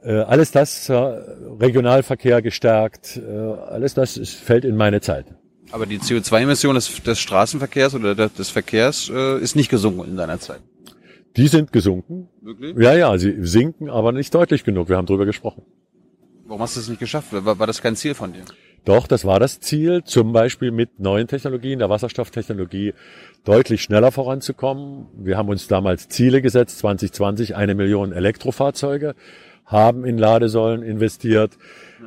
[0.03, 5.27] Äh, alles das, äh, Regionalverkehr gestärkt, äh, alles das ist, fällt in meine Zeit.
[5.71, 10.17] Aber die CO2-Emission des, des Straßenverkehrs oder des, des Verkehrs äh, ist nicht gesunken in
[10.17, 10.61] deiner Zeit.
[11.37, 12.29] Die sind gesunken.
[12.41, 12.77] Wirklich?
[12.79, 14.89] Ja, ja, sie sinken, aber nicht deutlich genug.
[14.89, 15.63] Wir haben drüber gesprochen.
[16.47, 17.33] Warum hast du es nicht geschafft?
[17.33, 18.45] War, war das kein Ziel von dir?
[18.89, 22.95] Doch, das war das Ziel, zum Beispiel mit neuen Technologien, der Wasserstofftechnologie,
[23.45, 25.09] deutlich schneller voranzukommen.
[25.15, 29.15] Wir haben uns damals Ziele gesetzt, 2020 eine Million Elektrofahrzeuge,
[29.67, 31.59] haben in Ladesäulen investiert.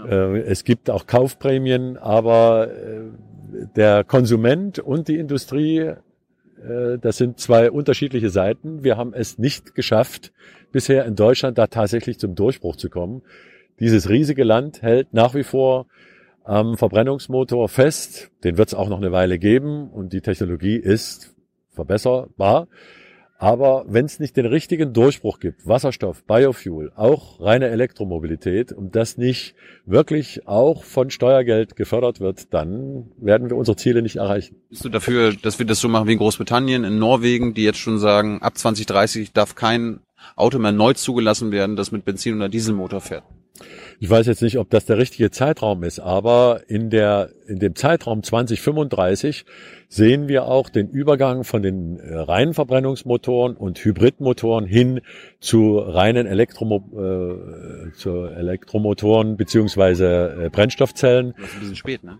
[0.09, 7.39] Äh, Es gibt auch Kaufprämien, aber äh, der Konsument und die Industrie, äh, das sind
[7.39, 8.83] zwei unterschiedliche Seiten.
[8.83, 10.31] Wir haben es nicht geschafft,
[10.71, 13.21] bisher in Deutschland da tatsächlich zum Durchbruch zu kommen.
[13.79, 15.85] Dieses riesige Land hält nach wie vor
[16.43, 18.31] am Verbrennungsmotor fest.
[18.43, 21.33] Den wird es auch noch eine Weile geben und die Technologie ist
[21.71, 22.67] verbesserbar.
[23.41, 29.17] Aber wenn es nicht den richtigen Durchbruch gibt, Wasserstoff, Biofuel, auch reine Elektromobilität, und das
[29.17, 29.55] nicht
[29.87, 34.57] wirklich auch von Steuergeld gefördert wird, dann werden wir unsere Ziele nicht erreichen.
[34.69, 37.79] Bist du dafür, dass wir das so machen wie in Großbritannien, in Norwegen, die jetzt
[37.79, 40.01] schon sagen, ab 2030 darf kein
[40.35, 43.23] Auto mehr neu zugelassen werden, das mit Benzin- oder Dieselmotor fährt?
[43.99, 47.75] Ich weiß jetzt nicht, ob das der richtige Zeitraum ist, aber in der, in dem
[47.75, 49.45] Zeitraum 2035
[49.89, 55.01] sehen wir auch den Übergang von den äh, reinen Verbrennungsmotoren und Hybridmotoren hin
[55.39, 61.35] zu reinen Elektromo äh, zu Elektromotoren beziehungsweise äh, Brennstoffzellen.
[61.37, 62.19] Das ist ein bisschen spät, ne?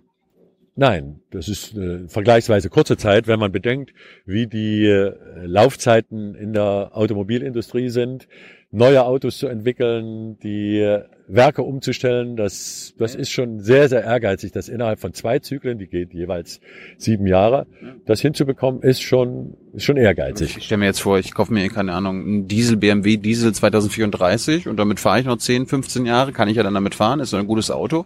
[0.75, 3.93] Nein, das ist eine vergleichsweise kurze Zeit, wenn man bedenkt,
[4.25, 5.13] wie die äh,
[5.45, 8.27] Laufzeiten in der Automobilindustrie sind,
[8.71, 12.37] neue Autos zu entwickeln, die äh, Werke umzustellen.
[12.37, 16.61] Das, das ist schon sehr, sehr ehrgeizig, das innerhalb von zwei Zyklen, die geht jeweils
[16.97, 17.67] sieben Jahre,
[18.05, 20.57] das hinzubekommen, ist schon, ist schon ehrgeizig.
[20.57, 24.69] Ich stelle mir jetzt vor, ich kaufe mir, keine Ahnung, einen Diesel, BMW Diesel 2034
[24.69, 27.31] und damit fahre ich noch 10, 15 Jahre, kann ich ja dann damit fahren, ist
[27.31, 28.05] so ein gutes Auto.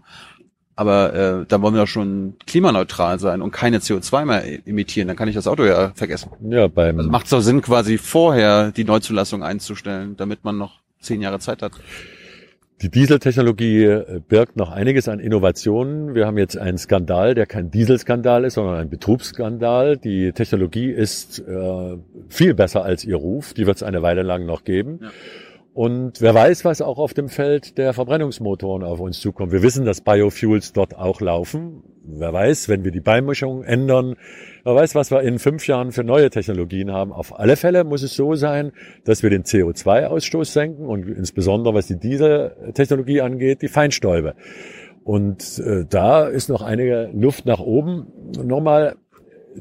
[0.75, 5.07] Aber äh, da wollen wir doch schon klimaneutral sein und keine CO2 mehr emittieren.
[5.07, 6.31] Dann kann ich das Auto ja vergessen.
[6.49, 10.81] Ja, beim, Also macht es doch Sinn, quasi vorher die Neuzulassung einzustellen, damit man noch
[10.99, 11.71] zehn Jahre Zeit hat.
[12.81, 16.13] Die Dieseltechnologie äh, birgt noch einiges an Innovationen.
[16.13, 19.95] Wir haben jetzt einen Skandal, der kein Dieselskandal ist, sondern ein Betrugsskandal.
[19.95, 21.97] Die Technologie ist äh,
[22.27, 23.53] viel besser als ihr Ruf.
[23.53, 24.99] Die wird es eine Weile lang noch geben.
[25.01, 25.09] Ja.
[25.75, 29.51] Und wer weiß, was auch auf dem Feld der Verbrennungsmotoren auf uns zukommt.
[29.51, 31.83] Wir wissen, dass Biofuels dort auch laufen.
[32.01, 34.15] Wer weiß, wenn wir die Beimischung ändern,
[34.63, 37.11] wer weiß, was wir in fünf Jahren für neue Technologien haben.
[37.11, 38.71] Auf alle Fälle muss es so sein,
[39.03, 44.35] dass wir den CO2-Ausstoß senken und insbesondere was die Dieseltechnologie angeht, die Feinstäube.
[45.03, 48.07] Und äh, da ist noch einige Luft nach oben.
[48.41, 48.95] Nochmal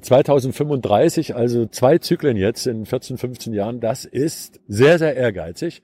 [0.00, 5.82] 2035, also zwei Zyklen jetzt in 14, 15 Jahren, das ist sehr, sehr ehrgeizig.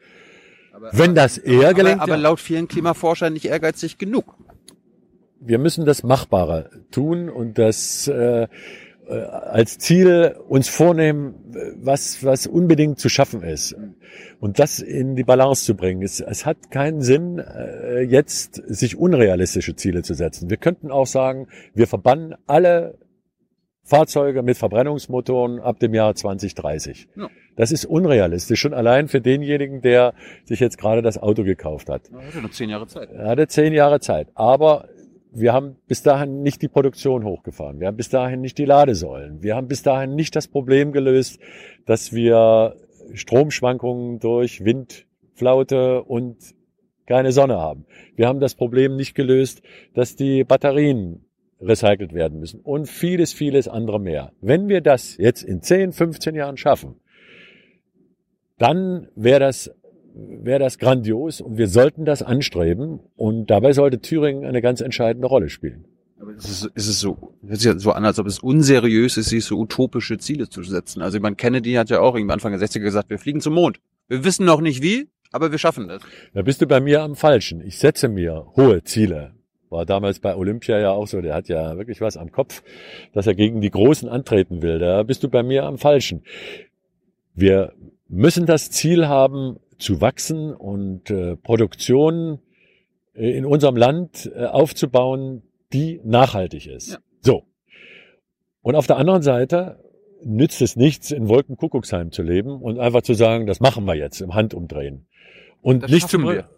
[0.72, 2.00] Aber, Wenn das eher gelingt.
[2.00, 4.36] Aber, aber laut vielen Klimaforschern nicht ehrgeizig genug.
[5.40, 8.46] Wir müssen das Machbare tun und das äh,
[9.10, 11.34] äh, als Ziel uns vornehmen,
[11.76, 13.74] was, was unbedingt zu schaffen ist.
[14.38, 16.02] Und das in die Balance zu bringen.
[16.02, 20.48] Es, es hat keinen Sinn, äh, jetzt sich unrealistische Ziele zu setzen.
[20.48, 22.98] Wir könnten auch sagen, wir verbannen alle
[23.90, 27.08] Fahrzeuge mit Verbrennungsmotoren ab dem Jahr 2030.
[27.16, 27.28] Ja.
[27.56, 30.14] Das ist unrealistisch, schon allein für denjenigen, der
[30.44, 32.02] sich jetzt gerade das Auto gekauft hat.
[32.10, 33.10] Er hatte noch zehn Jahre Zeit.
[33.10, 34.28] Er hatte zehn Jahre Zeit.
[34.34, 34.88] Aber
[35.32, 37.80] wir haben bis dahin nicht die Produktion hochgefahren.
[37.80, 39.42] Wir haben bis dahin nicht die Ladesäulen.
[39.42, 41.40] Wir haben bis dahin nicht das Problem gelöst,
[41.84, 42.76] dass wir
[43.14, 46.36] Stromschwankungen durch Windflaute und
[47.06, 47.86] keine Sonne haben.
[48.14, 49.62] Wir haben das Problem nicht gelöst,
[49.94, 51.24] dass die Batterien
[51.60, 54.32] recycelt werden müssen und vieles, vieles andere mehr.
[54.40, 56.96] Wenn wir das jetzt in 10, 15 Jahren schaffen,
[58.58, 59.70] dann wäre das
[60.12, 65.28] wäre das grandios und wir sollten das anstreben und dabei sollte Thüringen eine ganz entscheidende
[65.28, 65.84] Rolle spielen.
[66.20, 69.16] Aber ist es, ist es so, hört sich ja so an, als ob es unseriös
[69.16, 71.00] ist, sich so utopische Ziele zu setzen.
[71.00, 73.54] Also ich meine, Kennedy hat ja auch irgendwie Anfang der 60er gesagt, wir fliegen zum
[73.54, 73.80] Mond.
[74.08, 76.02] Wir wissen noch nicht wie, aber wir schaffen das.
[76.34, 77.62] Da bist du bei mir am Falschen.
[77.62, 79.32] Ich setze mir hohe Ziele.
[79.70, 81.20] War damals bei Olympia ja auch so.
[81.20, 82.62] Der hat ja wirklich was am Kopf,
[83.12, 84.78] dass er gegen die Großen antreten will.
[84.78, 86.24] Da bist du bei mir am Falschen.
[87.34, 87.72] Wir
[88.08, 92.40] müssen das Ziel haben, zu wachsen und äh, Produktion
[93.14, 95.42] äh, in unserem Land äh, aufzubauen,
[95.72, 96.92] die nachhaltig ist.
[96.92, 96.98] Ja.
[97.22, 97.44] So.
[98.62, 99.82] Und auf der anderen Seite
[100.22, 104.20] nützt es nichts, in Wolkenkuckucksheim zu leben und einfach zu sagen, das machen wir jetzt
[104.20, 105.06] im Handumdrehen.
[105.62, 106.48] Und das nicht zum, wir.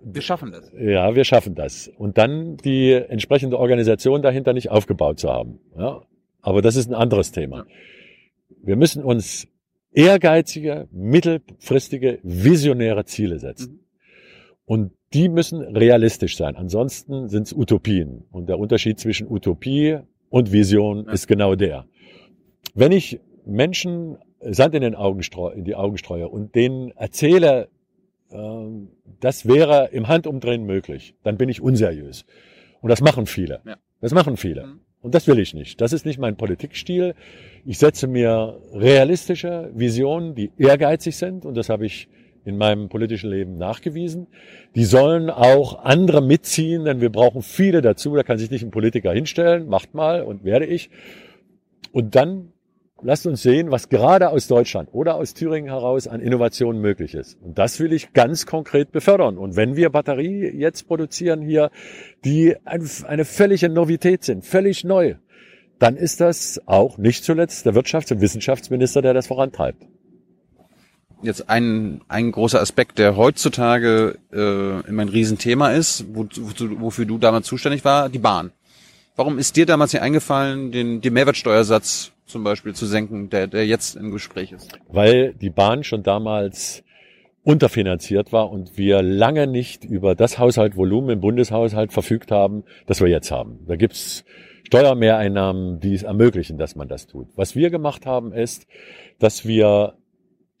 [0.00, 0.72] Wir schaffen das.
[0.78, 1.88] Ja, wir schaffen das.
[1.96, 5.58] Und dann die entsprechende Organisation dahinter nicht aufgebaut zu haben.
[5.76, 6.02] Ja,
[6.40, 7.66] aber das ist ein anderes Thema.
[8.62, 9.48] Wir müssen uns
[9.92, 13.72] ehrgeizige, mittelfristige, visionäre Ziele setzen.
[13.72, 13.80] Mhm.
[14.64, 16.54] Und die müssen realistisch sein.
[16.56, 18.24] Ansonsten sind es Utopien.
[18.30, 21.12] Und der Unterschied zwischen Utopie und Vision ja.
[21.12, 21.86] ist genau der.
[22.74, 25.20] Wenn ich Menschen Sand in, den Augen
[25.56, 27.68] in die Augen streue und denen erzähle,
[28.30, 31.14] das wäre im Handumdrehen möglich.
[31.22, 32.24] Dann bin ich unseriös.
[32.80, 33.60] Und das machen viele.
[33.66, 33.76] Ja.
[34.00, 34.66] Das machen viele.
[34.66, 34.80] Mhm.
[35.00, 35.80] Und das will ich nicht.
[35.80, 37.14] Das ist nicht mein Politikstil.
[37.64, 41.44] Ich setze mir realistische Visionen, die ehrgeizig sind.
[41.44, 42.08] Und das habe ich
[42.44, 44.26] in meinem politischen Leben nachgewiesen.
[44.74, 48.14] Die sollen auch andere mitziehen, denn wir brauchen viele dazu.
[48.14, 50.90] Da kann sich nicht ein Politiker hinstellen, macht mal und werde ich.
[51.92, 52.52] Und dann
[53.02, 57.38] lasst uns sehen, was gerade aus Deutschland oder aus Thüringen heraus an Innovationen möglich ist.
[57.42, 59.38] Und das will ich ganz konkret befördern.
[59.38, 61.70] Und wenn wir Batterie jetzt produzieren hier,
[62.24, 65.16] die eine völlige Novität sind, völlig neu,
[65.78, 69.86] dann ist das auch nicht zuletzt der Wirtschafts- und Wissenschaftsminister, der das vorantreibt.
[71.22, 76.26] Jetzt ein, ein großer Aspekt, der heutzutage äh, immer ein Riesenthema ist, wo,
[76.78, 78.52] wofür du damals zuständig war, die Bahn.
[79.16, 83.66] Warum ist dir damals nicht eingefallen, den, den Mehrwertsteuersatz zum Beispiel zu senken, der, der
[83.66, 84.78] jetzt im Gespräch ist?
[84.88, 86.84] Weil die Bahn schon damals
[87.42, 93.08] unterfinanziert war und wir lange nicht über das Haushaltvolumen im Bundeshaushalt verfügt haben, das wir
[93.08, 93.60] jetzt haben.
[93.66, 94.24] Da gibt's
[94.66, 97.28] Steuermehreinnahmen, die es ermöglichen, dass man das tut.
[97.36, 98.66] Was wir gemacht haben, ist,
[99.18, 99.94] dass wir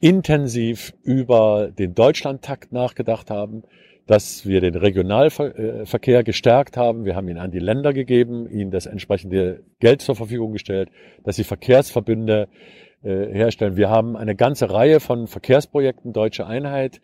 [0.00, 3.64] intensiv über den Deutschlandtakt nachgedacht haben,
[4.08, 7.04] dass wir den Regionalverkehr gestärkt haben.
[7.04, 10.88] Wir haben ihn an die Länder gegeben, ihnen das entsprechende Geld zur Verfügung gestellt,
[11.24, 12.48] dass sie Verkehrsverbünde
[13.02, 13.76] äh, herstellen.
[13.76, 17.02] Wir haben eine ganze Reihe von Verkehrsprojekten Deutsche Einheit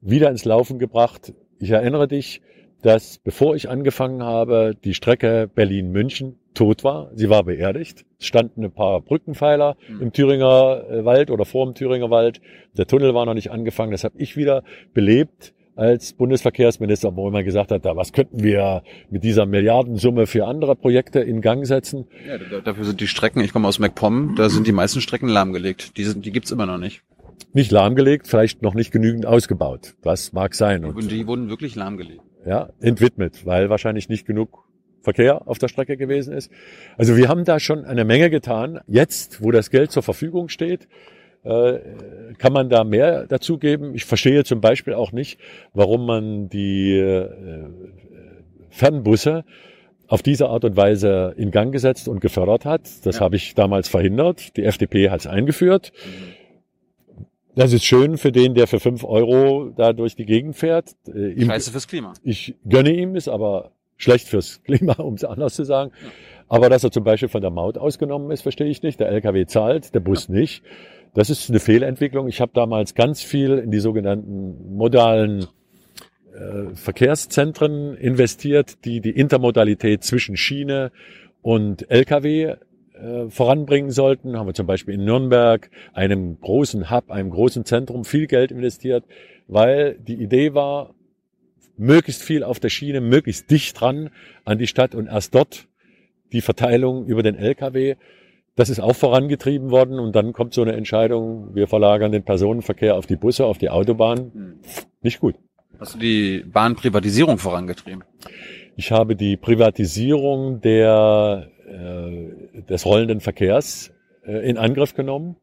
[0.00, 1.34] wieder ins Laufen gebracht.
[1.58, 2.40] Ich erinnere dich,
[2.82, 7.10] dass bevor ich angefangen habe, die Strecke Berlin-München tot war.
[7.14, 8.04] Sie war beerdigt.
[8.20, 10.02] Es standen ein paar Brückenpfeiler mhm.
[10.02, 12.40] im Thüringer äh, Wald oder vor dem Thüringer Wald.
[12.76, 13.90] Der Tunnel war noch nicht angefangen.
[13.90, 14.62] Das habe ich wieder
[14.92, 20.46] belebt als Bundesverkehrsminister, wo man gesagt hat, da was könnten wir mit dieser Milliardensumme für
[20.46, 22.06] andere Projekte in Gang setzen.
[22.26, 25.96] Ja, dafür sind die Strecken, ich komme aus MacPom, da sind die meisten Strecken lahmgelegt.
[25.96, 27.02] Die, sind, die gibt's immer noch nicht.
[27.52, 29.94] Nicht lahmgelegt, vielleicht noch nicht genügend ausgebaut.
[30.02, 30.84] Das mag sein.
[30.84, 32.22] Und die wurden wirklich lahmgelegt.
[32.46, 34.64] Ja, entwidmet, weil wahrscheinlich nicht genug
[35.00, 36.50] Verkehr auf der Strecke gewesen ist.
[36.96, 38.80] Also wir haben da schon eine Menge getan.
[38.86, 40.88] Jetzt, wo das Geld zur Verfügung steht,
[42.38, 43.94] kann man da mehr dazu geben.
[43.94, 45.38] Ich verstehe zum Beispiel auch nicht,
[45.72, 47.28] warum man die äh,
[48.70, 49.44] Fernbusse
[50.08, 52.82] auf diese Art und Weise in Gang gesetzt und gefördert hat.
[53.04, 53.20] Das Ja.
[53.22, 54.56] habe ich damals verhindert.
[54.56, 55.92] Die FDP hat es eingeführt.
[57.56, 60.90] Das ist schön für den, der für fünf Euro da durch die Gegend fährt.
[61.06, 62.12] Äh, ihm- Scheiße fürs Klima.
[62.24, 65.92] ich gönne ihm, ist aber schlecht fürs Klima, um es anders zu sagen.
[66.48, 68.98] Aber dass er zum Beispiel von der Maut ausgenommen ist, verstehe ich nicht.
[69.00, 70.62] Der LKW zahlt, der Bus nicht.
[71.14, 72.26] Das ist eine Fehlentwicklung.
[72.26, 75.46] Ich habe damals ganz viel in die sogenannten modalen
[76.34, 80.90] äh, Verkehrszentren investiert, die die Intermodalität zwischen Schiene
[81.40, 82.56] und LKW
[82.94, 84.36] äh, voranbringen sollten.
[84.36, 89.04] Haben wir zum Beispiel in Nürnberg, einem großen Hub, einem großen Zentrum, viel Geld investiert,
[89.46, 90.94] weil die Idee war,
[91.76, 94.10] möglichst viel auf der Schiene, möglichst dicht dran
[94.44, 95.68] an die Stadt und erst dort
[96.32, 97.94] die Verteilung über den LKW.
[98.56, 102.96] Das ist auch vorangetrieben worden und dann kommt so eine Entscheidung, wir verlagern den Personenverkehr
[102.96, 104.60] auf die Busse, auf die Autobahn.
[105.02, 105.34] Nicht gut.
[105.80, 108.04] Hast du die Bahnprivatisierung vorangetrieben?
[108.76, 113.92] Ich habe die Privatisierung der, äh, des rollenden Verkehrs
[114.24, 115.36] äh, in Angriff genommen.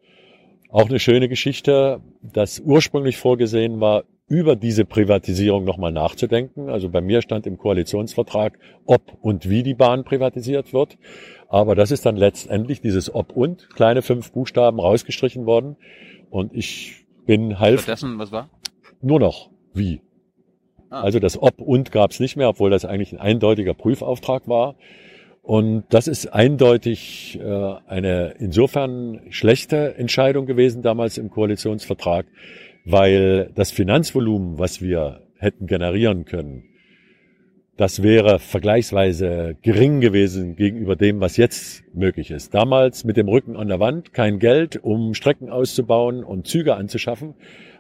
[0.70, 6.70] Auch eine schöne Geschichte, dass ursprünglich vorgesehen war, über diese Privatisierung nochmal nachzudenken.
[6.70, 10.98] Also bei mir stand im Koalitionsvertrag, ob und wie die Bahn privatisiert wird.
[11.50, 15.76] Aber das ist dann letztendlich dieses ob und, kleine fünf Buchstaben rausgestrichen worden.
[16.30, 18.50] Und ich bin halb Stattdessen, was war?
[19.02, 20.00] nur noch wie.
[20.90, 21.02] Ah.
[21.02, 24.76] Also das Ob und gab es nicht mehr, obwohl das eigentlich ein eindeutiger Prüfauftrag war.
[25.42, 32.28] Und das ist eindeutig äh, eine insofern schlechte Entscheidung gewesen damals im Koalitionsvertrag,
[32.86, 36.64] weil das Finanzvolumen, was wir hätten generieren können,
[37.78, 42.54] das wäre vergleichsweise gering gewesen gegenüber dem, was jetzt möglich ist.
[42.54, 47.34] Damals mit dem Rücken an der Wand, kein Geld, um Strecken auszubauen und Züge anzuschaffen,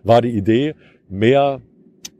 [0.03, 0.73] war die Idee,
[1.07, 1.61] mehr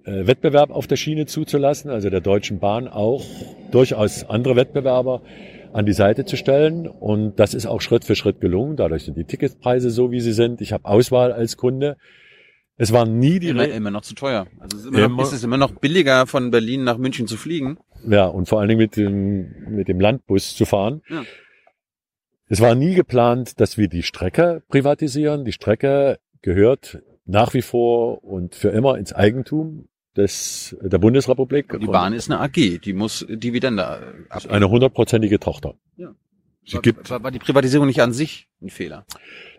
[0.06, 3.26] äh, Wettbewerb auf der Schiene zuzulassen, also der Deutschen Bahn auch
[3.72, 5.22] durchaus andere Wettbewerber
[5.74, 6.88] an die Seite zu stellen.
[6.88, 8.76] Und das ist auch Schritt für Schritt gelungen.
[8.76, 10.62] Dadurch sind die Ticketpreise so, wie sie sind.
[10.62, 11.98] Ich habe Auswahl als Kunde.
[12.78, 14.48] Es war nie die Immer, Re immer noch zu teuer.
[14.60, 17.28] Also es ist, immer noch, Immer- ist es immer noch billiger, von Berlin nach München
[17.28, 17.78] zu fliegen.
[18.08, 21.02] Ja, und vor allen Dingen mit dem, mit dem Landbus zu fahren.
[21.10, 21.24] Ja.
[22.48, 25.46] Es war nie geplant, dass wir die Strecke privatisieren.
[25.46, 29.88] Die Strecke gehört nach wie vor und für immer ins Eigentum
[30.18, 31.70] des, der Bundesrepublik.
[31.80, 34.54] Die Und Bahn ist eine AG, die muss Dividende abgeben.
[34.54, 35.76] eine hundertprozentige Tochter.
[35.96, 36.14] Ja.
[36.64, 39.06] Sie war, gibt, war, die Privatisierung nicht an sich ein Fehler?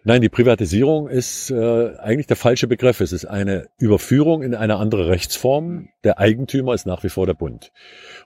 [0.04, 3.00] nein, die Privatisierung ist äh, eigentlich der falsche Begriff.
[3.00, 5.88] Es ist eine Überführung in eine andere Rechtsform.
[6.04, 7.72] Der Eigentümer ist nach wie vor der Bund.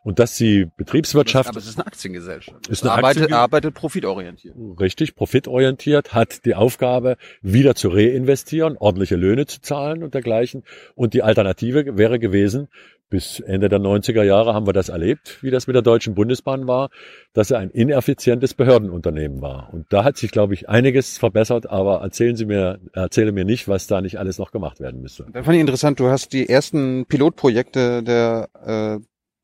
[0.02, 2.68] Und dass die Betriebswirtschaft Aber es ist eine Aktiengesellschaft.
[2.68, 4.54] Ist eine arbeitet, Aktienge- arbeitet profitorientiert.
[4.80, 10.64] richtig profitorientiert, hat die Aufgabe, wieder zu reinvestieren, ordentliche Löhne zu zahlen und dergleichen.
[10.94, 12.68] Und die Alternative wäre gewesen,
[13.08, 16.66] bis Ende der 90er Jahre haben wir das erlebt, wie das mit der Deutschen Bundesbahn
[16.66, 16.90] war,
[17.32, 19.72] dass er ein ineffizientes Behördenunternehmen war.
[19.72, 23.68] Und da hat sich, glaube ich, einiges verbessert, aber erzählen Sie mir, erzähle mir nicht,
[23.68, 25.26] was da nicht alles noch gemacht werden müsste.
[25.32, 28.98] Da fand ich interessant, du hast die ersten Pilotprojekte der äh,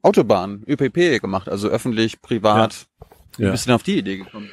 [0.05, 2.87] Autobahn, ÖPP gemacht, also öffentlich, privat.
[3.37, 3.51] Wie Ja.
[3.53, 4.51] bist du denn auf die Idee gekommen?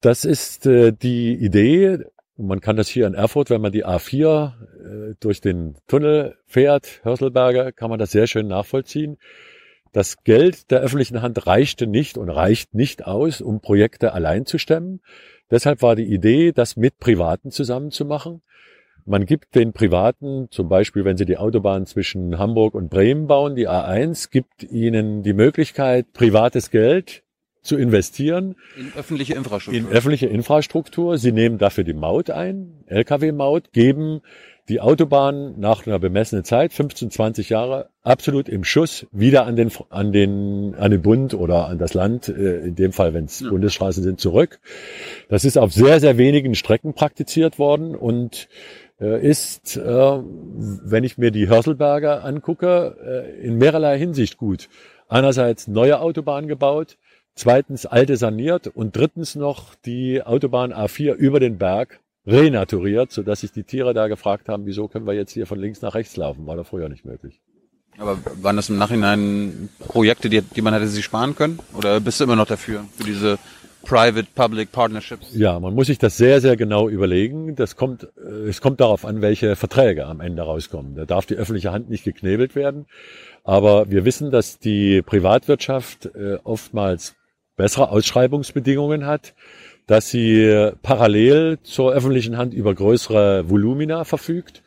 [0.00, 1.98] Das ist äh, die Idee.
[2.36, 4.52] Man kann das hier in Erfurt, wenn man die A4
[5.12, 9.18] äh, durch den Tunnel fährt, Hörselberger, kann man das sehr schön nachvollziehen.
[9.92, 14.56] Das Geld der öffentlichen Hand reichte nicht und reicht nicht aus, um Projekte allein zu
[14.56, 15.00] stemmen.
[15.50, 18.40] Deshalb war die Idee, das mit Privaten zusammenzumachen.
[19.04, 23.56] Man gibt den Privaten, zum Beispiel, wenn sie die Autobahn zwischen Hamburg und Bremen bauen,
[23.56, 27.22] die A1, gibt ihnen die Möglichkeit, privates Geld
[27.62, 29.80] zu investieren In öffentliche Infrastruktur.
[29.80, 31.18] in öffentliche Infrastruktur.
[31.18, 34.20] Sie nehmen dafür die Maut ein, Lkw-Maut, geben
[34.68, 39.70] die Autobahn nach einer bemessenen Zeit, 15, 20 Jahre, absolut im Schuss wieder an den,
[39.90, 43.40] an den, an den Bund oder an das Land, äh, in dem Fall, wenn es
[43.40, 43.50] Ja.
[43.50, 44.60] Bundesstraßen sind, zurück.
[45.28, 48.48] Das ist auf sehr, sehr wenigen Strecken praktiziert worden und
[49.00, 54.68] äh, ist, äh, wenn ich mir die Hörselberger angucke, in mehrerlei Hinsicht gut.
[55.08, 56.96] Einerseits neue Autobahn gebaut,
[57.34, 63.52] zweitens alte saniert und drittens noch die Autobahn A4 über den Berg renaturiert, sodass sich
[63.52, 66.46] die Tiere da gefragt haben, wieso können wir jetzt hier von links nach rechts laufen,
[66.46, 67.40] war da früher nicht möglich.
[67.98, 71.58] Aber waren das im Nachhinein Projekte, die, die man hätte sich sparen können?
[71.74, 73.38] Oder bist du immer noch dafür, für diese
[73.82, 75.34] Private-Public Partnerships.
[75.34, 77.56] Ja, man muss sich das sehr, sehr genau überlegen.
[77.56, 80.94] Das kommt, äh, es kommt darauf an, welche Verträge am Ende rauskommen.
[80.94, 82.86] Da darf die öffentliche Hand nicht geknebelt werden.
[83.44, 87.16] Aber wir wissen, dass die Privatwirtschaft äh, oftmals
[87.62, 89.34] bessere Ausschreibungsbedingungen hat,
[89.86, 94.64] dass sie parallel zur öffentlichen Hand über größere Volumina verfügt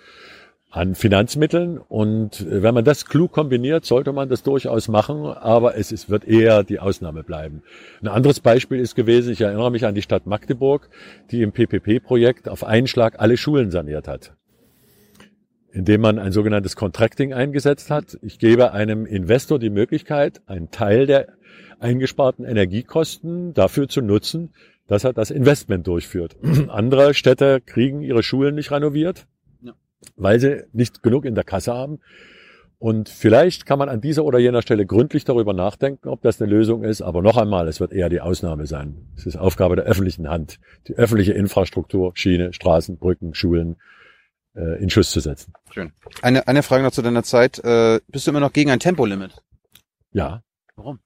[0.72, 1.78] an Finanzmitteln.
[1.78, 6.26] Und wenn man das klug kombiniert, sollte man das durchaus machen, aber es ist, wird
[6.26, 7.64] eher die Ausnahme bleiben.
[8.02, 10.88] Ein anderes Beispiel ist gewesen, ich erinnere mich an die Stadt Magdeburg,
[11.32, 14.32] die im PPP-Projekt auf einen Schlag alle Schulen saniert hat
[15.76, 18.18] indem man ein sogenanntes Contracting eingesetzt hat.
[18.22, 21.28] Ich gebe einem Investor die Möglichkeit, einen Teil der
[21.80, 24.54] eingesparten Energiekosten dafür zu nutzen,
[24.88, 26.36] dass er das Investment durchführt.
[26.70, 29.28] Andere Städte kriegen ihre Schulen nicht renoviert,
[29.62, 29.74] ja.
[30.16, 32.00] weil sie nicht genug in der Kasse haben.
[32.78, 36.52] Und vielleicht kann man an dieser oder jener Stelle gründlich darüber nachdenken, ob das eine
[36.52, 37.02] Lösung ist.
[37.02, 39.08] Aber noch einmal, es wird eher die Ausnahme sein.
[39.16, 43.78] Es ist Aufgabe der öffentlichen Hand, die öffentliche Infrastruktur, Schiene, Straßen, Brücken, Schulen
[44.56, 45.54] äh, in Schuss zu setzen.
[45.72, 45.94] Schön.
[46.22, 47.60] Eine, eine Frage noch zu deiner Zeit.
[47.64, 49.42] Äh, bist du immer noch gegen ein Tempolimit?
[50.12, 50.44] Ja.
[50.76, 51.00] Warum?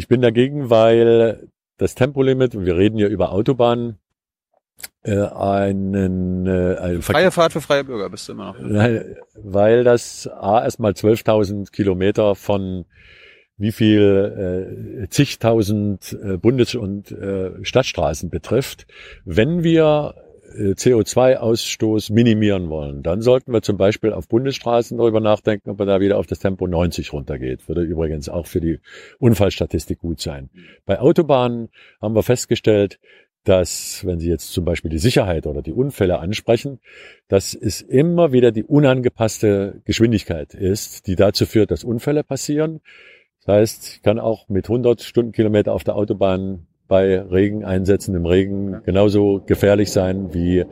[0.00, 3.98] Ich bin dagegen, weil das Tempolimit, und wir reden hier über Autobahnen,
[5.02, 8.58] äh, einen, äh, einen Freie Fahrt für freie Bürger bist du immer noch.
[9.34, 12.86] Weil das A erstmal 12.000 Kilometer von
[13.58, 18.86] wie viel äh, zigtausend äh, Bundes- und äh, Stadtstraßen betrifft.
[19.26, 20.14] Wenn wir
[20.52, 26.00] CO2-Ausstoß minimieren wollen, dann sollten wir zum Beispiel auf Bundesstraßen darüber nachdenken, ob man da
[26.00, 27.68] wieder auf das Tempo 90 runtergeht.
[27.68, 28.80] Würde übrigens auch für die
[29.18, 30.50] Unfallstatistik gut sein.
[30.86, 31.68] Bei Autobahnen
[32.00, 32.98] haben wir festgestellt,
[33.44, 36.78] dass, wenn Sie jetzt zum Beispiel die Sicherheit oder die Unfälle ansprechen,
[37.28, 42.80] dass es immer wieder die unangepasste Geschwindigkeit ist, die dazu führt, dass Unfälle passieren.
[43.44, 48.82] Das heißt, ich kann auch mit 100 Stundenkilometer auf der Autobahn bei Regeneinsätzen im Regen
[48.84, 50.66] genauso gefährlich sein wie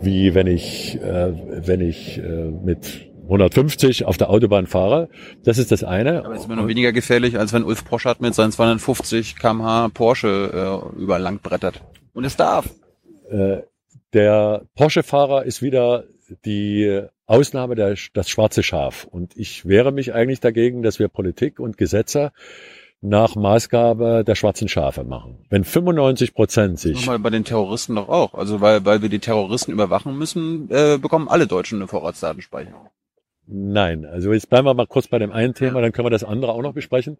[0.00, 1.32] wie wenn ich äh,
[1.66, 5.08] wenn ich äh, mit 150 auf der Autobahn fahre.
[5.44, 6.24] Das ist das eine.
[6.24, 9.90] Aber es ist immer noch weniger gefährlich, als wenn Ulf Poschardt mit seinen 250 kmh
[9.92, 11.82] Porsche äh, über Land brettert.
[12.14, 12.70] Und es darf.
[13.28, 13.58] Äh,
[14.14, 16.04] der Porsche-Fahrer ist wieder
[16.46, 19.06] die Ausnahme, der, das schwarze Schaf.
[19.10, 22.32] Und ich wehre mich eigentlich dagegen, dass wir Politik und Gesetze
[23.00, 25.44] nach Maßgabe der schwarzen Schafe machen.
[25.50, 27.06] Wenn 95 Prozent sich...
[27.06, 28.34] Mal bei den Terroristen doch auch.
[28.34, 32.88] Also weil, weil wir die Terroristen überwachen müssen, äh, bekommen alle Deutschen eine Vorratsdatenspeicherung.
[33.46, 36.24] Nein, also jetzt bleiben wir mal kurz bei dem einen Thema, dann können wir das
[36.24, 37.18] andere auch noch besprechen.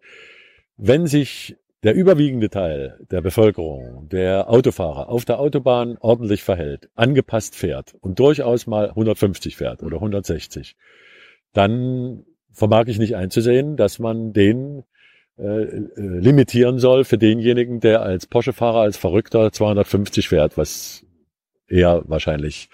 [0.77, 7.55] Wenn sich der überwiegende Teil der Bevölkerung, der Autofahrer auf der Autobahn ordentlich verhält, angepasst
[7.55, 10.75] fährt und durchaus mal 150 fährt oder 160,
[11.53, 14.83] dann vermag ich nicht einzusehen, dass man den
[15.39, 21.05] äh, äh, limitieren soll für denjenigen, der als Porsche-Fahrer, als Verrückter 250 fährt, was
[21.67, 22.69] eher wahrscheinlich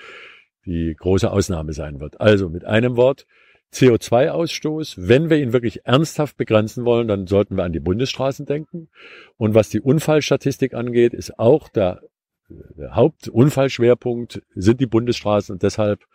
[0.65, 2.19] die große Ausnahme sein wird.
[2.19, 3.27] Also mit einem Wort,
[3.73, 8.89] CO2-Ausstoß, wenn wir ihn wirklich ernsthaft begrenzen wollen, dann sollten wir an die Bundesstraßen denken.
[9.37, 12.01] Und was die Unfallstatistik angeht, ist auch der,
[12.49, 16.05] der Hauptunfallschwerpunkt sind die Bundesstraßen und deshalb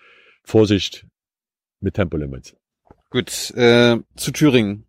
[0.42, 1.06] Vorsicht
[1.80, 2.56] mit Tempolimits.
[3.10, 4.86] Gut, äh, zu Thüringen.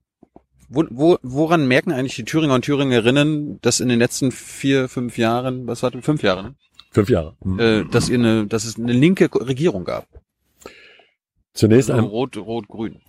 [0.73, 5.17] Wo, wo, woran merken eigentlich die Thüringer und Thüringerinnen, dass in den letzten vier, fünf
[5.17, 6.55] Jahren, was war das, fünf Jahre, ne?
[6.91, 7.35] Fünf Jahre.
[7.43, 7.59] Mhm.
[7.59, 10.07] Äh, dass, ihr eine, dass es eine linke Regierung gab?
[11.53, 13.01] Zunächst also ein Rot, Rot, Grün.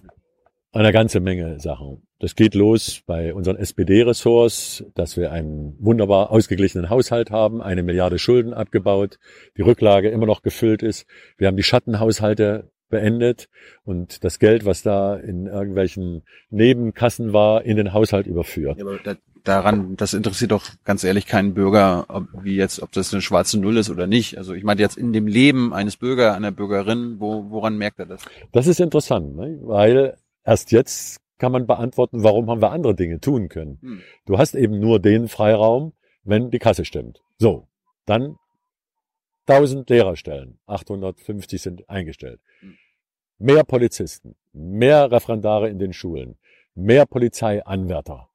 [0.72, 2.02] Eine ganze Menge Sachen.
[2.18, 8.18] Das geht los bei unseren SPD-Ressorts, dass wir einen wunderbar ausgeglichenen Haushalt haben, eine Milliarde
[8.18, 9.20] Schulden abgebaut,
[9.56, 11.06] die Rücklage immer noch gefüllt ist.
[11.36, 13.48] Wir haben die Schattenhaushalte beendet
[13.84, 18.78] und das Geld, was da in irgendwelchen Nebenkassen war, in den Haushalt überführt.
[18.78, 22.92] Ja, aber da, daran, das interessiert doch ganz ehrlich keinen Bürger, ob, wie jetzt, ob
[22.92, 24.38] das eine schwarze Null ist oder nicht.
[24.38, 28.06] Also ich meine jetzt in dem Leben eines Bürger, einer Bürgerin, wo, woran merkt er
[28.06, 28.22] das?
[28.52, 29.58] Das ist interessant, ne?
[29.62, 33.78] weil erst jetzt kann man beantworten, warum haben wir andere Dinge tun können.
[33.80, 34.00] Hm.
[34.26, 35.92] Du hast eben nur den Freiraum,
[36.22, 37.20] wenn die Kasse stimmt.
[37.38, 37.66] So,
[38.06, 38.36] dann
[39.46, 42.40] 1000 Lehrerstellen, 850 sind eingestellt.
[42.60, 42.76] Hm
[43.42, 46.36] mehr Polizisten, mehr Referendare in den Schulen,
[46.74, 48.28] mehr Polizeianwärter,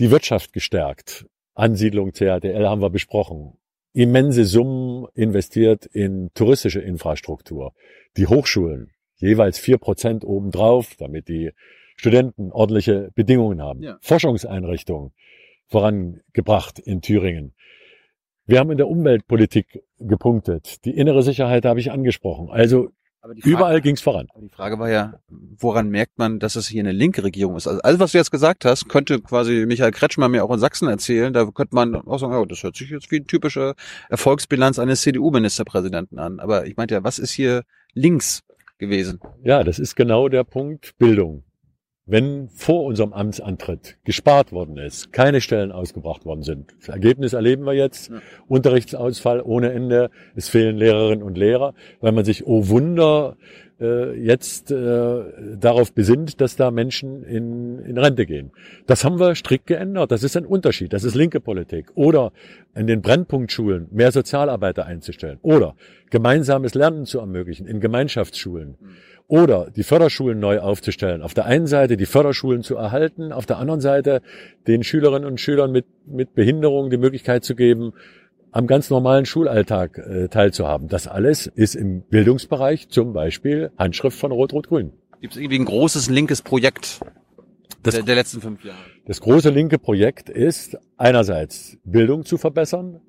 [0.00, 3.56] die Wirtschaft gestärkt, Ansiedlung CADL haben wir besprochen,
[3.92, 7.74] immense Summen investiert in touristische Infrastruktur,
[8.16, 11.52] die Hochschulen, jeweils vier Prozent obendrauf, damit die
[11.96, 13.98] Studenten ordentliche Bedingungen haben, ja.
[14.00, 15.12] Forschungseinrichtungen
[15.68, 17.54] vorangebracht in Thüringen.
[18.46, 20.84] Wir haben in der Umweltpolitik gepunktet.
[20.84, 22.50] Die innere Sicherheit habe ich angesprochen.
[22.50, 22.90] Also
[23.24, 24.26] Frage, Überall ging es voran.
[24.30, 27.66] Aber die Frage war ja, woran merkt man, dass es hier eine linke Regierung ist?
[27.66, 30.88] Also alles, was du jetzt gesagt hast, könnte quasi Michael Kretschmer mir auch in Sachsen
[30.88, 31.32] erzählen.
[31.32, 33.74] Da könnte man auch sagen, oh, das hört sich jetzt wie eine typische
[34.10, 36.38] Erfolgsbilanz eines CDU-Ministerpräsidenten an.
[36.38, 37.62] Aber ich meinte ja, was ist hier
[37.94, 38.42] links
[38.78, 39.20] gewesen?
[39.42, 41.44] Ja, das ist genau der Punkt Bildung.
[42.06, 47.64] Wenn vor unserem Amtsantritt gespart worden ist, keine Stellen ausgebracht worden sind, das Ergebnis erleben
[47.64, 48.20] wir jetzt, Ja.
[48.46, 51.72] Unterrichtsausfall ohne Ende, es fehlen Lehrerinnen und Lehrer,
[52.02, 53.36] weil man sich, oh Wunder,
[53.84, 55.22] äh, jetzt äh,
[55.56, 58.50] darauf besinnt, dass da Menschen in, in Rente gehen.
[58.86, 60.10] Das haben wir strikt geändert.
[60.10, 60.92] Das ist ein Unterschied.
[60.92, 61.86] Das ist linke Politik.
[61.94, 62.32] Oder
[62.74, 65.38] in den Brennpunktschulen mehr Sozialarbeiter einzustellen.
[65.42, 65.76] Oder
[66.10, 68.76] gemeinsames Lernen zu ermöglichen in Gemeinschaftsschulen.
[69.26, 71.22] Oder die Förderschulen neu aufzustellen.
[71.22, 74.20] Auf der einen Seite die Förderschulen zu erhalten, auf der anderen Seite
[74.66, 77.94] den Schülerinnen und Schülern mit, mit Behinderung die Möglichkeit zu geben,
[78.54, 80.88] am ganz normalen Schulalltag äh, teilzuhaben.
[80.88, 84.92] Das alles ist im Bildungsbereich zum Beispiel Handschrift von Rot-Rot-Grün.
[85.20, 87.00] Gibt es irgendwie ein großes linkes Projekt
[87.82, 88.78] Das- der, der letzten fünf Jahre?
[89.06, 93.00] Das große linke Projekt ist einerseits Bildung zu verbessern.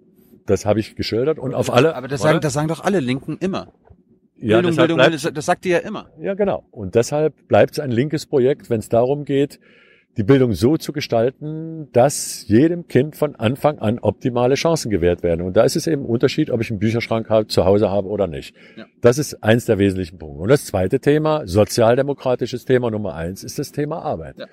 [0.47, 1.95] Das habe ich geschildert und auf alle.
[1.95, 3.71] Aber das sagen, das sagen doch alle Linken immer.
[4.37, 6.09] ja, Bildung, Bildung, bleibt- das sagt ihr ja immer.
[6.19, 6.65] Ja, genau.
[6.71, 9.59] Und deshalb bleibt es ein linkes Projekt, wenn es darum geht,
[10.17, 15.41] die Bildung so zu gestalten, dass jedem Kind von Anfang an optimale Chancen gewährt werden.
[15.41, 18.07] Und da ist es eben ein Unterschied, ob ich einen Bücherschrank halt zu Hause habe
[18.07, 18.55] oder nicht.
[18.77, 18.85] Ja.
[19.01, 20.41] Das ist eins der wesentlichen Punkte.
[20.41, 24.39] Und das zweite Thema, sozialdemokratisches Thema Nummer eins, ist das Thema Arbeit.
[24.39, 24.45] Ja.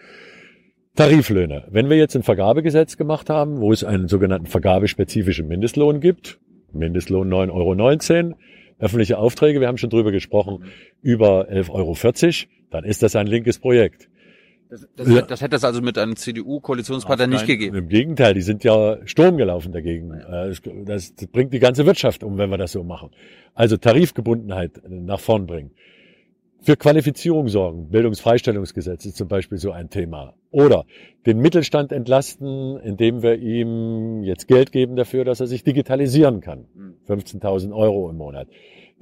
[0.96, 1.64] Tariflöhne.
[1.70, 6.38] Wenn wir jetzt ein Vergabegesetz gemacht haben, wo es einen sogenannten vergabespezifischen Mindestlohn gibt,
[6.72, 8.34] Mindestlohn 9,19 Euro,
[8.78, 10.64] öffentliche Aufträge, wir haben schon drüber gesprochen,
[11.00, 11.96] über 11,40 Euro,
[12.70, 14.08] dann ist das ein linkes Projekt.
[14.72, 15.20] Das, das, Ja.
[15.20, 17.76] das hätte es also mit einem CDU-Koalitionspartner nicht gegeben.
[17.76, 20.12] Im Gegenteil, die sind ja Sturm gelaufen dagegen.
[20.12, 20.54] Äh,
[20.86, 23.10] Das, das bringt die ganze Wirtschaft um, wenn wir das so machen.
[23.52, 25.72] Also Tarifgebundenheit nach vorn bringen.
[26.62, 27.90] Für Qualifizierung sorgen.
[27.90, 30.32] Bildungsfreistellungsgesetz ist zum Beispiel so ein Thema.
[30.50, 30.86] Oder
[31.26, 36.64] den Mittelstand entlasten, indem wir ihm jetzt Geld geben dafür, dass er sich digitalisieren kann.
[37.08, 38.48] 15.000 Euro im Monat.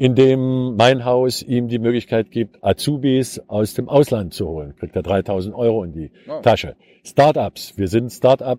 [0.00, 4.74] Indem mein Haus ihm die Möglichkeit gibt, Azubis aus dem Ausland zu holen.
[4.76, 6.40] Kriegt er 3.000 Euro in die Wow.
[6.40, 6.74] Tasche.
[7.04, 7.76] Startups.
[7.76, 8.58] Wir sind Startup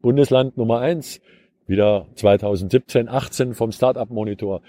[0.00, 1.20] Bundesland Nummer eins.
[1.66, 4.62] Wieder 2017, 18 vom Startup Monitor.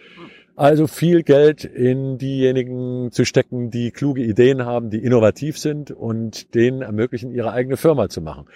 [0.58, 6.56] Also viel Geld in diejenigen zu stecken, die kluge Ideen haben, die innovativ sind und
[6.56, 8.48] denen ermöglichen, ihre eigene Firma zu machen.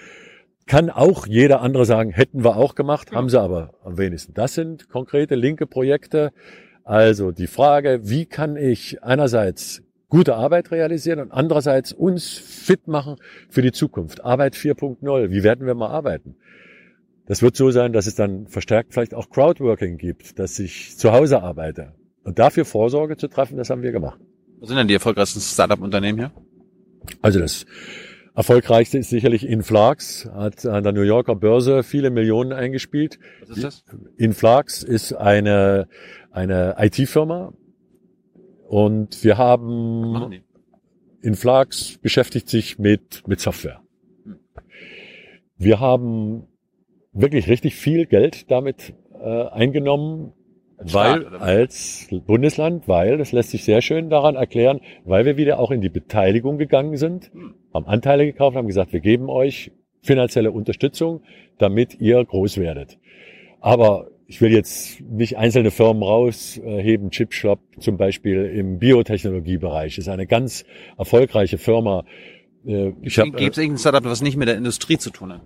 [0.65, 4.33] Kann auch jeder andere sagen, hätten wir auch gemacht, haben sie aber am wenigsten.
[4.33, 6.31] Das sind konkrete linke Projekte.
[6.89, 13.17] Also die Frage, wie kann ich einerseits gute Arbeit realisieren und andererseits uns fit machen
[13.47, 14.25] für die Zukunft.
[14.25, 15.29] Arbeit 4.0.
[15.29, 16.35] Wie werden wir mal arbeiten?
[17.27, 21.11] Das wird so sein, dass es dann verstärkt vielleicht auch Crowdworking gibt, dass ich zu
[21.11, 21.93] Hause arbeite.
[22.23, 24.19] Und dafür Vorsorge zu treffen, das haben wir gemacht.
[24.59, 26.31] Was sind denn die erfolgreichsten Startup-Unternehmen hier?
[27.21, 27.67] Also das
[28.39, 33.19] erfolgreichste ist sicherlich Influx, hat an der New Yorker Börse viele Millionen eingespielt.
[33.41, 33.85] Was ist das?
[34.17, 35.89] Influx ist eine,
[36.31, 37.53] eine IT-Firma
[38.67, 40.41] und wir haben die?
[41.21, 43.81] Influx beschäftigt sich mit, mit Software.
[45.57, 46.47] Wir haben
[47.11, 50.31] wirklich richtig viel Geld damit äh, eingenommen,
[50.77, 55.59] Als weil als Bundesland, weil, das lässt sich sehr schön daran erklären, weil wir wieder
[55.59, 57.55] auch in die Beteiligung gegangen sind, Hm.
[57.73, 61.23] haben Anteile gekauft, haben gesagt, wir geben euch finanzielle Unterstützung,
[61.57, 62.97] damit ihr groß werdet.
[63.59, 67.09] Aber ich will jetzt nicht einzelne Firmen rausheben.
[67.09, 70.63] Chipshop zum Beispiel im Biotechnologiebereich ist eine ganz
[70.97, 72.05] erfolgreiche Firma.
[72.65, 75.41] Äh, Ich Gibt es irgendein Startup, was nicht mit der Industrie zu tun hat?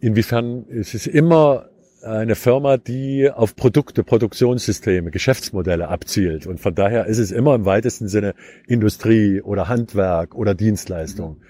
[0.00, 1.66] inwiefern es ist immer
[2.02, 6.46] eine Firma, die auf Produkte, Produktionssysteme, Geschäftsmodelle abzielt.
[6.46, 8.34] Und von daher ist es immer im weitesten Sinne
[8.66, 11.42] Industrie oder Handwerk oder Dienstleistung.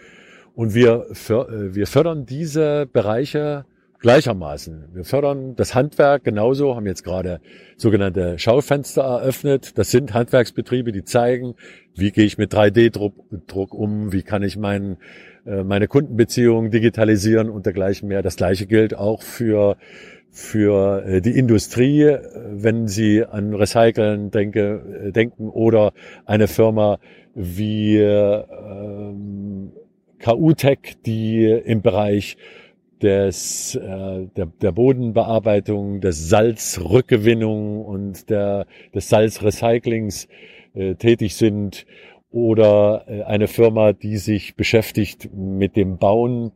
[0.56, 3.64] Und wir, äh, wir fördern diese Bereiche
[4.00, 4.88] gleichermaßen.
[4.94, 7.40] Wir fördern das Handwerk genauso, haben jetzt gerade
[7.76, 9.78] sogenannte Schaufenster eröffnet.
[9.78, 11.54] Das sind Handwerksbetriebe, die zeigen,
[11.94, 13.14] wie gehe ich mit 3D-Druck
[13.46, 14.96] Druck um, wie kann ich meinen
[15.46, 18.22] äh, meine Kundenbeziehungen digitalisieren und dergleichen mehr.
[18.22, 19.76] Das gleiche gilt auch für
[20.30, 22.16] für äh, die Industrie,
[22.50, 25.92] wenn Sie an Recyceln denke, äh, denken oder
[26.24, 26.98] eine Firma
[27.34, 29.72] wie ähm,
[30.22, 32.36] KU-Tech, die im Bereich
[33.02, 40.28] des, äh, der, der Bodenbearbeitung, des Salzrückgewinnung und der, des Salzrecyclings
[40.74, 41.86] äh, tätig sind
[42.30, 46.52] oder äh, eine Firma, die sich beschäftigt mit dem Bauen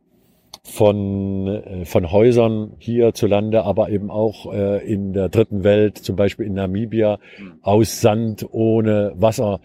[0.63, 6.47] von, äh, von Häusern hierzulande, aber eben auch äh, in der dritten Welt, zum Beispiel
[6.47, 7.19] in Namibia,
[7.61, 9.59] aus Sand ohne Wasser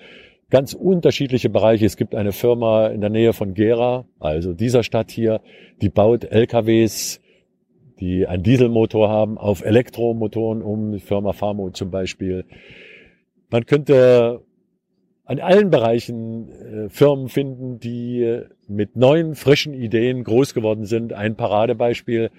[0.51, 1.87] ganz unterschiedliche Bereiche.
[1.87, 5.41] Es gibt eine Firma in der Nähe von Gera, also dieser Stadt hier,
[5.81, 7.21] die baut LKWs,
[8.01, 12.45] die einen Dieselmotor haben, auf Elektromotoren um, die Firma Famo zum Beispiel.
[13.51, 14.43] Man könnte
[15.25, 21.13] an allen Bereichen äh, Firmen finden, die mit neuen, frischen Ideen groß geworden sind.
[21.13, 22.31] Ein Paradebeispiel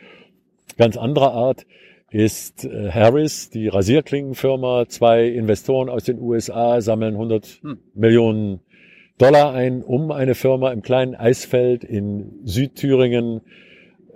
[0.78, 1.66] ganz anderer Art
[2.12, 4.86] ist äh, Harris, die Rasierklingenfirma.
[4.88, 7.80] Zwei Investoren aus den USA sammeln 100 Hm.
[7.96, 8.60] Millionen
[9.18, 13.40] Dollar ein, um eine Firma im kleinen Eisfeld in Südthüringen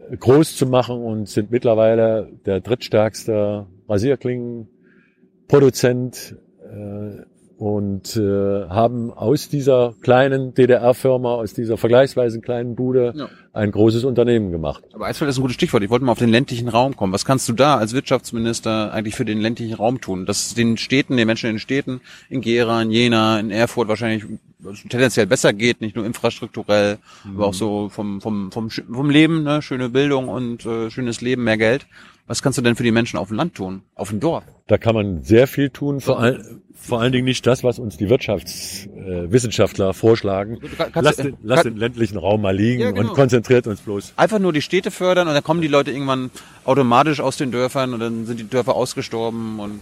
[0.09, 7.21] äh, groß zu machen und sind mittlerweile der drittstärkste Rasierklingenproduzent äh,
[7.57, 13.29] und äh, haben aus dieser kleinen DDR-Firma, aus dieser vergleichsweise kleinen Bude Ja.
[13.53, 14.83] ein großes Unternehmen gemacht.
[14.93, 15.81] Aber Eisfeld ist ein gutes Stichwort.
[15.83, 17.13] Ich wollte mal auf den ländlichen Raum kommen.
[17.13, 20.25] Was kannst du da als Wirtschaftsminister eigentlich für den ländlichen Raum tun?
[20.25, 23.87] Dass es den Städten, den Menschen in den Städten, in Gera, in Jena, in Erfurt
[23.87, 24.25] wahrscheinlich
[24.89, 26.97] tendenziell besser geht, nicht nur infrastrukturell,
[27.35, 29.61] aber auch so vom, vom, vom, vom Leben, ne?
[29.61, 31.85] schöne Bildung und äh, schönes Leben, mehr Geld.
[32.27, 33.83] Was kannst du denn für die Menschen auf dem Land tun?
[33.93, 34.43] Auf dem Dorf?
[34.67, 36.43] Da kann man sehr viel tun, vor, all,
[36.73, 40.59] vor allen Dingen nicht das, was uns die Wirtschaftswissenschaftler äh, vorschlagen.
[40.95, 43.09] Lass du- den, lass kann- den ländlichen Raum mal liegen Ja, genau.
[43.09, 44.13] und konzentriert uns bloß.
[44.17, 46.31] Einfach nur die Städte fördern und dann kommen die Leute irgendwann
[46.63, 49.81] automatisch aus den Dörfern und dann sind die Dörfer ausgestorben und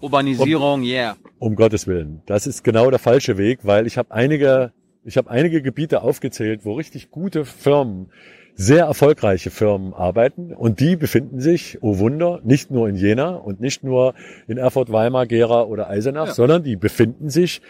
[0.00, 1.16] Urbanisierung, yeah.
[1.38, 2.22] Um Gottes Willen.
[2.26, 4.72] Das ist genau der falsche Weg, weil ich habe einige,
[5.04, 8.10] ich habe einige Gebiete aufgezählt, wo richtig gute Firmen,
[8.60, 13.60] sehr erfolgreiche Firmen arbeiten und die befinden sich, oh Wunder, nicht nur in Jena und
[13.60, 14.14] nicht nur
[14.48, 16.34] in Erfurt, Weimar, Gera oder Eisenach, Ja.
[16.34, 17.62] sondern die befinden sich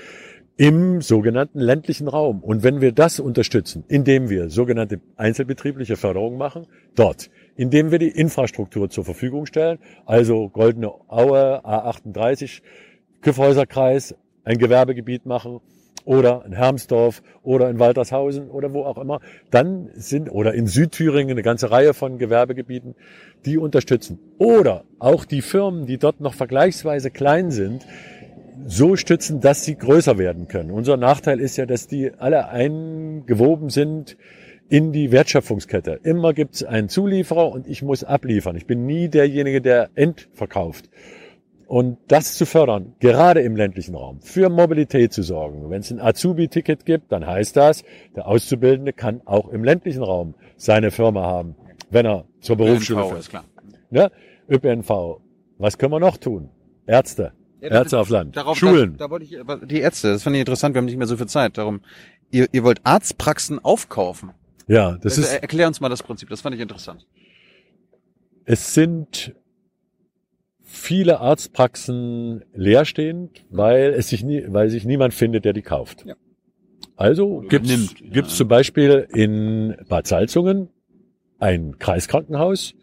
[0.56, 2.42] im sogenannten ländlichen Raum.
[2.42, 6.66] Und wenn wir das unterstützen, indem wir sogenannte einzelbetriebliche Förderung machen,
[6.96, 12.62] dort, indem wir die Infrastruktur zur Verfügung stellen, also Goldene Aue, A38,
[13.20, 15.60] Kyffhäuserkreis, ein Gewerbegebiet machen
[16.08, 19.20] oder in Hermsdorf oder in Waltershausen oder wo auch immer,
[19.50, 22.94] dann sind, oder in Südthüringen eine ganze Reihe von Gewerbegebieten,
[23.44, 24.18] die unterstützen.
[24.38, 27.86] Oder auch die Firmen, die dort noch vergleichsweise klein sind,
[28.64, 30.70] so stützen, dass sie größer werden können.
[30.70, 34.16] Unser Nachteil ist ja, dass die alle eingewoben sind
[34.70, 36.00] in die Wertschöpfungskette.
[36.04, 38.56] Immer gibt es einen Zulieferer und ich muss abliefern.
[38.56, 40.88] Ich bin nie derjenige, der endverkauft.
[41.68, 45.68] Und das zu fördern, gerade im ländlichen Raum, für Mobilität zu sorgen.
[45.68, 47.84] Wenn es ein Azubi-Ticket gibt, dann heißt das,
[48.16, 51.56] der Auszubildende kann auch im ländlichen Raum seine Firma haben,
[51.90, 53.20] wenn er zur Berufsschule ÖPNV fährt.
[53.20, 53.44] ist klar.
[53.90, 54.10] Ne?
[54.48, 55.20] ÖPNV.
[55.58, 56.48] Was können wir noch tun?
[56.86, 57.32] Ärzte.
[57.60, 58.34] Ja, Ärzte auf Land.
[58.34, 58.96] Darauf, Schulen.
[58.96, 59.36] Da, da wollte ich,
[59.68, 61.58] die Ärzte, das fand ich interessant, wir haben nicht mehr so viel Zeit.
[61.58, 61.82] Darum,
[62.30, 64.30] ihr, ihr wollt Arztpraxen aufkaufen.
[64.68, 67.06] ja, das Also, ist, erklär uns mal das Prinzip, das fand ich interessant.
[68.46, 69.34] es sind
[70.68, 76.04] viele Arztpraxen leerstehend, weil es sich nie, weil sich niemand findet, der die kauft.
[76.06, 76.14] Ja.
[76.94, 78.10] Also gibt's nimmt, ja.
[78.10, 80.68] gibt's zum Beispiel in Bad Salzungen
[81.38, 82.74] ein Kreiskrankenhaus.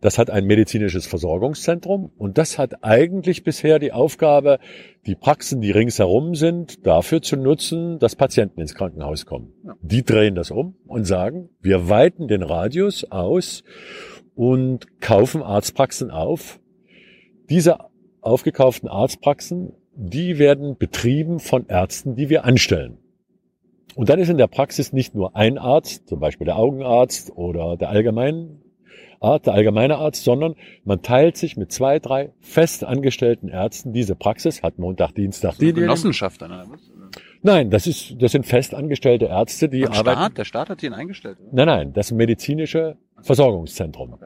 [0.00, 4.58] Das hat ein medizinisches Versorgungszentrum und das hat eigentlich bisher die Aufgabe,
[5.06, 9.52] die Praxen, die ringsherum sind, dafür zu nutzen, dass Patienten ins Krankenhaus kommen.
[9.64, 9.74] Ja.
[9.82, 13.64] Die drehen das um und sagen, wir weiten den Radius aus
[14.34, 16.60] und kaufen Arztpraxen auf.
[17.50, 17.78] Diese
[18.20, 22.98] aufgekauften Arztpraxen, die werden betrieben von Ärzten, die wir anstellen.
[23.94, 27.76] Und dann ist in der Praxis nicht nur ein Arzt, zum Beispiel der Augenarzt oder
[27.76, 28.58] der allgemeine
[29.20, 34.16] Arzt, der allgemeine Arzt, sondern man teilt sich mit zwei, drei fest angestellten Ärzten diese
[34.16, 36.66] Praxis, hat Montag, Dienstag, Die Genossenschaft dann, oder?
[37.42, 40.18] Nein, das ist, das sind fest angestellte Ärzte, die arbeiten.
[40.18, 40.38] Staat?
[40.38, 41.38] Der Staat hat die eingestellt.
[41.40, 41.50] oder?
[41.52, 44.18] Nein, nein, das medizinische Versorgungszentrum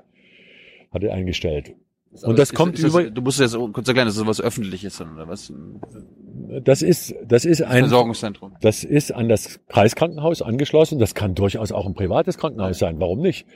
[0.93, 1.75] hat er eingestellt.
[2.23, 4.41] Und das ist, kommt ist das, über- Du musst jetzt kurz erklären, das ist was
[4.41, 5.53] Öffentliches dann, oder was?
[6.65, 8.53] Das ist, das ist ein, Versorgungszentrum.
[8.61, 10.99] das ist an das Kreiskrankenhaus angeschlossen.
[10.99, 12.99] Das kann durchaus auch ein privates Krankenhaus sein.
[13.01, 13.47] Warum nicht?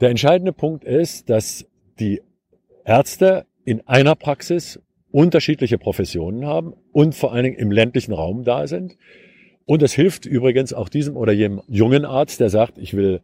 [0.00, 1.64] Der entscheidende Punkt ist, dass
[1.98, 2.20] die
[2.84, 8.66] Ärzte in einer Praxis unterschiedliche Professionen haben und vor allen Dingen im ländlichen Raum da
[8.66, 8.96] sind.
[9.64, 13.20] Und es hilft übrigens auch diesem oder jenem jungen Arzt, der sagt, ich will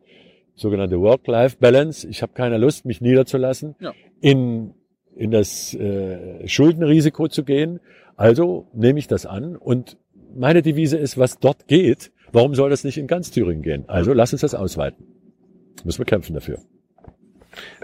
[0.55, 3.93] sogenannte Work-Life-Balance, ich habe keine Lust, mich niederzulassen, Ja.
[4.20, 4.74] in,
[5.16, 7.81] in das äh, Schuldenrisiko zu gehen.
[8.16, 9.97] Also nehme ich das an und
[10.35, 13.85] meine Devise ist, was dort geht, warum soll das nicht in ganz Thüringen gehen?
[13.89, 15.05] Also lass uns das ausweiten.
[15.85, 16.59] Müssen wir kämpfen dafür.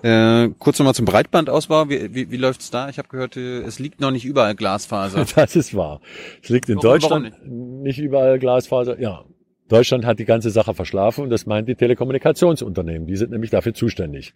[0.03, 1.91] Äh, kurz nochmal zum Breitbandausbau.
[1.91, 2.89] Wie, wie, wie läuft's da?
[2.89, 5.27] Ich habe gehört, äh, es liegt noch nicht überall Glasfaser.
[5.35, 6.01] Das ist wahr.
[6.43, 8.99] Es liegt in Warum- Deutschland nicht überall Glasfaser.
[9.01, 9.25] Ja,
[9.69, 13.07] Deutschland hat die ganze Sache verschlafen und das meint die Telekommunikationsunternehmen.
[13.07, 14.33] Die sind nämlich dafür zuständig.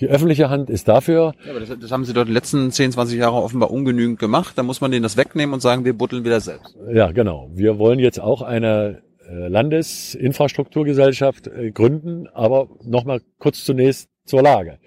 [0.00, 2.92] Die öffentliche Hand ist dafür, Ja, aber das, das haben sie dort die letzten 10,
[2.92, 4.56] 20 Jahre offenbar ungenügend gemacht.
[4.56, 6.74] Da muss man denen das wegnehmen und sagen, wir buddeln wieder selbst.
[6.92, 14.08] ja genau, wir wollen jetzt auch eine äh, Landesinfrastrukturgesellschaft äh, gründen, aber nochmal kurz zunächst
[14.24, 14.78] zur Lage.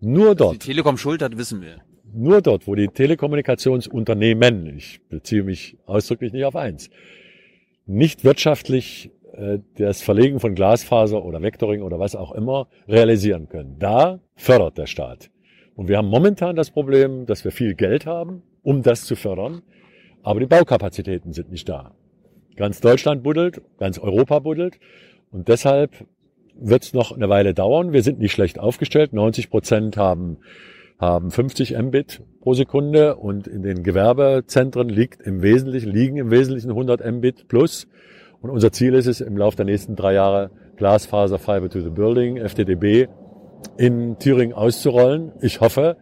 [0.00, 1.76] Nur Die dort, Telekom schuld hat, wissen wir.
[2.12, 6.90] nur dort, wo die Telekommunikationsunternehmen, ich beziehe mich ausdrücklich nicht auf eins,
[7.86, 9.10] nicht wirtschaftlich
[9.76, 13.76] das Verlegen von Glasfaser oder Vectoring oder was auch immer realisieren können.
[13.78, 15.30] Da fördert der Staat.
[15.76, 19.62] Und wir haben momentan das Problem, dass wir viel Geld haben, um das zu fördern,
[20.22, 21.92] aber die Baukapazitäten sind nicht da.
[22.56, 24.78] Ganz Deutschland buddelt, ganz Europa buddelt
[25.30, 25.92] und deshalb
[26.54, 27.92] wird es noch eine Weile dauern.
[27.92, 29.12] Wir sind nicht schlecht aufgestellt.
[29.12, 30.38] 90 Prozent haben,
[30.98, 36.70] haben 50 Mbit pro Sekunde und in den Gewerbezentren liegt im Wesentlichen, liegen im Wesentlichen
[36.70, 37.88] 100 Mbit plus.
[38.40, 41.90] Und unser Ziel ist es, im Laufe der nächsten drei Jahre Glasfaser Fiber to the
[41.90, 43.08] Building, FTTB,
[43.76, 45.32] in Thüringen auszurollen.
[45.40, 45.96] Ich hoffe,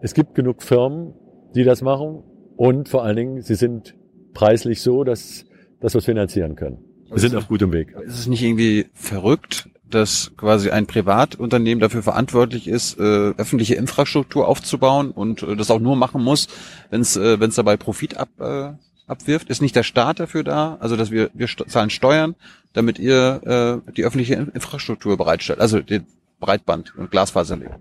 [0.00, 1.14] es gibt genug Firmen,
[1.54, 2.22] die das machen
[2.56, 3.94] und vor allen Dingen, sie sind
[4.34, 5.44] preislich so, dass,
[5.80, 6.78] dass wir es finanzieren können.
[7.10, 7.94] Wir sind auf gutem Weg.
[8.06, 14.48] Ist es nicht irgendwie verrückt, dass quasi ein Privatunternehmen dafür verantwortlich ist, äh, öffentliche Infrastruktur
[14.48, 16.48] aufzubauen und äh, das auch nur machen muss,
[16.90, 18.72] wenn es äh, wenn's dabei Profit ab, äh,
[19.06, 19.48] abwirft?
[19.50, 20.76] Ist nicht der Staat dafür da?
[20.80, 22.34] Also dass wir wir zahlen Steuern,
[22.72, 26.06] damit ihr äh, die öffentliche In- Infrastruktur bereitstellt, also den
[26.40, 27.74] Breitband und Glasfaser legt.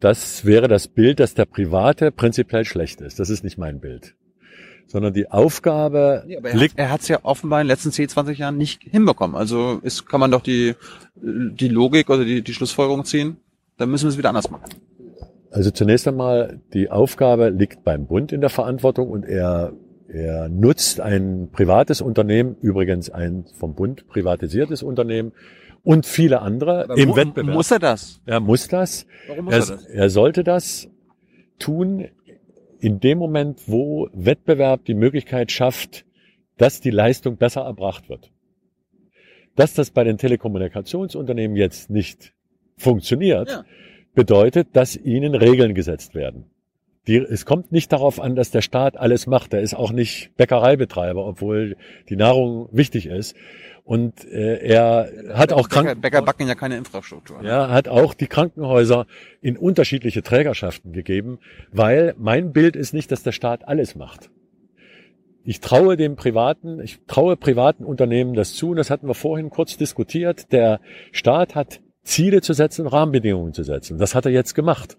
[0.00, 3.18] Das wäre das Bild, dass der Private prinzipiell schlecht ist.
[3.18, 4.14] Das ist nicht mein Bild.
[4.86, 8.56] Sondern die Aufgabe liegt, er hat es ja offenbar in den letzten 10, 20 Jahren
[8.56, 9.34] nicht hinbekommen.
[9.34, 10.74] Also ist, kann man doch die,
[11.16, 13.38] die Logik oder die, die Schlussfolgerung ziehen,
[13.78, 14.70] dann müssen wir es wieder anders machen.
[15.50, 19.72] also zunächst einmal, die Aufgabe liegt beim Bund in der Verantwortung und er,
[20.08, 25.32] er nutzt ein privates Unternehmen, übrigens ein vom Bund privatisiertes Unternehmen
[25.82, 27.54] und viele andere im Mu- Wettbewerb.
[27.54, 28.20] Muss er das?
[28.26, 29.06] er muss das.
[29.28, 29.86] Warum muss Er, er das?
[29.86, 30.88] er sollte das
[31.58, 32.06] tun
[32.80, 36.04] in dem Moment, wo Wettbewerb die Möglichkeit schafft,
[36.58, 38.30] dass die Leistung besser erbracht wird.
[39.54, 42.32] Dass das bei den Telekommunikationsunternehmen jetzt nicht
[42.76, 43.64] funktioniert, Ja.
[44.14, 46.44] bedeutet, dass ihnen Regeln gesetzt werden.
[47.06, 49.54] Die, es kommt nicht darauf an, dass der Staat alles macht.
[49.54, 51.76] Er ist auch nicht Bäckereibetreiber, obwohl
[52.08, 53.36] die Nahrung wichtig ist.
[53.84, 57.40] Und äh, er hat auch Bäcker, Kranken Bäcker backen ja keine Infrastruktur.
[57.40, 57.48] ne?
[57.48, 59.06] ja, hat auch die Krankenhäuser
[59.40, 61.38] in unterschiedliche Trägerschaften gegeben,
[61.70, 64.30] weil mein Bild ist nicht, dass der Staat alles macht.
[65.44, 69.50] Ich traue dem privaten, ich traue privaten Unternehmen das zu, und das hatten wir vorhin
[69.50, 70.50] kurz diskutiert.
[70.50, 70.80] Der
[71.12, 73.98] Staat hat Ziele zu setzen, Rahmenbedingungen zu setzen.
[73.98, 74.96] Das hat er jetzt gemacht.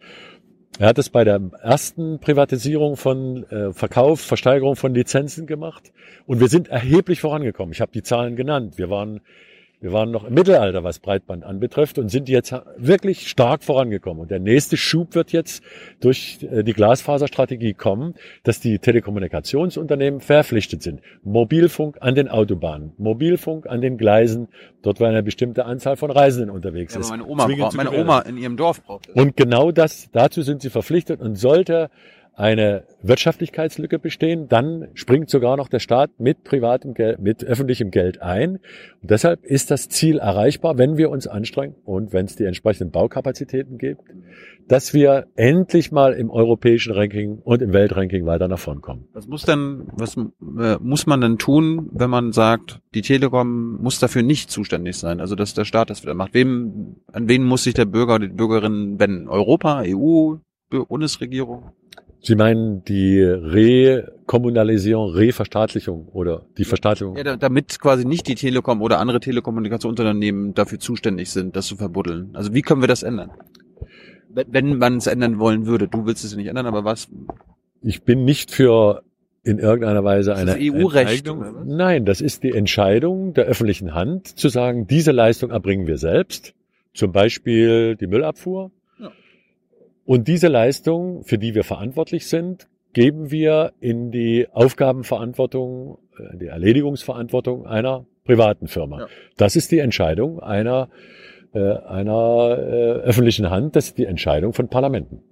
[0.80, 5.92] Er hat es bei der ersten Privatisierung von äh, Verkauf, Versteigerung von Lizenzen gemacht
[6.28, 7.74] und wir sind erheblich vorangekommen.
[7.74, 8.78] Ich habe die Zahlen genannt.
[8.78, 9.22] Wir waren
[9.80, 14.22] wir waren noch im Mittelalter, was Breitband anbetrifft und sind jetzt wirklich stark vorangekommen.
[14.24, 15.64] Und der nächste Schub wird jetzt
[16.00, 21.02] durch äh, die Glasfaserstrategie kommen, dass die Telekommunikationsunternehmen verpflichtet sind.
[21.24, 24.48] Mobilfunk an den Autobahnen, Mobilfunk an den Gleisen,
[24.82, 27.12] dort wo eine bestimmte Anzahl von Reisenden unterwegs Ja, ist.
[27.12, 27.92] meine Oma, braucht, meine.
[27.92, 29.16] Oma in ihrem Dorf braucht das.
[29.16, 31.92] Und genau das, dazu sind sie verpflichtet und sollte
[32.38, 38.22] eine Wirtschaftlichkeitslücke bestehen, dann springt sogar noch der Staat mit privatem Geld, mit öffentlichem Geld
[38.22, 38.58] ein.
[39.02, 42.92] Und deshalb ist das Ziel erreichbar, wenn wir uns anstrengen und wenn es die entsprechenden
[42.92, 44.02] Baukapazitäten gibt,
[44.68, 49.08] dass wir endlich mal im europäischen Ranking und im Weltranking weiter nach vorn kommen.
[49.14, 54.00] Was muss denn, was äh, muss man denn tun, wenn man sagt, die Telekom muss
[54.00, 56.36] dafür nicht zuständig sein, also dass der Staat das wieder macht?
[56.36, 59.28] Wem, an wen muss sich der Bürger die Bürgerin wenden?
[59.28, 60.36] Europa, EU,
[60.70, 61.72] Bu- Bundesregierung?
[62.22, 67.16] Sie meinen die Rekommunalisierung, Reverstaatlichung oder die Verstaatlichung?
[67.16, 71.78] Ja, da, damit quasi nicht die Telekom oder andere Telekommunikationsunternehmen dafür zuständig sind, das zu
[71.78, 72.32] verbuddeln.
[72.34, 73.32] Also wie können wir das ändern?
[74.30, 75.88] Wenn, man es ändern wollen würde.
[75.88, 77.08] Du willst es nicht ändern, aber was?
[77.82, 79.04] Ich bin nicht für
[79.44, 81.26] in irgendeiner Weise Ist eine EU-Recht?
[81.66, 86.54] Nein, das ist die Entscheidung der öffentlichen Hand, zu sagen, diese Leistung erbringen wir selbst.
[86.94, 88.72] Zum Beispiel die Müllabfuhr.
[90.08, 96.40] Und diese Leistung, für die wir verantwortlich sind, geben wir in die Aufgabenverantwortung, äh, in
[96.40, 99.02] die Erledigungsverantwortung einer privaten Firma.
[99.02, 99.08] Ja.
[99.36, 100.88] Das ist die Entscheidung einer,
[101.54, 105.24] äh, einer äh, öffentlichen Hand, das ist die Entscheidung von Parlamenten.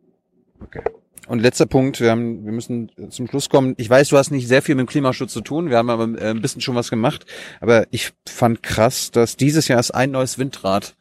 [1.29, 3.75] Und letzter Punkt, wir haben, wir müssen zum Schluss kommen.
[3.77, 5.69] Ich weiß, du hast nicht sehr viel mit dem Klimaschutz zu tun.
[5.69, 7.25] Wir haben aber äh, ein bisschen schon was gemacht.
[7.61, 10.97] Aber ich fand krass, dass dieses Jahr erst ein neues Windrad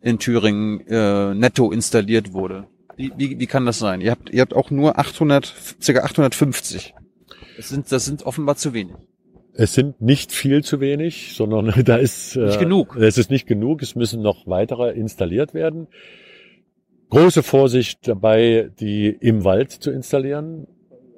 [0.00, 2.68] in Thüringen äh, netto installiert wurde.
[2.98, 4.00] Wie, wie, wie kann das sein?
[4.00, 6.94] Ihr habt, ihr habt auch nur 800, circa 850.
[7.56, 8.94] Das sind, das sind offenbar zu wenig.
[9.54, 12.96] Es sind nicht viel zu wenig, sondern da ist äh, Nicht genug.
[12.96, 13.82] Es ist nicht genug.
[13.82, 15.86] Es müssen noch weitere installiert werden.
[17.10, 20.66] Große Vorsicht dabei, die im Wald zu installieren.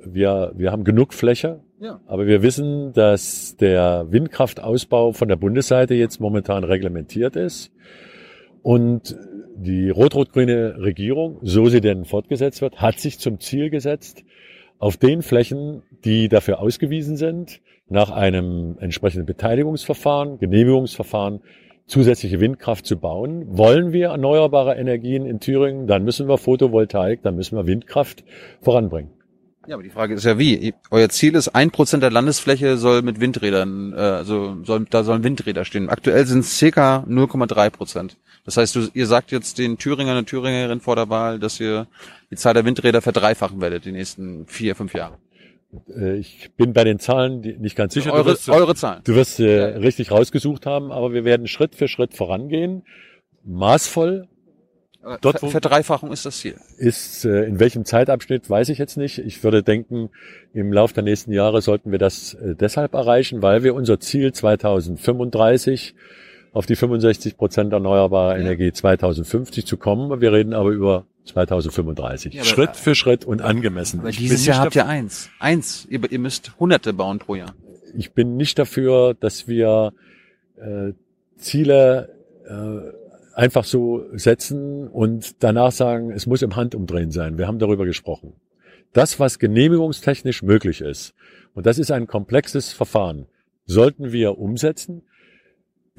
[0.05, 2.01] Wir, wir haben genug Fläche, Ja.
[2.07, 7.73] aber wir wissen, dass der Windkraftausbau von der Bundesseite jetzt momentan reglementiert ist
[8.62, 9.16] und
[9.61, 14.24] die rot-rot-grüne Regierung, so sie denn fortgesetzt wird, hat sich zum Ziel gesetzt,
[14.78, 21.41] auf den Flächen, die dafür ausgewiesen sind, nach einem entsprechenden Beteiligungsverfahren, Genehmigungsverfahren,
[21.87, 23.45] zusätzliche Windkraft zu bauen.
[23.59, 28.24] Wollen wir erneuerbare Energien in Thüringen, dann müssen wir Photovoltaik, dann müssen wir Windkraft
[28.62, 29.11] voranbringen.
[29.66, 30.73] Ja, aber die Frage ist ja wie.
[30.91, 35.23] Euer Ziel ist, ein Prozent der Landesfläche soll mit Windrädern, äh, also soll, da sollen
[35.23, 35.91] Windräder stehen.
[35.91, 38.16] Aktuell sind es circa 0,3 Prozent.
[38.51, 41.87] Das heißt, du, ihr sagt jetzt den Thüringern und Thüringerinnen vor der Wahl, dass ihr
[42.33, 45.19] die Zahl der Windräder verdreifachen werdet die nächsten vier, fünf Jahre.
[45.97, 48.11] Äh, Ich bin bei den Zahlen nicht ganz sicher.
[48.11, 49.03] Du Eure, wirst, eure Zahlen.
[49.05, 49.77] du wirst äh, Ja, ja.
[49.79, 52.83] richtig rausgesucht haben, aber wir werden Schritt für Schritt vorangehen.
[53.45, 54.27] Maßvoll
[55.23, 56.57] Dort, Ver Verdreifachung ist das Ziel.
[56.77, 59.19] ist, äh, in welchem Zeitabschnitt, weiß ich jetzt nicht.
[59.19, 60.11] Ich würde denken,
[60.53, 64.33] im Laufe der nächsten Jahre sollten wir das äh, deshalb erreichen, weil wir unser Ziel
[64.33, 65.95] 2035
[66.53, 68.41] auf die 65 Prozent erneuerbarer Ja.
[68.43, 70.21] Energie 2050 zu kommen.
[70.21, 72.35] Wir reden aber über 2035.
[72.35, 74.01] Ja, Schritt für Schritt und angemessen.
[74.01, 75.31] Aber dieses Jahr habt ihr eins.
[75.39, 75.87] Eins.
[75.91, 77.55] Ihr, ihr müsst Hunderte bauen pro Jahr.
[77.97, 79.93] ich bin nicht dafür, dass wir
[80.57, 80.93] äh,
[81.37, 82.15] Ziele
[82.49, 87.39] äh, einfach so setzen und danach sagen, es muss im Handumdrehen sein.
[87.39, 88.35] Wir haben darüber gesprochen.
[88.93, 91.15] Das, was genehmigungstechnisch möglich ist,
[91.55, 93.27] und das ist ein komplexes Verfahren,
[93.67, 95.03] sollten wir umsetzen.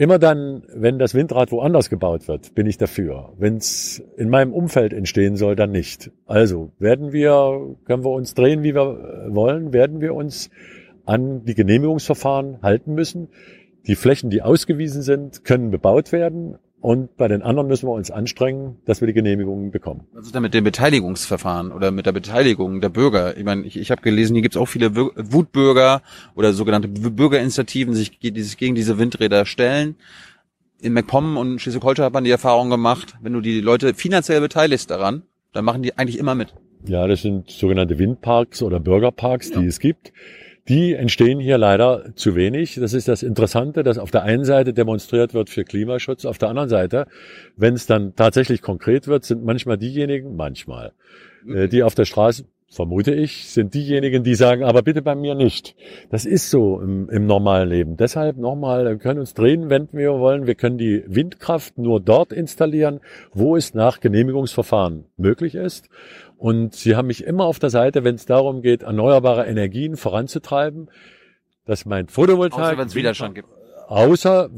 [0.02, 3.34] Immer dann, wenn das Windrad woanders gebaut wird, bin ich dafür.
[3.38, 6.10] Wenn es in meinem Umfeld entstehen soll, dann nicht.
[6.26, 10.50] Also werden wir, können wir uns drehen, wie wir äh, wollen, werden wir uns
[11.06, 13.28] an die Genehmigungsverfahren halten müssen.
[13.86, 16.58] Die Flächen, die ausgewiesen sind, können bebaut werden.
[16.82, 20.08] Und bei den anderen müssen wir uns anstrengen, dass wir die Genehmigungen bekommen.
[20.14, 23.38] Was ist denn mit dem Beteiligungsverfahren oder mit der Beteiligung der Bürger?
[23.38, 26.02] Ich meine, ich, ich habe gelesen, hier gibt es auch viele Wutbürger
[26.36, 29.96] oder sogenannte Bürgerinitiativen, sich, die sich gegen diese Windräder stellen.
[30.82, 34.90] In MacPom und Schleswig-Holstein hat man die Erfahrung gemacht, wenn du die Leute finanziell beteiligst
[34.90, 35.22] daran,
[35.54, 36.56] dann machen die eigentlich immer mit.
[36.88, 40.12] Ja, das sind sogenannte Windparks oder Bürgerparks, die es gibt.
[40.68, 42.76] Die entstehen hier leider zu wenig.
[42.76, 46.50] Das ist das Interessante, dass auf der einen Seite demonstriert wird für Klimaschutz, auf der
[46.50, 47.08] anderen Seite,
[47.58, 50.94] wenn es dann tatsächlich konkret wird, sind manchmal diejenigen, manchmal,
[51.48, 55.36] äh, die auf der Straße, vermute ich, sind diejenigen, die sagen, aber bitte bei mir
[55.36, 55.76] nicht.
[56.10, 57.98] Das ist so im, im normalen Leben.
[57.98, 60.48] Deshalb nochmal, wir können uns drehen, wenn wir wollen.
[60.48, 63.02] Wir können die Windkraft nur dort installieren,
[63.34, 65.90] wo es nach Genehmigungsverfahren möglich ist.
[66.42, 70.90] Und Sie haben mich immer auf der Seite, wenn es darum geht, erneuerbare Energien voranzutreiben.
[71.66, 72.60] Das meint Photovoltaik.
[72.60, 73.48] Außer wenn es Widerstand gibt.
[73.92, 74.50] Außer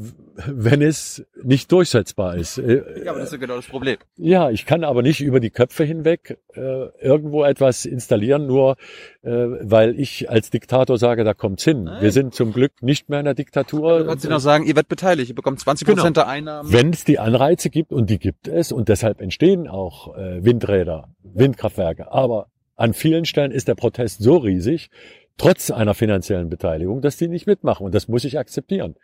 [0.46, 2.58] wenn es nicht durchsetzbar ist.
[2.58, 3.96] Äh, Ja, aber das ist genau das Problem.
[4.16, 6.60] ja, ich kann aber nicht über die Köpfe hinweg äh,
[7.00, 8.76] irgendwo etwas installieren, nur
[9.22, 11.84] äh, weil ich als Diktator sage, da kommt's hin.
[11.84, 12.00] Nein.
[12.00, 13.98] Wir sind zum Glück nicht mehr in der Diktatur.
[14.00, 16.72] Du kannst dir noch sagen, ihr werdet beteiligt, ihr bekommt 20 Prozent der Einnahmen.
[16.72, 21.08] Wenn es die Anreize gibt, und die gibt es, und deshalb entstehen auch äh, Windräder,
[21.22, 22.46] Windkraftwerke, aber
[22.76, 24.90] an vielen Stellen ist der Protest so riesig,
[25.38, 27.84] trotz einer finanziellen Beteiligung, dass die nicht mitmachen.
[27.86, 28.96] Und das muss ich akzeptieren.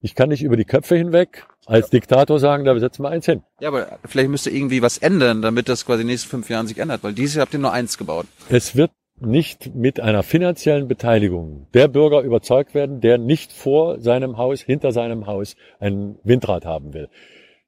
[0.00, 3.42] Ich kann nicht über die Köpfe hinweg als Diktator sagen, da setzen wir eins hin.
[3.60, 6.50] Ja, aber vielleicht müsst ihr irgendwie was ändern, damit das quasi in den nächsten fünf
[6.50, 8.26] Jahren sich ändert, weil dieses Jahr habt ihr nur eins gebaut.
[8.48, 14.36] Es wird nicht mit einer finanziellen Beteiligung der Bürger überzeugt werden, der nicht vor seinem
[14.36, 17.08] Haus, hinter seinem Haus ein Windrad haben will.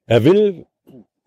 [0.05, 0.65] Er will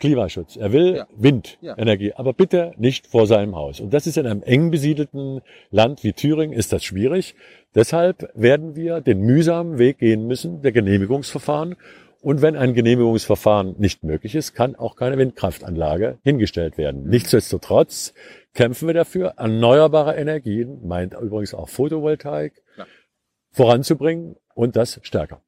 [0.02, 1.06] Klimaschutz, er will Ja.
[1.16, 3.78] Windenergie, aber bitte nicht vor seinem Haus.
[3.78, 7.36] Und das ist in einem eng besiedelten Land wie Thüringen ist das schwierig.
[7.76, 11.76] Deshalb werden wir den mühsamen Weg gehen müssen, der Genehmigungsverfahren.
[12.20, 17.08] Und wenn ein Genehmigungsverfahren nicht möglich ist, kann auch keine Windkraftanlage hingestellt werden.
[17.08, 18.12] Nichtsdestotrotz
[18.54, 22.86] kämpfen wir dafür, erneuerbare Energien, meint übrigens auch Photovoltaik, Ja.
[23.52, 25.40] voranzubringen und das stärker.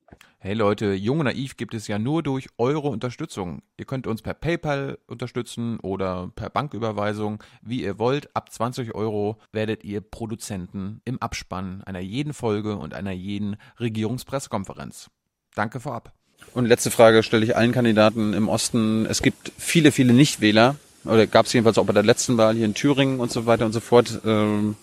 [0.47, 3.62] Hey Leute, Jung und Naiv gibt es ja nur durch eure Unterstützung.
[3.79, 8.29] Ihr könnt uns per PayPal unterstützen oder per Banküberweisung, wie ihr wollt.
[8.37, 15.09] Ab 20 Euro werdet ihr Produzenten im Abspann einer jeden Folge und einer jeden Regierungspressekonferenz.
[15.55, 16.12] Danke vorab.
[16.53, 19.07] Und letzte Frage stelle ich allen Kandidaten im Osten.
[19.07, 20.77] Es gibt viele, viele Nichtwähler,
[21.07, 23.65] oder gab es jedenfalls auch bei der letzten Wahl hier in Thüringen und so weiter
[23.65, 24.21] und so fort.
[24.27, 24.77] Ähm,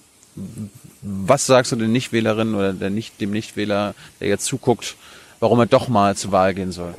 [1.04, 4.96] was sagst du den Nichtwählerinnen oder dem Nichtwähler, der jetzt zuguckt,
[5.42, 6.96] warum er doch mal zur Wahl gehen soll?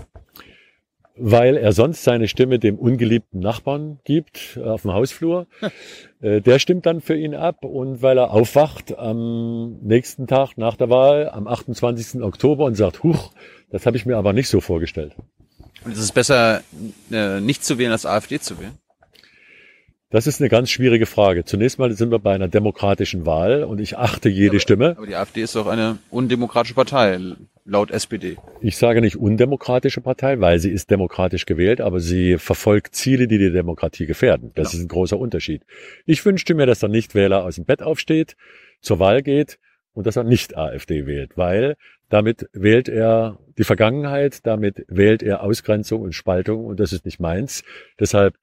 [1.16, 5.46] weil er sonst seine Stimme dem ungeliebten Nachbarn gibt äh, auf dem Hausflur.
[6.20, 10.76] Äh, Der stimmt dann für ihn ab und weil er aufwacht am nächsten Tag nach
[10.76, 12.22] der Wahl, am 28.
[12.22, 13.32] Oktober und sagt, huch,
[13.72, 15.16] das habe ich mir aber nicht so vorgestellt.
[15.84, 16.62] Und es ist besser,
[17.10, 18.78] äh, nicht zu wählen, als AfD zu wählen.
[20.12, 21.46] Das ist eine ganz schwierige Frage.
[21.46, 24.94] Zunächst mal sind wir bei einer demokratischen Wahl und ich achte jede Stimme.
[24.98, 27.18] Aber die AfD ist doch eine undemokratische Partei,
[27.64, 28.36] laut SPD.
[28.60, 33.38] Ich sage nicht undemokratische Partei, weil sie ist demokratisch gewählt, aber sie verfolgt Ziele, die
[33.38, 34.50] die Demokratie gefährden.
[34.54, 35.62] Das ist ein großer Unterschied.
[36.04, 38.36] Ich wünschte mir, dass der Nichtwähler aus dem Bett aufsteht,
[38.82, 39.58] zur Wahl geht
[39.94, 41.76] und dass er nicht AfD wählt, weil
[42.10, 47.18] damit wählt er die Vergangenheit, damit wählt er Ausgrenzung und Spaltung und das ist nicht
[47.18, 47.64] meins.
[47.98, 48.34] Deshalb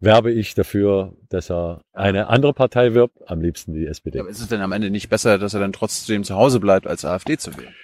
[0.00, 4.20] werbe ich dafür, dass er eine andere Partei wirbt, am liebsten die SPD.
[4.20, 6.86] Aber ist es denn am Ende nicht besser, dass er dann trotzdem zu Hause bleibt,
[6.86, 7.74] als AfD zu wählen?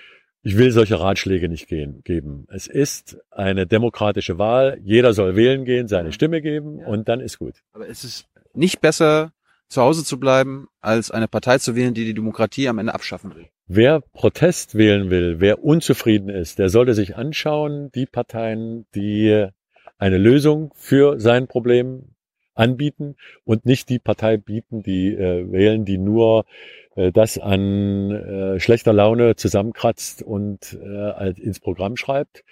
[0.43, 2.47] Ich will solche Ratschläge nicht gehen, geben.
[2.51, 4.79] Es ist eine demokratische Wahl.
[4.83, 7.63] Jeder soll wählen gehen, seine Stimme geben und dann ist gut.
[7.73, 9.33] Aber ist es nicht besser,
[9.69, 13.35] zu Hause zu bleiben, als eine Partei zu wählen, die die Demokratie am Ende abschaffen
[13.35, 13.47] will?
[13.67, 19.49] Wer Protest wählen will, wer unzufrieden ist, der sollte sich anschauen, die Parteien, die
[19.99, 22.05] eine Lösung für sein Problem
[22.55, 26.45] anbieten und nicht die Partei bieten, die äh, wählen, die nur
[26.95, 32.45] äh, das an äh, schlechter Laune zusammenkratzt und äh, als- ins Programm schreibt.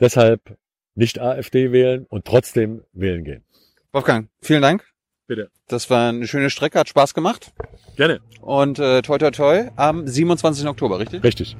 [0.00, 0.56] Deshalb
[0.96, 3.44] nicht AfD wählen und trotzdem wählen gehen.
[3.92, 4.84] Wolfgang, vielen Dank.
[5.26, 5.48] Bitte.
[5.68, 7.52] Das war eine schöne Strecke, hat Spaß gemacht.
[7.96, 8.20] Gerne.
[8.40, 10.66] Und äh, toi toi toi am 27.
[10.66, 11.22] Oktober, richtig?
[11.22, 11.56] Richtig.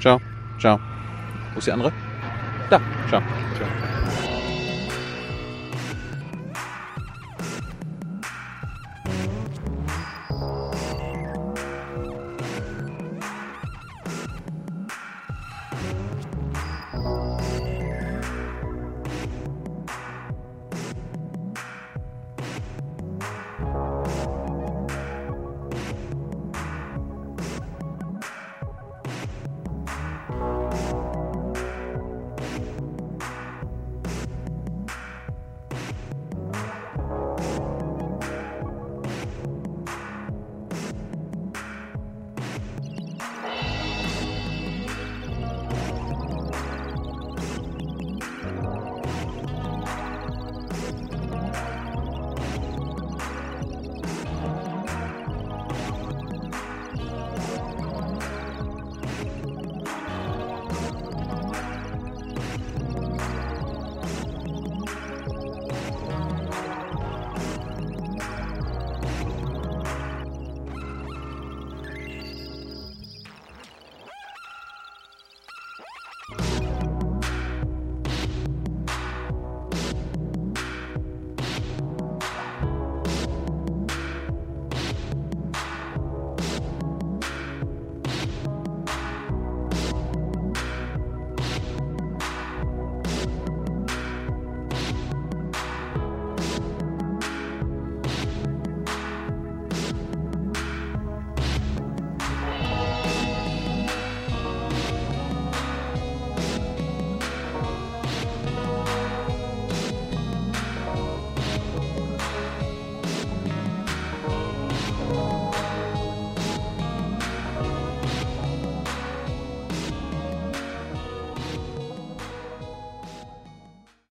[0.00, 0.20] Ciao.
[0.58, 0.78] Ciao.
[1.54, 1.92] Wo ist die andere?
[2.68, 2.80] Da.
[3.08, 3.22] Ciao.
[3.56, 3.79] Ciao.